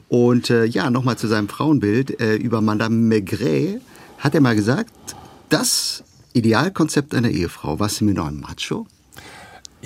Und 0.08 0.50
äh, 0.50 0.64
ja, 0.64 0.90
nochmal 0.90 1.18
zu 1.18 1.26
seinem 1.26 1.48
Frauenbild. 1.48 2.20
Äh, 2.20 2.36
über 2.36 2.60
Madame 2.60 2.96
Maigret 2.96 3.80
hat 4.18 4.34
er 4.34 4.40
mal 4.40 4.54
gesagt, 4.54 4.92
das 5.48 6.04
Idealkonzept 6.36 7.14
einer 7.14 7.30
Ehefrau. 7.30 7.80
Was 7.80 8.02
mir 8.02 8.12
noch 8.12 8.26
ein 8.26 8.40
Macho? 8.40 8.86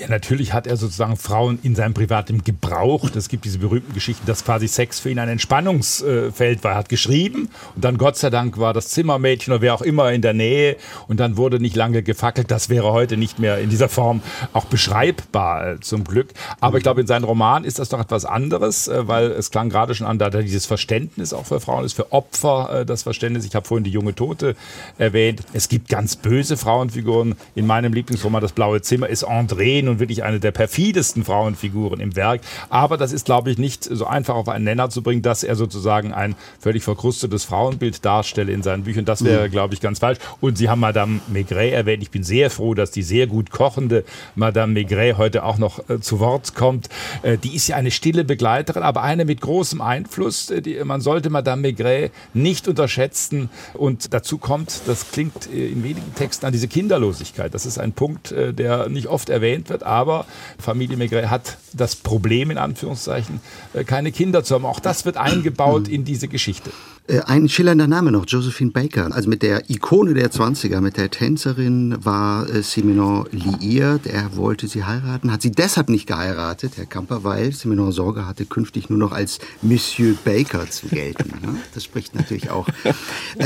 Ja, 0.01 0.09
natürlich 0.09 0.55
hat 0.55 0.67
er 0.67 0.79
sozusagen 0.79 1.19
Frauen 1.19 1.59
in 1.63 1.75
seinem 1.75 1.93
Privatleben 1.93 2.43
gebraucht. 2.43 3.17
Es 3.17 3.29
gibt 3.29 3.45
diese 3.45 3.59
berühmten 3.59 3.93
Geschichten, 3.93 4.25
dass 4.25 4.47
quasi 4.47 4.67
Sex 4.67 4.99
für 4.99 5.11
ihn 5.11 5.19
ein 5.19 5.29
Entspannungsfeld 5.29 6.65
war. 6.65 6.71
Er 6.73 6.77
hat 6.79 6.89
geschrieben 6.89 7.51
und 7.75 7.85
dann 7.85 7.99
Gott 7.99 8.17
sei 8.17 8.31
Dank 8.31 8.57
war 8.57 8.73
das 8.73 8.89
Zimmermädchen 8.89 9.53
oder 9.53 9.61
wer 9.61 9.75
auch 9.75 9.83
immer 9.83 10.11
in 10.11 10.23
der 10.23 10.33
Nähe 10.33 10.77
und 11.07 11.21
dann 11.21 11.37
wurde 11.37 11.61
nicht 11.61 11.77
lange 11.77 12.03
gefackelt. 12.03 12.51
Das 12.51 12.71
wäre 12.71 12.95
heute 12.95 13.19
nicht 13.19 13.39
mehr 13.39 13.59
in 13.59 13.69
dieser 13.69 13.91
Form 13.91 14.23
auch 14.55 14.65
beschreibbar 14.65 15.83
zum 15.83 16.05
Glück. 16.05 16.29
Aber 16.61 16.79
ich 16.79 16.83
glaube, 16.83 17.03
in 17.03 17.07
seinem 17.07 17.25
Roman 17.25 17.65
ist 17.65 17.79
das 17.79 17.91
doch 17.91 18.01
etwas 18.01 18.25
anderes, 18.25 18.89
äh, 18.89 19.07
weil 19.07 19.27
es 19.27 19.51
klang 19.51 19.69
gerade 19.69 19.95
schon 19.95 20.07
an, 20.07 20.19
da 20.19 20.31
dieses 20.31 20.65
Verständnis 20.65 21.35
auch 21.35 21.45
für 21.45 21.61
Frauen 21.61 21.85
ist, 21.85 21.93
für 21.93 22.11
Opfer 22.11 22.81
äh, 22.81 22.87
das 22.87 23.03
Verständnis. 23.03 23.45
Ich 23.45 23.55
habe 23.55 23.69
vorhin 23.69 23.85
die 23.85 23.91
junge 23.91 24.15
Tote 24.15 24.57
erwähnt. 24.97 25.43
Es 25.53 25.69
gibt 25.69 25.91
ganz 25.91 26.17
böse 26.17 26.57
Frauenfiguren. 26.57 27.35
In 27.55 27.67
meinem 27.67 27.93
Lieblingsroman 27.93 28.41
Das 28.41 28.53
blaue 28.53 28.81
Zimmer 28.81 29.07
ist 29.07 29.29
André 29.29 29.90
nun 29.91 30.01
wirklich 30.01 30.23
eine 30.23 30.41
der 30.41 30.53
perfidesten 30.53 31.25
Frauenfiguren 31.25 32.01
im 32.01 32.17
Werk. 32.17 32.41
Aber 32.69 32.97
das 32.97 33.13
ist, 33.13 33.27
glaube 33.27 33.51
ich, 33.51 33.59
nicht 33.59 33.85
so 33.85 34.07
einfach 34.07 34.35
auf 34.35 34.49
einen 34.49 34.65
Nenner 34.65 34.91
zu 34.91 35.03
bringen, 35.03 35.23
dass 35.23 35.43
er 35.43 35.57
sozusagen 35.57 36.13
ein 36.13 36.35
völlig 36.59 36.83
verkrustetes 36.83 37.45
Frauenbild 37.45 38.05
darstelle 38.05 38.53
in 38.53 38.63
seinen 38.63 38.85
Büchern. 38.85 39.05
Das 39.05 39.25
wäre, 39.25 39.49
mhm. 39.49 39.51
glaube 39.51 39.75
ich, 39.75 39.81
ganz 39.81 39.99
falsch. 39.99 40.19
Und 40.41 40.59
Sie 40.59 40.69
haben 40.69 40.81
Madame 40.81 41.21
Maigret 41.29 41.73
erwähnt. 41.73 42.03
Ich 42.03 42.11
bin 42.11 42.23
sehr 42.23 42.51
froh, 42.51 42.75
dass 42.75 42.91
die 42.91 43.03
sehr 43.03 43.27
gut 43.27 43.51
kochende 43.51 44.05
Madame 44.35 44.73
Maigret 44.73 45.19
heute 45.19 45.45
auch 45.45 45.59
noch 45.59 45.89
äh, 45.89 46.01
zu 46.01 46.21
Wort 46.21 46.55
kommt. 46.55 46.89
Äh, 47.23 47.39
die 47.39 47.55
ist 47.55 47.69
ja 47.69 47.77
eine 47.77 47.91
stille 47.91 48.25
Begleiterin, 48.25 48.83
aber 48.83 49.03
eine 49.03 49.25
mit 49.25 49.41
großem 49.41 49.81
Einfluss. 49.81 50.51
Äh, 50.51 50.63
die, 50.63 50.83
man 50.85 51.01
sollte 51.01 51.31
Madame 51.31 51.63
Maigret 51.63 52.13
nicht 52.35 52.69
unterschätzen. 52.69 53.51
Und 53.75 54.15
dazu 54.15 54.39
kommt, 54.39 54.83
das 54.87 55.11
klingt 55.11 55.53
äh, 55.53 55.69
in 55.69 55.83
wenigen 55.83 56.15
Texten 56.15 56.47
an 56.47 56.53
diese 56.53 56.69
Kinderlosigkeit. 56.69 57.53
Das 57.55 57.67
ist 57.67 57.79
ein 57.79 57.93
Punkt, 57.93 58.33
äh, 58.33 58.53
der 58.53 58.89
nicht 58.89 59.09
oft 59.09 59.29
erwähnt 59.29 59.69
wird 59.69 59.80
wird. 59.81 59.85
Aber 59.85 60.27
Familie 60.59 60.97
Maigret 60.97 61.31
hat 61.31 61.59
das 61.73 61.97
Problem, 61.97 62.51
in 62.51 62.59
Anführungszeichen, 62.59 63.41
äh, 63.75 63.85
keine 63.85 64.13
Kinder 64.13 64.45
zu 64.45 64.55
haben. 64.55 64.67
Auch 64.67 64.81
das 64.81 65.05
wird 65.05 65.17
eingebaut 65.17 65.89
in 65.89 66.05
diese 66.05 66.29
Geschichte. 66.29 66.71
Äh, 67.11 67.23
ein 67.27 67.49
schillernder 67.49 67.89
Name 67.89 68.13
noch, 68.13 68.25
Josephine 68.27 68.71
Baker. 68.71 69.09
Also 69.13 69.29
mit 69.29 69.43
der 69.43 69.69
Ikone 69.69 70.15
der 70.15 70.31
20er, 70.31 70.81
mit 70.81 70.97
der 70.97 71.11
Tänzerin 71.11 71.97
war 72.05 72.49
äh, 72.49 72.63
Simenon 72.63 73.27
liiert. 73.33 74.07
Er 74.07 74.37
wollte 74.37 74.69
sie 74.69 74.85
heiraten, 74.85 75.33
hat 75.33 75.43
sie 75.43 75.51
deshalb 75.51 75.89
nicht 75.89 76.07
geheiratet, 76.07 76.77
Herr 76.77 76.87
Kamper, 76.87 77.25
weil 77.25 77.53
Simenon 77.53 77.91
Sorge 77.91 78.27
hatte, 78.27 78.45
künftig 78.45 78.91
nur 78.91 78.99
noch 78.99 79.11
als 79.11 79.41
Monsieur 79.61 80.15
Baker 80.25 80.71
zu 80.71 80.87
gelten. 80.87 81.31
Ne? 81.43 81.57
Das 81.75 81.83
spricht 81.83 82.15
natürlich 82.15 82.51
auch 82.51 82.69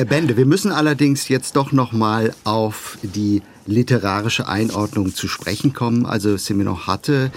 Bände. 0.09 0.37
Wir 0.37 0.47
müssen 0.47 0.71
allerdings 0.71 1.29
jetzt 1.29 1.57
doch 1.57 1.73
noch 1.73 1.93
mal 1.93 2.35
auf 2.45 2.99
die 3.03 3.43
literarische 3.67 4.47
Einordnung 4.47 5.15
zu 5.15 5.27
sprechen 5.27 5.73
kommen. 5.73 6.05
Also 6.05 6.37
Simenon 6.37 6.87
hatte 6.87 7.33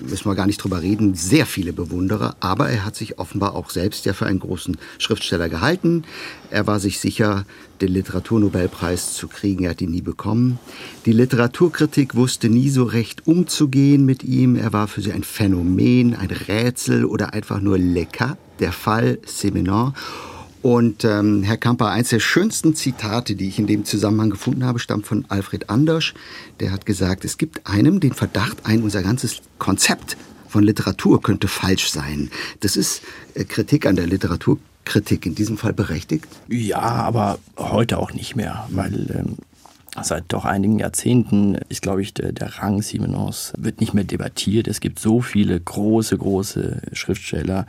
müssen 0.00 0.28
wir 0.28 0.34
gar 0.34 0.46
nicht 0.46 0.62
drüber 0.62 0.82
reden, 0.82 1.14
sehr 1.14 1.46
viele 1.46 1.72
Bewunderer, 1.72 2.36
aber 2.40 2.68
er 2.68 2.84
hat 2.84 2.96
sich 2.96 3.18
offenbar 3.18 3.54
auch 3.54 3.70
selbst 3.70 4.04
ja 4.06 4.12
für 4.12 4.26
einen 4.26 4.40
großen 4.40 4.76
Schriftsteller 4.98 5.48
gehalten. 5.48 6.04
Er 6.50 6.66
war 6.66 6.80
sich 6.80 7.00
sicher, 7.00 7.44
den 7.80 7.88
Literaturnobelpreis 7.88 9.14
zu 9.14 9.28
kriegen, 9.28 9.64
er 9.64 9.70
hat 9.70 9.80
ihn 9.80 9.90
nie 9.90 10.02
bekommen. 10.02 10.58
Die 11.04 11.12
Literaturkritik 11.12 12.14
wusste 12.14 12.48
nie 12.48 12.70
so 12.70 12.84
recht 12.84 13.26
umzugehen 13.26 14.04
mit 14.06 14.24
ihm, 14.24 14.56
er 14.56 14.72
war 14.72 14.88
für 14.88 15.02
sie 15.02 15.12
ein 15.12 15.24
Phänomen, 15.24 16.14
ein 16.14 16.30
Rätsel 16.30 17.04
oder 17.04 17.34
einfach 17.34 17.60
nur 17.60 17.78
lecker, 17.78 18.36
der 18.60 18.72
Fall 18.72 19.18
Simenon. 19.26 19.94
Und 20.66 21.04
ähm, 21.04 21.44
Herr 21.44 21.58
Kamper, 21.58 21.90
eines 21.90 22.08
der 22.08 22.18
schönsten 22.18 22.74
Zitate, 22.74 23.36
die 23.36 23.46
ich 23.46 23.60
in 23.60 23.68
dem 23.68 23.84
Zusammenhang 23.84 24.30
gefunden 24.30 24.64
habe, 24.64 24.80
stammt 24.80 25.06
von 25.06 25.24
Alfred 25.28 25.70
Andersch. 25.70 26.12
Der 26.58 26.72
hat 26.72 26.86
gesagt, 26.86 27.24
es 27.24 27.38
gibt 27.38 27.68
einem 27.68 28.00
den 28.00 28.12
Verdacht 28.12 28.56
ein, 28.64 28.82
unser 28.82 29.04
ganzes 29.04 29.42
Konzept 29.60 30.16
von 30.48 30.64
Literatur 30.64 31.22
könnte 31.22 31.46
falsch 31.46 31.92
sein. 31.92 32.32
Das 32.62 32.76
ist 32.76 33.02
äh, 33.34 33.44
Kritik 33.44 33.86
an 33.86 33.94
der 33.94 34.08
Literaturkritik 34.08 35.24
in 35.26 35.36
diesem 35.36 35.56
Fall 35.56 35.72
berechtigt? 35.72 36.26
Ja, 36.48 36.80
aber 36.80 37.38
heute 37.56 37.98
auch 37.98 38.12
nicht 38.12 38.34
mehr, 38.34 38.66
weil 38.72 39.24
ähm, 39.24 39.36
Seit 40.02 40.24
doch 40.28 40.44
einigen 40.44 40.78
Jahrzehnten 40.78 41.56
ist, 41.70 41.80
glaube 41.80 42.02
ich, 42.02 42.12
der, 42.12 42.32
der 42.32 42.58
Rang 42.58 42.82
Simenons 42.82 43.54
wird 43.56 43.80
nicht 43.80 43.94
mehr 43.94 44.04
debattiert. 44.04 44.68
Es 44.68 44.80
gibt 44.80 44.98
so 44.98 45.22
viele 45.22 45.58
große, 45.58 46.18
große 46.18 46.82
Schriftsteller. 46.92 47.66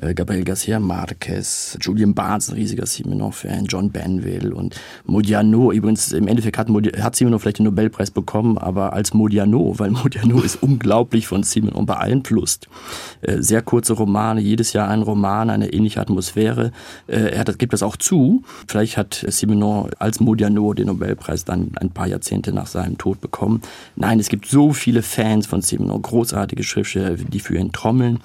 Äh, 0.00 0.14
Gabriel 0.14 0.44
Garcia 0.44 0.80
Marquez, 0.80 1.78
Julian 1.80 2.14
Barnes, 2.14 2.48
ein 2.48 2.56
riesiger 2.56 2.84
Simenon-Fan, 2.84 3.66
John 3.66 3.92
Banville 3.92 4.54
und 4.54 4.74
Modiano. 5.04 5.70
Übrigens, 5.70 6.12
im 6.12 6.26
Endeffekt 6.26 6.58
hat, 6.58 6.68
Modi 6.68 6.90
hat 6.90 7.14
Simenon 7.14 7.38
vielleicht 7.38 7.58
den 7.58 7.66
Nobelpreis 7.66 8.10
bekommen, 8.10 8.58
aber 8.58 8.92
als 8.92 9.14
Modiano, 9.14 9.78
weil 9.78 9.90
Modiano 9.90 10.40
ist 10.40 10.60
unglaublich 10.60 11.28
von 11.28 11.44
Simenon 11.44 11.86
beeinflusst. 11.86 12.68
Äh, 13.20 13.40
sehr 13.40 13.62
kurze 13.62 13.92
Romane, 13.92 14.40
jedes 14.40 14.72
Jahr 14.72 14.88
ein 14.88 15.02
Roman, 15.02 15.48
eine 15.48 15.72
ähnliche 15.72 16.00
Atmosphäre. 16.00 16.72
Äh, 17.06 17.30
er 17.30 17.40
hat, 17.40 17.58
gibt 17.60 17.72
das 17.72 17.84
auch 17.84 17.96
zu. 17.96 18.42
Vielleicht 18.66 18.96
hat 18.96 19.24
Simenon 19.28 19.90
als 20.00 20.18
Modiano 20.18 20.74
den 20.74 20.88
Nobelpreis 20.88 21.44
dann 21.44 21.67
ein 21.76 21.90
paar 21.90 22.06
Jahrzehnte 22.06 22.52
nach 22.52 22.66
seinem 22.66 22.98
Tod 22.98 23.20
bekommen. 23.20 23.62
Nein, 23.96 24.20
es 24.20 24.28
gibt 24.28 24.46
so 24.46 24.72
viele 24.72 25.02
Fans 25.02 25.46
von 25.46 25.62
Simenon, 25.62 26.02
großartige 26.02 26.62
Schriftsteller, 26.62 27.16
die 27.16 27.40
für 27.40 27.56
ihn 27.56 27.72
trommeln. 27.72 28.20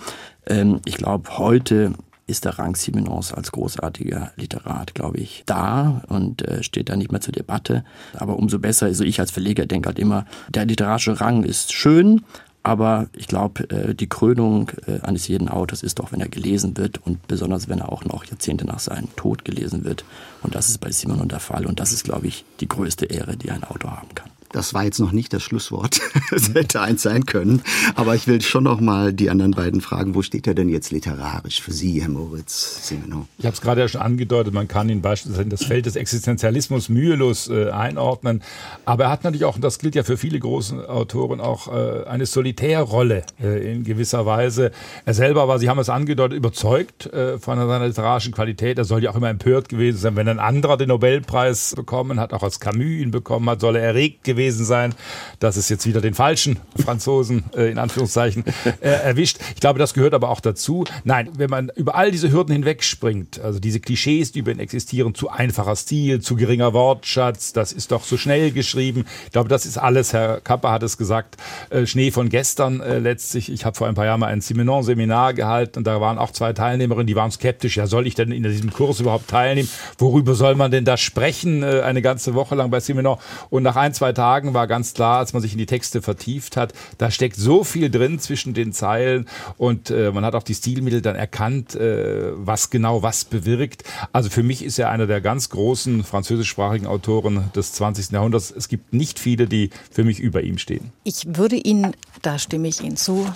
Ähm, 0.48 0.80
ich 0.86 0.98
glaube, 0.98 1.38
heute 1.38 1.94
ist 2.26 2.46
der 2.46 2.58
Rang 2.58 2.76
Simenons 2.76 3.34
als 3.34 3.52
großartiger 3.52 4.32
Literat, 4.38 4.96
glaube 4.96 5.18
ich, 5.18 5.44
da 5.46 6.02
und 6.08 6.48
äh, 6.48 6.64
steht 6.64 6.90
da 6.90 6.96
nicht 6.96 7.12
mehr 7.12 7.22
zur 7.22 7.34
Debatte. 7.34 7.84
Aber 8.14 8.38
umso 8.38 8.60
besser, 8.60 8.86
also 8.86 9.04
ich 9.04 9.20
als 9.20 9.32
Verleger 9.32 9.66
denke 9.66 9.88
halt 9.88 10.00
immer, 10.00 10.26
der 10.50 10.66
literarische 10.66 11.20
Rang 11.20 11.44
ist 11.44 11.74
schön, 11.74 12.22
aber 12.64 13.08
ich 13.14 13.28
glaube, 13.28 13.70
äh, 13.70 13.94
die 13.94 14.08
Krönung 14.08 14.72
äh, 14.88 15.02
eines 15.02 15.28
jeden 15.28 15.50
Autors 15.50 15.84
ist 15.84 16.00
doch, 16.00 16.14
wenn 16.14 16.22
er 16.22 16.30
gelesen 16.30 16.78
wird 16.78 17.06
und 17.06 17.28
besonders, 17.28 17.68
wenn 17.68 17.80
er 17.80 17.92
auch 17.92 18.06
noch 18.06 18.24
Jahrzehnte 18.24 18.66
nach 18.66 18.80
seinem 18.80 19.14
Tod 19.18 19.44
gelesen 19.44 19.84
wird. 19.84 20.06
Und 20.42 20.56
das 20.56 20.70
ist 20.70 20.78
bei 20.80 20.92
Simon 20.92 21.28
der 21.28 21.42
Fall. 21.42 21.66
Und 21.66 21.82
das 21.82 21.92
ist, 21.92 22.06
glaube 22.06 22.28
ich, 22.28 22.46
die 22.62 22.70
größte 22.70 23.06
Ehre, 23.06 23.36
die 23.36 23.52
ein 23.52 23.66
Autor 23.66 23.98
haben 23.98 24.16
kann. 24.16 24.30
Das 24.54 24.76
war 24.76 24.84
jetzt 24.84 25.00
noch 25.00 25.12
nicht 25.12 25.34
das 25.34 25.44
Schlusswort. 25.44 26.00
Es 26.32 26.52
hätte 26.54 26.82
eins 26.82 27.04
sein 27.04 27.26
können. 27.28 27.62
Aber 27.96 28.16
ich 28.16 28.28
will 28.28 28.42
schon 28.42 28.64
noch 28.64 28.80
mal 28.80 29.14
die 29.14 29.30
anderen 29.30 29.52
beiden 29.52 29.82
fragen. 29.82 30.16
Wo 30.16 30.24
steht 30.24 30.48
er 30.48 30.56
denn 30.56 30.68
jetzt 30.68 30.92
literarisch 30.92 31.62
für 31.62 31.72
Sie, 31.72 32.02
Herr 32.02 32.10
Moritz 32.10 32.88
Simenon? 32.88 33.28
Ich 33.38 33.46
habe 33.46 33.54
es 33.54 33.62
gerade 33.62 33.82
ja 33.82 33.88
schon 33.88 34.02
angedeutet, 34.02 34.52
man 34.52 34.68
kann 34.68 34.90
ihn 34.90 35.02
beispielsweise 35.02 35.44
in 35.44 35.50
das 35.50 35.64
Feld 35.64 35.86
des 35.86 35.96
Existenzialismus 35.96 36.90
mühelos 36.90 37.50
äh, 37.50 37.70
einordnen. 37.70 38.42
Aber 38.86 39.06
er 39.06 39.10
hat 39.12 39.24
natürlich 39.24 39.46
auch, 39.46 39.56
und 39.56 39.64
das 39.64 39.78
gilt 39.78 39.94
ja 39.94 40.04
für 40.04 40.18
viele 40.18 40.40
große 40.40 40.90
Autoren, 40.90 41.40
auch 41.40 41.68
äh, 41.68 42.06
eine 42.06 42.26
Solitärrolle 42.26 43.24
äh, 43.40 43.72
in 43.72 43.84
gewisser 43.84 44.26
Weise. 44.26 44.72
Er 45.06 45.14
selber 45.14 45.48
war, 45.48 45.60
Sie 45.60 45.70
haben 45.70 45.80
es 45.80 45.90
angedeutet, 45.90 46.36
überzeugt 46.36 47.14
äh, 47.14 47.38
von 47.38 47.60
seiner 47.60 47.86
literarischen 47.86 48.34
Qualität. 48.34 48.80
Er 48.80 48.86
soll 48.86 49.04
ja 49.04 49.12
auch 49.12 49.16
immer 49.16 49.30
empört 49.30 49.70
gewesen 49.70 49.98
sein, 49.98 50.16
wenn 50.16 50.28
ein 50.28 50.40
anderer 50.40 50.78
den 50.78 50.90
Nobelpreis 50.90 51.74
bekommen 51.76 52.20
hat, 52.20 52.34
auch 52.34 52.44
als 52.44 52.60
Camus 52.60 52.84
ihn 52.84 53.12
bekommen 53.12 53.48
hat, 53.50 53.62
soll 53.62 53.76
er 53.76 53.84
erregt 53.84 54.24
gewesen 54.24 54.43
sein, 54.52 54.94
dass 55.40 55.58
es 55.58 55.70
jetzt 55.70 55.86
wieder 55.86 56.02
den 56.02 56.14
falschen 56.14 56.60
Franzosen 56.84 57.44
äh, 57.56 57.72
in 57.72 57.78
Anführungszeichen 57.78 58.44
äh, 58.82 58.90
erwischt. 58.90 59.38
Ich 59.56 59.62
glaube, 59.62 59.80
das 59.80 59.94
gehört 59.94 60.14
aber 60.14 60.30
auch 60.30 60.40
dazu. 60.40 60.84
Nein, 61.04 61.30
wenn 61.38 61.50
man 61.50 61.72
über 61.76 61.96
all 61.96 62.12
diese 62.12 62.32
Hürden 62.32 62.54
hinwegspringt, 62.54 63.40
also 63.40 63.60
diese 63.60 63.80
Klischees, 63.80 64.32
die 64.32 64.40
über 64.40 64.52
ihn 64.52 64.60
existieren, 64.60 65.16
zu 65.16 65.30
einfacher 65.30 65.76
Stil, 65.76 66.22
zu 66.22 66.36
geringer 66.36 66.74
Wortschatz, 66.74 67.54
das 67.54 67.72
ist 67.72 67.92
doch 67.92 68.04
so 68.04 68.18
schnell 68.18 68.52
geschrieben. 68.52 69.06
Ich 69.26 69.32
glaube, 69.32 69.50
das 69.50 69.66
ist 69.66 69.78
alles, 69.78 70.14
Herr 70.14 70.42
Kapper 70.42 70.72
hat 70.72 70.84
es 70.84 70.98
gesagt, 70.98 71.38
äh, 71.70 71.86
Schnee 71.86 72.12
von 72.12 72.30
gestern 72.30 72.82
äh, 72.82 73.00
letztlich. 73.00 73.52
Ich 73.52 73.66
habe 73.66 73.78
vor 73.78 73.88
ein 73.88 73.96
paar 73.96 74.06
Jahren 74.06 74.20
mal 74.20 74.28
ein 74.28 74.42
Simenon-Seminar 74.42 75.34
gehalten 75.34 75.80
und 75.80 75.88
da 75.88 76.02
waren 76.02 76.18
auch 76.18 76.32
zwei 76.32 76.54
Teilnehmerinnen, 76.54 77.08
die 77.08 77.16
waren 77.16 77.32
skeptisch. 77.32 77.78
Ja, 77.78 77.88
soll 77.88 78.08
ich 78.08 78.16
denn 78.16 78.32
in 78.32 78.44
diesem 78.44 78.74
Kurs 78.74 79.00
überhaupt 79.00 79.30
teilnehmen? 79.30 79.70
Worüber 79.98 80.36
soll 80.36 80.56
man 80.56 80.72
denn 80.72 80.86
da 80.86 80.98
sprechen? 80.98 81.64
Äh, 81.64 81.82
eine 81.82 82.02
ganze 82.02 82.34
Woche 82.34 82.56
lang 82.56 82.72
bei 82.72 82.80
Simenon. 82.80 83.18
Und 83.50 83.64
nach 83.64 83.76
ein, 83.76 83.94
zwei 83.94 84.12
Tagen 84.14 84.33
war 84.34 84.68
ganz 84.68 84.94
klar, 84.94 85.20
als 85.20 85.34
man 85.34 85.42
sich 85.42 85.52
in 85.52 85.58
die 85.58 85.66
Texte 85.66 86.02
vertieft 86.02 86.58
hat, 86.58 86.74
da 86.98 87.12
steckt 87.12 87.36
so 87.36 87.64
viel 87.64 87.90
drin 87.90 88.20
zwischen 88.20 88.54
den 88.54 88.74
Zeilen 88.74 89.28
und 89.58 89.90
äh, 89.90 90.12
man 90.12 90.26
hat 90.26 90.36
auch 90.36 90.44
die 90.44 90.56
Stilmittel 90.56 91.02
dann 91.02 91.16
erkannt, 91.16 91.76
äh, 91.76 92.32
was 92.36 92.70
genau 92.70 93.04
was 93.04 93.26
bewirkt. 93.26 93.84
Also 94.12 94.30
für 94.30 94.44
mich 94.44 94.64
ist 94.64 94.80
er 94.80 94.90
einer 94.90 95.08
der 95.08 95.22
ganz 95.22 95.50
großen 95.50 96.04
französischsprachigen 96.04 96.88
Autoren 96.88 97.52
des 97.56 97.74
20. 97.74 98.12
Jahrhunderts. 98.12 98.52
Es 98.52 98.68
gibt 98.68 98.94
nicht 98.94 99.20
viele, 99.20 99.48
die 99.48 99.70
für 99.92 100.04
mich 100.04 100.20
über 100.20 100.42
ihm 100.42 100.58
stehen. 100.58 100.92
Ich 101.04 101.26
würde 101.38 101.56
ihn, 101.56 101.92
da 102.22 102.40
stimme 102.40 102.68
ich 102.68 102.82
Ihnen 102.82 102.98
zu, 102.98 103.28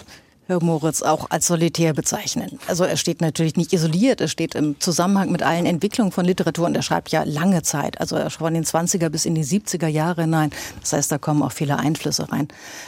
Herr 0.48 0.64
Moritz, 0.64 1.02
auch 1.02 1.30
als 1.30 1.48
solitär 1.48 1.94
bezeichnen. 1.94 2.58
Also 2.68 2.86
er 2.86 2.96
steht 2.96 3.20
natürlich 3.20 3.58
nicht 3.58 3.74
isoliert, 3.74 4.22
er 4.22 4.30
steht 4.30 4.56
im 4.56 4.80
Zusammenhang 4.80 5.30
mit 5.30 5.44
allen 5.44 5.66
Entwicklungen 5.66 6.14
von 6.14 6.24
Literatur 6.24 6.68
und 6.68 6.76
er 6.76 6.82
schreibt 6.82 7.10
ja 7.10 7.24
lange 7.24 7.64
Zeit, 7.64 8.00
also 8.00 8.18
von 8.30 8.54
den 8.54 8.64
20er 8.64 9.10
bis 9.10 9.26
in 9.26 9.36
die 9.36 9.44
70er 9.44 9.88
Jahre 9.88 10.22
hinein. 10.22 10.52
Das 10.80 10.94
heißt, 10.94 11.12
da 11.12 11.18
kommen 11.18 11.44
auch 11.44 11.52
viele 11.52 11.78
Einflüsse 11.78 12.32
rein. 12.32 12.48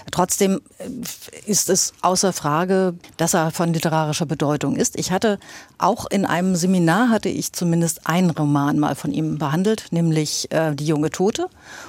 Trotzdem 0.09 0.61
äh, 0.77 0.85
ist 1.45 1.69
es 1.69 1.93
außer 2.01 2.31
Frage, 2.31 2.93
dass 3.17 3.33
er 3.33 3.51
von 3.51 3.73
literarischer 3.73 4.25
Bedeutung 4.25 4.77
ist. 4.77 4.97
Ich 4.97 5.11
hatte 5.11 5.37
auch 5.77 6.05
in 6.09 6.25
einem 6.25 6.55
Seminar 6.55 7.09
hatte 7.09 7.27
ich 7.27 7.51
zumindest 7.51 8.07
einen 8.07 8.29
Roman 8.29 8.79
mal 8.79 8.95
von 8.95 9.11
ihm 9.11 9.37
behandelt, 9.37 9.87
nämlich 9.91 10.49
äh, 10.51 10.75
Die 10.75 10.85
junge 10.85 11.09
Tote. 11.09 11.47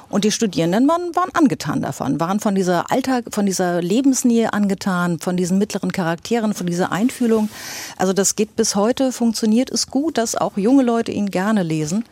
Und 0.08 0.24
die 0.24 0.32
Studierenden 0.32 0.88
waren, 0.88 1.14
waren 1.14 1.30
angetan 1.34 1.80
davon, 1.80 2.18
waren 2.18 2.40
von 2.40 2.56
dieser 2.56 2.90
Alltag, 2.90 3.26
von 3.30 3.46
dieser 3.46 3.80
Lebensnähe 3.80 4.52
angetan, 4.52 5.20
von 5.20 5.36
diesen 5.36 5.59
mittleren 5.60 5.92
Charakteren, 5.92 6.54
von 6.54 6.66
dieser 6.66 6.90
Einfühlung. 6.90 7.48
Also 7.96 8.12
das 8.12 8.34
geht 8.34 8.56
bis 8.56 8.74
heute, 8.74 9.12
funktioniert 9.12 9.70
es 9.70 9.86
gut, 9.86 10.18
dass 10.18 10.34
auch 10.34 10.56
junge 10.56 10.82
Leute 10.82 11.12
ihn 11.12 11.30
gerne 11.30 11.62
lesen. 11.62 12.04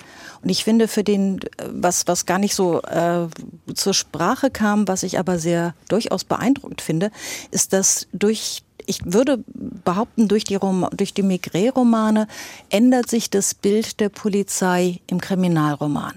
Und 0.42 0.50
ich 0.50 0.62
finde 0.62 0.86
für 0.86 1.02
den, 1.02 1.40
was, 1.68 2.06
was 2.06 2.24
gar 2.24 2.38
nicht 2.38 2.54
so 2.54 2.80
äh, 2.82 3.26
zur 3.74 3.94
Sprache 3.94 4.50
kam, 4.50 4.86
was 4.86 5.02
ich 5.02 5.18
aber 5.18 5.38
sehr 5.40 5.74
durchaus 5.88 6.22
beeindruckt 6.22 6.80
finde, 6.80 7.10
ist, 7.50 7.72
dass 7.72 8.06
durch 8.12 8.62
ich 8.86 9.00
würde 9.04 9.44
behaupten, 9.46 10.28
durch 10.28 10.44
die, 10.44 10.54
Rom 10.54 10.88
durch 10.92 11.12
die 11.12 11.22
Migré-Romane 11.22 12.26
ändert 12.70 13.10
sich 13.10 13.28
das 13.28 13.54
Bild 13.54 14.00
der 14.00 14.08
Polizei 14.08 15.00
im 15.06 15.20
Kriminalroman. 15.20 16.14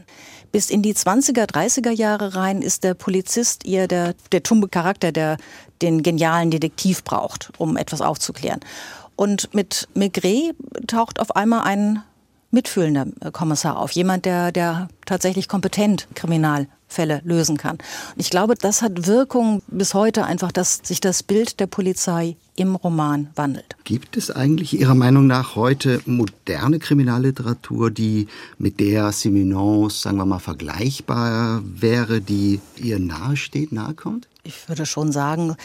Bis 0.54 0.70
in 0.70 0.82
die 0.82 0.94
20er, 0.94 1.50
30er 1.50 1.92
Jahre 1.92 2.36
rein 2.36 2.62
ist 2.62 2.86
der 2.86 2.94
Polizist 2.94 3.66
eher 3.66 3.88
der, 3.88 4.16
der 4.32 4.44
tumbe 4.44 4.70
Charakter, 4.70 5.12
der 5.12 5.38
den 5.82 6.04
genialen 6.04 6.52
Detektiv 6.52 7.04
braucht, 7.04 7.52
um 7.58 7.78
etwas 7.78 8.02
aufzuklären. 8.02 8.60
Und 9.16 9.54
mit 9.54 9.88
Maigret 9.94 10.56
taucht 10.88 11.20
auf 11.20 11.36
einmal 11.36 11.62
ein 11.62 12.04
mitfühlender 12.52 13.08
Kommissar 13.32 13.78
auf. 13.78 13.92
Jemand, 13.92 14.26
der, 14.26 14.52
der 14.52 14.90
tatsächlich 15.06 15.48
kompetent 15.48 16.08
Kriminalfälle 16.16 17.22
lösen 17.24 17.58
kann. 17.58 17.78
Und 17.78 18.18
ich 18.18 18.30
glaube, 18.30 18.56
das 18.56 18.82
hat 18.82 19.08
Wirkung 19.08 19.62
bis 19.68 19.94
heute 19.94 20.26
einfach, 20.26 20.52
dass 20.52 20.82
sich 20.84 21.00
das 21.00 21.24
Bild 21.24 21.60
der 21.60 21.68
Polizei 21.68 22.36
im 22.56 22.76
Roman 22.76 23.30
wandelt. 23.36 23.76
Gibt 23.86 24.18
es 24.18 24.30
eigentlich 24.30 24.80
Ihrer 24.80 24.96
Meinung 24.96 25.28
nach 25.28 25.56
heute 25.56 26.02
moderne 26.06 26.80
Kriminalliteratur, 26.80 27.90
die 27.90 28.28
mit 28.58 28.80
der 28.80 29.12
Simenons, 29.14 30.02
sagen 30.02 30.18
wir 30.18 30.26
mal, 30.26 30.40
vergleichbar 30.40 31.62
wäre, 31.64 32.22
die 32.22 32.60
ihr 32.78 33.00
nahesteht, 33.00 33.72
nahekommt? 33.72 34.28
Ich 34.44 34.68
würde 34.68 34.86
schon 34.86 35.12
sagen, 35.12 35.56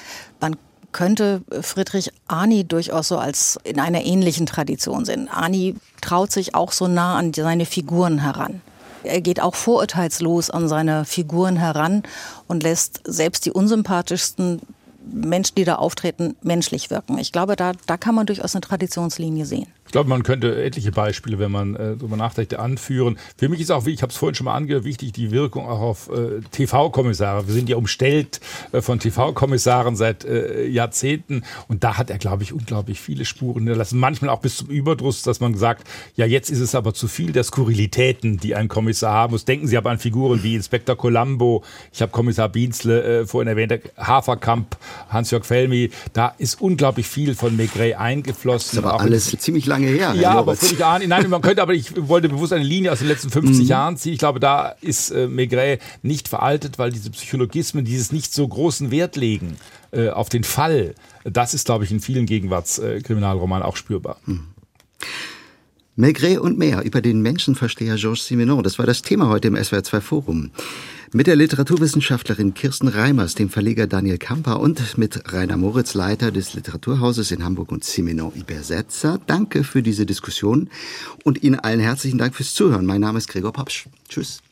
man 0.41 0.57
könnte 0.93 1.43
Friedrich 1.61 2.11
Arni 2.27 2.65
durchaus 2.65 3.09
so 3.09 3.19
als 3.19 3.59
in 3.65 3.81
einer 3.81 4.03
ähnlichen 4.03 4.47
Tradition 4.47 5.05
sehen. 5.05 5.29
Arni 5.29 5.77
traut 6.01 6.33
sich 6.33 6.55
auch 6.55 6.73
so 6.73 6.89
nah 6.89 7.17
an 7.17 7.35
seine 7.35 7.67
Figuren 7.67 8.19
heran. 8.19 8.63
Er 9.03 9.21
geht 9.21 9.41
auch 9.41 9.55
vorurteilslos 9.55 10.51
an 10.51 10.69
seine 10.69 11.05
Figuren 11.05 11.57
heran 11.57 12.03
und 12.49 12.63
lässt 12.63 13.03
selbst 13.05 13.47
die 13.47 13.53
unsympathischsten 13.53 14.61
Menschen, 15.05 15.55
die 15.57 15.65
da 15.65 15.77
auftreten, 15.77 16.35
menschlich 16.43 16.91
wirken. 16.91 17.19
Ich 17.19 17.31
glaube, 17.31 17.57
da, 17.57 17.73
da 17.87 17.97
kann 17.97 18.15
man 18.15 18.27
durchaus 18.27 18.55
eine 18.55 18.63
Traditionslinie 18.63 19.47
sehen. 19.47 19.69
Ich 19.87 19.93
glaube, 19.93 20.09
man 20.09 20.23
könnte 20.23 20.63
etliche 20.63 20.93
Beispiele, 20.93 21.39
wenn 21.39 21.53
man 21.53 21.77
äh, 21.77 21.97
darüber 21.97 22.17
nachdenkt, 22.17 22.55
anführen. 22.55 23.19
Für 23.37 23.49
mich 23.49 23.61
ist 23.61 23.71
auch, 23.71 23.87
ich 23.87 24.03
habe 24.03 24.11
es 24.11 24.17
vorhin 24.17 24.35
schon 24.35 24.47
mal 24.47 24.55
angehört, 24.55 24.85
wichtig 24.85 25.13
die 25.13 25.31
Wirkung 25.31 25.67
auch 25.67 25.81
auf 25.81 26.11
äh, 26.11 26.41
TV-Kommissare. 26.51 27.47
Wir 27.47 27.55
sind 27.55 27.69
ja 27.69 27.77
umstellt 27.77 28.41
äh, 28.73 28.81
von 28.81 28.99
TV-Kommissaren 28.99 29.97
seit 29.97 30.25
äh, 30.25 30.67
Jahrzehnten 30.67 31.45
und 31.69 31.85
da 31.85 31.97
hat 31.99 32.11
er, 32.11 32.19
glaube 32.19 32.43
ich, 32.43 32.53
unglaublich 32.53 33.01
viele 33.01 33.25
Spuren 33.25 33.65
hinterlassen. 33.65 33.99
Manchmal 33.99 34.31
auch 34.31 34.41
bis 34.41 34.57
zum 34.57 34.69
Überdruss, 34.69 35.23
dass 35.23 35.41
man 35.41 35.55
sagt, 35.55 35.87
ja, 36.15 36.27
jetzt 36.27 36.51
ist 36.51 36.61
es 36.61 36.75
aber 36.75 36.95
zu 36.95 37.09
viel 37.09 37.33
der 37.33 37.45
Skurrilitäten, 37.45 38.39
die 38.39 38.55
ein 38.55 38.69
Kommissar 38.69 39.13
haben 39.13 39.33
muss. 39.33 39.45
Denken 39.45 39.69
Sie 39.69 39.77
aber 39.77 39.91
an 39.91 39.99
Figuren 39.99 40.43
wie 40.43 40.55
Inspektor 40.55 40.97
Colombo, 40.97 41.63
ich 41.93 42.03
habe 42.03 42.13
Kommissar 42.13 42.49
Bienzle 42.49 43.21
äh, 43.21 43.27
vorhin 43.27 43.49
erwähnt, 43.49 43.81
Haferkamp, 43.97 44.77
Hans-Jörg 45.09 45.45
Felmi. 45.45 45.91
Da 46.13 46.35
ist 46.39 46.61
unglaublich 46.61 47.07
viel 47.07 47.35
von 47.35 47.57
Maigret 47.57 47.97
eingeflossen. 47.97 48.77
Das 48.77 48.85
ist 48.85 48.91
aber 48.91 49.01
alles 49.01 49.37
ziemlich 49.39 49.67
lang 49.67 49.76
lange 49.77 49.97
her. 49.97 50.15
Ja, 50.15 50.33
aber 50.33 50.57
völlig 50.57 50.85
ahnen. 50.85 51.09
Nein, 51.09 51.29
man 51.31 51.43
könnte, 51.43 51.63
aber 51.63 51.75
ich 51.75 51.93
wollte 52.09 52.29
bewusst 52.29 52.53
eine 52.53 52.65
Linie 52.65 52.93
aus 52.93 52.99
den 52.99 53.09
letzten 53.09 53.31
50 53.31 53.65
mhm. 53.65 53.69
Jahren 53.69 53.97
ziehen. 53.97 54.13
Ich 54.13 54.19
glaube, 54.19 54.41
da 54.41 54.75
ist 54.81 55.11
äh, 55.11 55.29
Maigret 55.29 55.81
nicht 56.03 56.29
veraltet, 56.29 56.79
weil 56.79 56.91
diese 56.91 57.11
Psychologismen, 57.11 57.85
dieses 57.85 58.13
nicht 58.13 58.33
so 58.33 58.47
großen 58.47 58.91
Wert 58.91 59.17
legen 59.17 59.57
äh, 59.93 60.11
auf 60.11 60.29
den 60.29 60.45
Fall, 60.45 60.95
das 61.25 61.55
ist, 61.55 61.67
glaube 61.67 61.85
ich, 61.85 61.91
in 61.91 62.01
vielen 62.01 62.27
Gegenwartskriminalromanen 62.27 63.65
auch 63.65 63.77
spürbar. 63.77 64.17
Mhm. 64.27 64.49
Maigret 65.97 66.39
und 66.39 66.59
mehr 66.59 66.83
über 66.85 67.01
den 67.01 67.23
Menschenversteher 67.23 67.97
Georges 67.97 68.27
Simenon. 68.27 68.63
Das 68.63 68.79
war 68.79 68.85
das 68.85 69.01
Thema 69.01 69.29
heute 69.29 69.49
im 69.49 69.57
SWR2 69.57 70.01
Forum. 70.01 70.51
Mit 71.13 71.29
der 71.29 71.37
Literaturwissenschaftlerin 71.37 72.55
Kirsten 72.55 72.89
Reimers, 72.89 73.37
dem 73.37 73.49
Verleger 73.49 73.87
Daniel 73.87 74.19
Kamper 74.19 74.59
und 74.59 74.99
mit 74.99 75.33
Rainer 75.33 75.57
Moritz, 75.57 75.95
Leiter 75.95 76.33
des 76.33 76.55
Literaturhauses 76.55 77.31
in 77.31 77.45
Hamburg 77.45 77.71
und 77.71 77.85
Simenon 77.85 78.33
Übersetzer. 78.33 79.21
Danke 79.27 79.63
für 79.63 79.83
diese 79.83 80.05
Diskussion 80.05 80.69
und 81.23 81.45
Ihnen 81.45 81.61
allen 81.61 81.81
herzlichen 81.81 82.19
Dank 82.19 82.35
fürs 82.35 82.55
Zuhören. 82.55 82.87
Mein 82.87 83.01
Name 83.01 83.19
ist 83.19 83.29
Gregor 83.29 83.53
Papsch. 83.53 83.87
Tschüss. 84.09 84.43